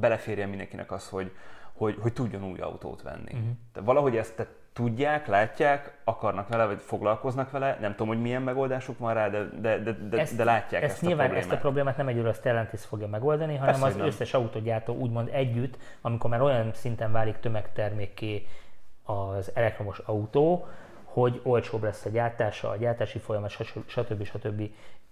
beleférjen 0.00 0.48
mindenkinek 0.48 0.92
az, 0.92 1.08
hogy, 1.08 1.32
hogy, 1.72 1.96
hogy 2.00 2.12
tudjon 2.12 2.44
új 2.44 2.58
autót 2.58 3.02
venni. 3.02 3.32
Uh-huh. 3.32 3.48
Tehát 3.72 3.88
valahogy 3.88 4.16
ezt 4.16 4.36
tehát 4.36 4.52
tudják, 4.74 5.26
látják, 5.26 5.96
akarnak 6.04 6.48
vele, 6.48 6.66
vagy 6.66 6.80
foglalkoznak 6.80 7.50
vele, 7.50 7.78
nem 7.80 7.90
tudom, 7.90 8.08
hogy 8.08 8.20
milyen 8.20 8.42
megoldásuk 8.42 8.98
van 8.98 9.14
rá, 9.14 9.28
de, 9.28 9.48
de, 9.60 9.78
de, 9.78 9.92
de, 9.92 10.18
ezt, 10.18 10.36
de 10.36 10.44
látják 10.44 10.82
ezt, 10.82 10.92
ezt, 10.92 11.02
nyilván 11.02 11.18
a 11.18 11.28
problémát. 11.28 11.52
ezt 11.52 11.58
a 11.58 11.60
problémát 11.60 11.96
nem 11.96 12.08
egyről 12.08 12.28
a 12.28 12.32
Stellantis 12.32 12.84
fogja 12.84 13.06
megoldani, 13.06 13.56
hanem 13.56 13.80
Persze, 13.80 13.86
az 13.86 13.96
nem. 13.96 14.06
összes 14.06 14.34
autógyártó 14.34 14.94
úgymond 14.94 15.28
együtt, 15.32 15.78
amikor 16.00 16.30
már 16.30 16.40
olyan 16.40 16.70
szinten 16.72 17.12
válik 17.12 17.38
tömegtermékké 17.38 18.46
az 19.02 19.50
elektromos 19.54 19.98
autó, 19.98 20.66
hogy 21.04 21.40
olcsóbb 21.42 21.82
lesz 21.82 22.04
a 22.04 22.10
gyártása, 22.10 22.68
a 22.68 22.76
gyártási 22.76 23.18
folyamat, 23.18 23.50
stb. 23.50 23.88
stb. 23.88 24.24
stb. 24.24 24.62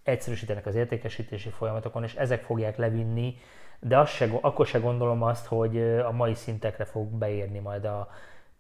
egyszerűsítenek 0.03 0.67
az 0.67 0.75
értékesítési 0.75 1.49
folyamatokon, 1.49 2.05
és 2.05 2.15
ezek 2.15 2.43
fogják 2.43 2.77
levinni, 2.77 3.37
de 3.81 3.99
azt 3.99 4.13
se, 4.13 4.29
akkor 4.41 4.67
se 4.67 4.79
gondolom 4.79 5.23
azt, 5.23 5.47
hogy 5.47 5.83
a 5.83 6.13
mai 6.13 6.35
szintekre 6.35 6.85
fog 6.85 7.07
beérni 7.07 7.59
majd 7.59 7.85
a, 7.85 8.09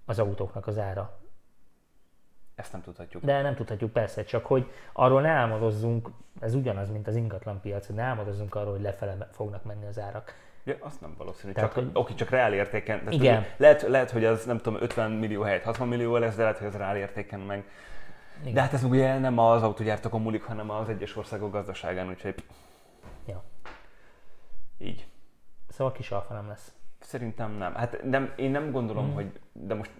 az 0.05 0.18
autóknak 0.18 0.66
az 0.66 0.78
ára. 0.78 1.18
Ezt 2.55 2.72
nem 2.72 2.82
tudhatjuk. 2.82 3.24
De 3.24 3.42
nem 3.42 3.55
tudhatjuk 3.55 3.92
persze, 3.92 4.24
csak 4.24 4.46
hogy 4.46 4.70
arról 4.92 5.20
ne 5.20 5.28
álmodozzunk, 5.28 6.09
ez 6.40 6.55
ugyanaz, 6.55 6.90
mint 6.90 7.07
az 7.07 7.14
ingatlan 7.14 7.61
piac, 7.61 7.86
hogy 7.86 7.94
ne 7.96 8.03
álmodozzunk 8.03 8.55
arról, 8.55 8.72
hogy 8.72 8.82
lefele 8.82 9.28
fognak 9.32 9.64
menni 9.64 9.86
az 9.86 9.98
árak. 9.98 10.34
Ja, 10.64 10.76
azt 10.80 11.00
nem 11.00 11.14
valószínű. 11.18 11.53
Tehát, 11.53 11.74
csak, 11.74 11.84
hogy- 11.84 11.90
oké, 11.94 12.14
csak 12.14 12.30
reál 12.30 12.53
értéken. 12.55 12.98
Tehát 12.98 13.12
Igen. 13.12 13.38
ugye 13.38 13.55
Lehet, 13.57 13.82
lehet, 13.82 14.11
hogy 14.11 14.24
az 14.24 14.44
nem 14.44 14.59
tudom, 14.59 14.82
50 14.82 15.11
millió 15.11 15.42
helyett 15.42 15.62
60 15.64 15.88
millió 15.88 16.16
lesz, 16.16 16.34
de 16.36 16.42
lehet, 16.42 16.59
hogy 16.59 16.66
az 16.66 16.76
reál 16.76 16.96
értéken 16.96 17.40
meg. 17.40 17.64
Igen. 18.40 18.55
De 18.55 18.61
hát 18.61 18.72
ez 18.72 18.84
ugye 18.84 19.18
nem 19.18 19.38
az 19.38 19.62
autógyártókon 19.62 20.22
múlik, 20.22 20.42
hanem 20.42 20.70
az 20.70 20.88
egyes 20.88 21.16
országok 21.16 21.53
gazdaságán, 21.53 22.09
úgyhogy 22.09 22.44
Ja. 23.26 23.42
így. 24.78 25.07
Szóval 25.68 25.92
kis 25.92 26.11
alfa 26.11 26.34
nem 26.34 26.48
lesz. 26.48 26.72
Szerintem 27.03 27.57
nem. 27.59 27.74
Hát 27.74 28.03
nem, 28.03 28.32
én 28.36 28.50
nem 28.50 28.70
gondolom, 28.70 29.05
Hmm. 29.05 29.14
hogy, 29.14 29.32
de 29.53 29.74
most 29.74 29.90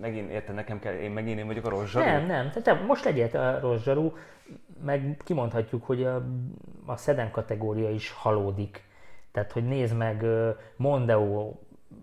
megint 0.00 0.30
érted, 0.30 0.54
nekem 0.54 0.78
kell, 0.78 0.92
én 0.92 1.10
megint 1.10 1.38
én 1.38 1.46
vagyok 1.46 1.66
a 1.66 1.68
rossz 1.68 1.90
zsarú. 1.90 2.04
Nem, 2.04 2.26
nem. 2.26 2.48
Tehát 2.48 2.62
te 2.62 2.74
most 2.74 3.04
legyél 3.04 3.30
te 3.30 3.48
a 3.48 3.60
rossz 3.60 3.82
zsarú, 3.82 4.12
meg 4.84 5.20
kimondhatjuk, 5.24 5.84
hogy 5.84 6.04
a, 6.04 6.26
a 6.86 6.96
szeden 6.96 7.30
kategória 7.30 7.90
is 7.90 8.10
halódik. 8.10 8.84
Tehát, 9.32 9.52
hogy 9.52 9.64
nézd 9.64 9.96
meg, 9.96 10.24
Mondeo 10.76 11.52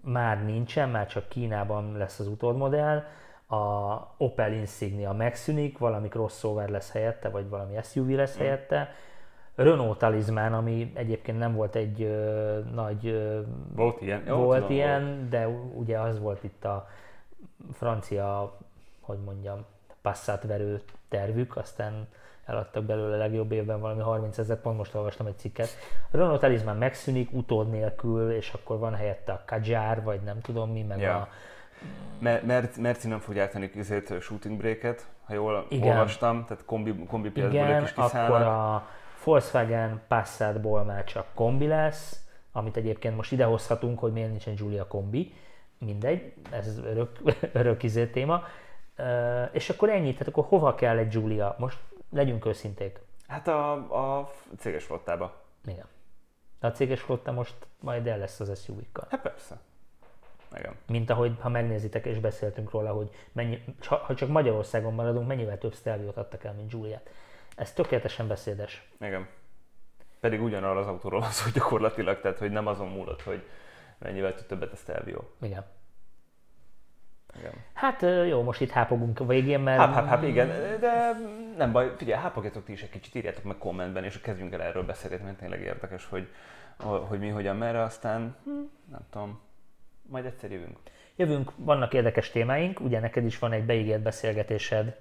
már 0.01 0.45
nincsen, 0.45 0.89
már 0.89 1.07
csak 1.07 1.29
Kínában 1.29 1.97
lesz 1.97 2.19
az 2.19 2.27
utódmodell, 2.27 3.03
a 3.47 3.95
Opel 4.17 4.53
Insignia 4.53 5.11
megszűnik, 5.13 5.77
valami 5.77 6.07
crossover 6.07 6.69
lesz 6.69 6.91
helyette, 6.91 7.29
vagy 7.29 7.49
valami 7.49 7.75
SUV 7.83 8.09
lesz 8.09 8.37
helyette. 8.37 8.89
Renault 9.55 9.97
Talisman, 9.97 10.53
ami 10.53 10.91
egyébként 10.95 11.37
nem 11.37 11.55
volt 11.55 11.75
egy 11.75 12.01
ö, 12.01 12.59
nagy 12.73 13.07
ö, 13.07 13.41
Volt 13.75 14.01
ilyen. 14.01 14.23
Jó, 14.27 14.35
volt 14.35 14.59
tudom, 14.61 14.71
ilyen, 14.75 15.27
de 15.29 15.47
ugye 15.73 15.99
az 15.99 16.19
volt 16.19 16.43
itt 16.43 16.65
a 16.65 16.87
francia, 17.73 18.57
hogy 19.01 19.17
mondjam, 19.25 19.65
Passat 20.01 20.43
verő 20.43 20.81
tervük, 21.09 21.57
aztán 21.57 22.07
eladtak 22.45 22.83
belőle 22.83 23.17
legjobb 23.17 23.51
évben 23.51 23.79
valami 23.79 24.01
30 24.01 24.37
ezer 24.37 24.57
pont, 24.61 24.77
most 24.77 24.95
olvastam 24.95 25.25
egy 25.25 25.37
cikket. 25.37 25.67
A 26.11 26.17
Renault 26.17 26.39
Talisman 26.39 26.77
megszűnik 26.77 27.31
utód 27.33 27.69
nélkül, 27.69 28.31
és 28.31 28.53
akkor 28.53 28.77
van 28.79 28.93
helyette 28.95 29.31
a 29.31 29.41
Kajar, 29.45 30.03
vagy 30.03 30.19
nem 30.21 30.41
tudom 30.41 30.71
mi, 30.71 30.81
meg 30.81 30.99
Ja. 30.99 31.15
a... 31.15 31.27
Mer- 32.19 32.45
Mer- 32.45 32.77
Merci 32.77 33.07
nem 33.07 33.19
fog 33.19 33.33
gyártani 33.33 33.71
shooting 34.19 34.57
breaket, 34.57 35.07
ha 35.25 35.33
jól 35.33 35.65
Igen. 35.69 35.87
olvastam, 35.97 36.45
tehát 36.47 36.65
kombi, 36.65 36.95
kombi 37.05 37.29
piacból 37.29 37.59
ők 37.59 37.67
Igen, 37.67 37.83
is 37.83 37.91
akkor 37.91 38.03
kiszállnak. 38.03 38.47
a 38.47 38.87
Volkswagen 39.23 40.01
Passatból 40.07 40.83
már 40.83 41.03
csak 41.03 41.25
kombi 41.33 41.67
lesz, 41.67 42.25
amit 42.51 42.77
egyébként 42.77 43.15
most 43.15 43.31
idehozhatunk, 43.31 43.99
hogy 43.99 44.11
miért 44.11 44.29
nincsen 44.29 44.55
Giulia 44.55 44.87
kombi, 44.87 45.33
mindegy, 45.77 46.33
ez 46.51 46.77
örök, 46.77 47.19
örök 47.53 47.83
izé 47.83 48.05
téma. 48.05 48.43
És 49.51 49.69
akkor 49.69 49.89
ennyi, 49.89 50.11
tehát 50.11 50.27
akkor 50.27 50.45
hova 50.45 50.75
kell 50.75 50.97
egy 50.97 51.07
Giulia? 51.07 51.55
Most 51.57 51.77
legyünk 52.09 52.45
őszinték. 52.45 52.99
Hát 53.27 53.47
a, 53.47 53.71
a 54.19 54.31
céges 54.57 54.83
flottába. 54.83 55.41
Igen. 55.65 55.85
De 56.59 56.67
a 56.67 56.71
céges 56.71 57.01
flotta 57.01 57.31
most 57.31 57.55
majd 57.79 58.07
el 58.07 58.17
lesz 58.17 58.39
az 58.39 58.63
SUV-kkal. 58.63 59.07
Hát 59.09 59.21
persze. 59.21 59.59
Igen. 60.57 60.75
Mint 60.87 61.09
ahogy, 61.09 61.35
ha 61.39 61.49
megnézitek 61.49 62.05
és 62.05 62.19
beszéltünk 62.19 62.71
róla, 62.71 62.91
hogy 62.91 63.09
mennyi, 63.31 63.63
ha 63.79 63.95
ha 63.95 64.15
csak 64.15 64.29
Magyarországon 64.29 64.93
maradunk, 64.93 65.27
mennyivel 65.27 65.57
több 65.57 65.73
Stelviót 65.73 66.17
adtak 66.17 66.43
el, 66.43 66.53
mint 66.53 66.69
Giuliát. 66.69 67.09
Ez 67.55 67.73
tökéletesen 67.73 68.27
beszédes. 68.27 68.89
Igen. 68.99 69.27
Pedig 70.19 70.41
ugyanarról 70.41 70.81
az 70.81 70.87
autóról 70.87 71.19
van 71.19 71.29
szó 71.29 71.49
gyakorlatilag, 71.53 72.21
tehát 72.21 72.37
hogy 72.37 72.51
nem 72.51 72.67
azon 72.67 72.87
múlott, 72.87 73.21
hogy 73.21 73.43
mennyivel 73.97 74.45
többet 74.45 74.71
a 74.71 74.75
Stelvio. 74.75 75.19
Igen. 75.41 75.65
Igen. 77.39 77.53
Hát 77.73 78.01
jó, 78.27 78.41
most 78.43 78.61
itt 78.61 78.69
hápogunk 78.69 79.19
a 79.19 79.25
végén, 79.25 79.59
mert... 79.59 79.79
Háp, 79.79 79.93
háp, 79.93 80.07
háp, 80.07 80.23
igen, 80.23 80.47
de 80.79 81.17
nem 81.57 81.71
baj, 81.71 81.93
figyelj, 81.97 82.21
hápogjatok 82.21 82.63
ti 82.63 82.71
is 82.71 82.81
egy 82.81 82.89
kicsit, 82.89 83.15
írjátok 83.15 83.43
meg 83.43 83.57
kommentben, 83.57 84.03
és 84.03 84.21
kezdjünk 84.21 84.53
el 84.53 84.61
erről 84.61 84.83
beszélgetni, 84.83 85.25
mert 85.25 85.37
tényleg 85.37 85.61
érdekes, 85.61 86.05
hogy, 86.05 86.27
hogy 87.07 87.19
mi, 87.19 87.29
hogyan, 87.29 87.55
merre, 87.55 87.81
aztán 87.81 88.35
hm, 88.43 88.51
nem 88.91 89.01
tudom, 89.09 89.41
majd 90.01 90.25
egyszer 90.25 90.51
jövünk. 90.51 90.77
Jövünk, 91.15 91.51
vannak 91.55 91.93
érdekes 91.93 92.29
témáink, 92.29 92.79
ugye 92.79 92.99
neked 92.99 93.25
is 93.25 93.39
van 93.39 93.51
egy 93.51 93.65
beígért 93.65 94.01
beszélgetésed, 94.01 94.95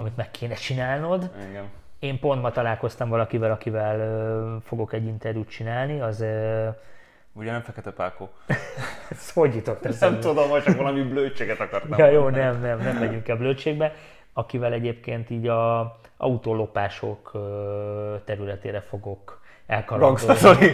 amit 0.00 0.16
meg 0.16 0.30
kéne 0.30 0.54
csinálnod. 0.54 1.30
Igen. 1.50 1.64
Én 1.98 2.20
pont 2.20 2.42
ma 2.42 2.50
találkoztam 2.50 3.08
valakivel, 3.08 3.50
akivel 3.50 4.60
fogok 4.64 4.92
egy 4.92 5.06
interjút 5.06 5.48
csinálni, 5.48 6.00
az... 6.00 6.24
Ugye 7.32 7.50
nem 7.50 7.62
fekete 7.62 7.90
pákó? 7.90 8.30
ezt 9.10 9.32
hogy 9.32 9.54
jutott 9.54 9.82
Nem 9.82 9.92
eszembe? 9.92 10.18
tudom, 10.18 10.48
most 10.48 10.64
csak 10.64 10.76
valami 10.76 11.02
blödséget 11.02 11.60
akartam. 11.60 11.98
Ja, 11.98 12.06
jó, 12.06 12.22
mondani. 12.22 12.44
nem, 12.44 12.60
nem, 12.60 12.78
nem 12.78 12.96
megyünk 12.96 13.28
el 13.28 13.36
blödségbe. 13.36 13.94
Akivel 14.32 14.72
egyébként 14.72 15.30
így 15.30 15.48
a 15.48 15.98
autólopások 16.16 17.30
ö, 17.34 18.16
területére 18.24 18.80
fogok 18.80 19.39
Zoli. 20.34 20.72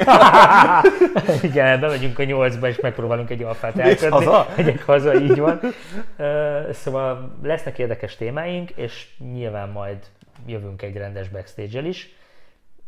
Igen, 1.51 1.81
bemegyünk 1.81 2.19
a 2.19 2.25
nyolcba, 2.25 2.69
és 2.69 2.81
megpróbálunk 2.81 3.31
egy 3.31 3.43
alfát 3.43 3.79
elkötni. 3.79 4.09
haza? 4.09 4.47
Megyek 4.57 4.85
haza, 4.85 5.15
így 5.15 5.39
van. 5.39 5.61
Szóval 6.73 7.37
lesznek 7.43 7.79
érdekes 7.79 8.17
témáink, 8.17 8.71
és 8.71 9.09
nyilván 9.33 9.69
majd 9.69 9.97
jövünk 10.47 10.83
egy 10.83 10.97
rendes 10.97 11.29
backstage-el 11.29 11.85
is 11.85 12.15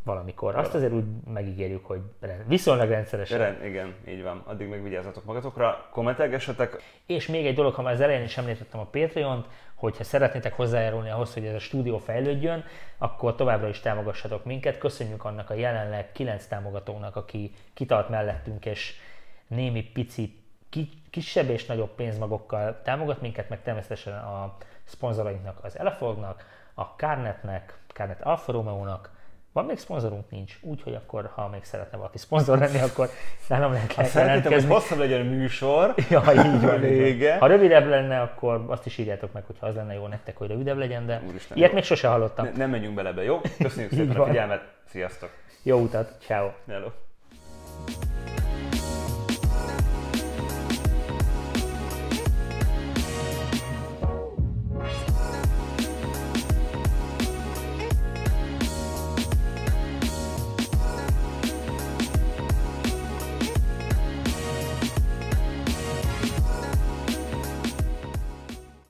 valamikor. 0.05 0.57
Azt 0.57 0.75
azért 0.75 0.93
úgy 0.93 1.05
megígérjük, 1.33 1.87
hogy 1.87 2.01
rend- 2.21 2.49
viszonylag 2.49 2.89
rendszeresen. 2.89 3.39
Ren- 3.39 3.65
igen, 3.65 3.95
így 4.09 4.23
van. 4.23 4.43
Addig 4.47 4.69
meg 4.69 4.83
vigyázzatok 4.83 5.25
magatokra, 5.25 5.87
kommentelgessetek. 5.91 6.83
És 7.07 7.27
még 7.27 7.47
egy 7.47 7.55
dolog, 7.55 7.75
ha 7.75 7.83
már 7.83 7.93
az 7.93 8.01
elején 8.01 8.23
is 8.23 8.37
említettem 8.37 8.81
a 8.81 8.85
Patreon-t, 8.85 9.47
hogyha 9.79 10.05
szeretnétek 10.05 10.55
hozzájárulni 10.55 11.11
ahhoz, 11.11 11.35
hogy 11.35 11.47
ez 11.47 11.55
a 11.55 11.59
stúdió 11.59 11.99
fejlődjön, 11.99 12.65
akkor 12.99 13.35
továbbra 13.35 13.69
is 13.69 13.81
támogassatok 13.81 14.45
minket. 14.45 14.79
Köszönjük 14.79 15.25
annak 15.25 15.51
a 15.51 15.55
jelenleg 15.55 16.13
9 16.13 16.47
támogatónak, 16.47 17.17
aki 17.17 17.53
kitart 17.75 18.09
mellettünk, 18.09 18.67
és 18.67 18.95
némi 19.47 19.83
pici, 19.83 20.43
ki, 20.69 20.89
kisebb 21.11 21.49
és 21.49 21.67
nagyobb 21.67 21.95
pénzmagokkal 21.95 22.81
támogat 22.83 23.21
minket, 23.21 23.49
meg 23.49 23.63
természetesen 23.63 24.15
a 24.15 24.57
szponzorainknak, 24.85 25.65
az 25.65 25.79
Elefognak, 25.79 26.45
a 26.75 26.83
Carnetnek, 26.83 27.79
Carnet 27.93 28.23
Alfa 28.23 28.53
Romeo-nak, 28.53 29.11
Van 29.59 29.67
még 29.67 29.79
szponzorunk? 29.79 30.31
Nincs. 30.31 30.59
Úgyhogy 30.61 30.95
akkor, 30.95 31.31
ha 31.35 31.49
még 31.49 31.65
szeretne 31.65 31.97
valaki 31.97 32.19
szponzor 32.19 32.59
lenni, 32.59 32.79
akkor 32.79 33.09
nálam 33.49 33.73
lehet 33.73 33.93
Ha 33.93 34.05
szeretnétek, 34.05 34.43
hogy 34.43 34.51
jelentkezni. 34.53 34.73
hosszabb 34.75 34.99
legyen 34.99 35.21
a 35.21 35.31
műsor, 35.31 35.95
Ja, 36.11 36.23
így 36.33 36.61
van, 36.61 36.85
így 36.85 37.23
van. 37.23 37.39
Ha 37.39 37.47
rövidebb 37.47 37.87
lenne, 37.89 38.21
akkor 38.21 38.65
azt 38.67 38.87
is 38.87 38.99
írjátok 38.99 39.33
meg, 39.33 39.45
hogyha 39.47 39.67
az 39.67 39.75
lenne 39.75 39.95
jó 39.95 40.07
nektek, 40.07 40.37
hogy 40.37 40.49
rövidebb 40.49 40.79
legyen, 40.79 41.07
de 41.07 41.23
Úristen, 41.29 41.57
ilyet 41.57 41.69
jó. 41.69 41.75
még 41.75 41.85
sose 41.85 42.09
hallottam. 42.09 42.45
ne, 42.45 42.51
nem 42.57 42.71
menjünk 42.71 42.95
bele 42.95 43.09
ebbe, 43.09 43.23
jó? 43.23 43.41
Köszönjük 43.59 43.93
szépen 43.93 44.17
a 44.17 44.27
figyelmet, 44.27 44.63
sziasztok! 44.91 45.31
Jó 45.63 45.79
utat, 45.79 46.17
ciao. 46.21 46.51
Hello. 46.69 46.89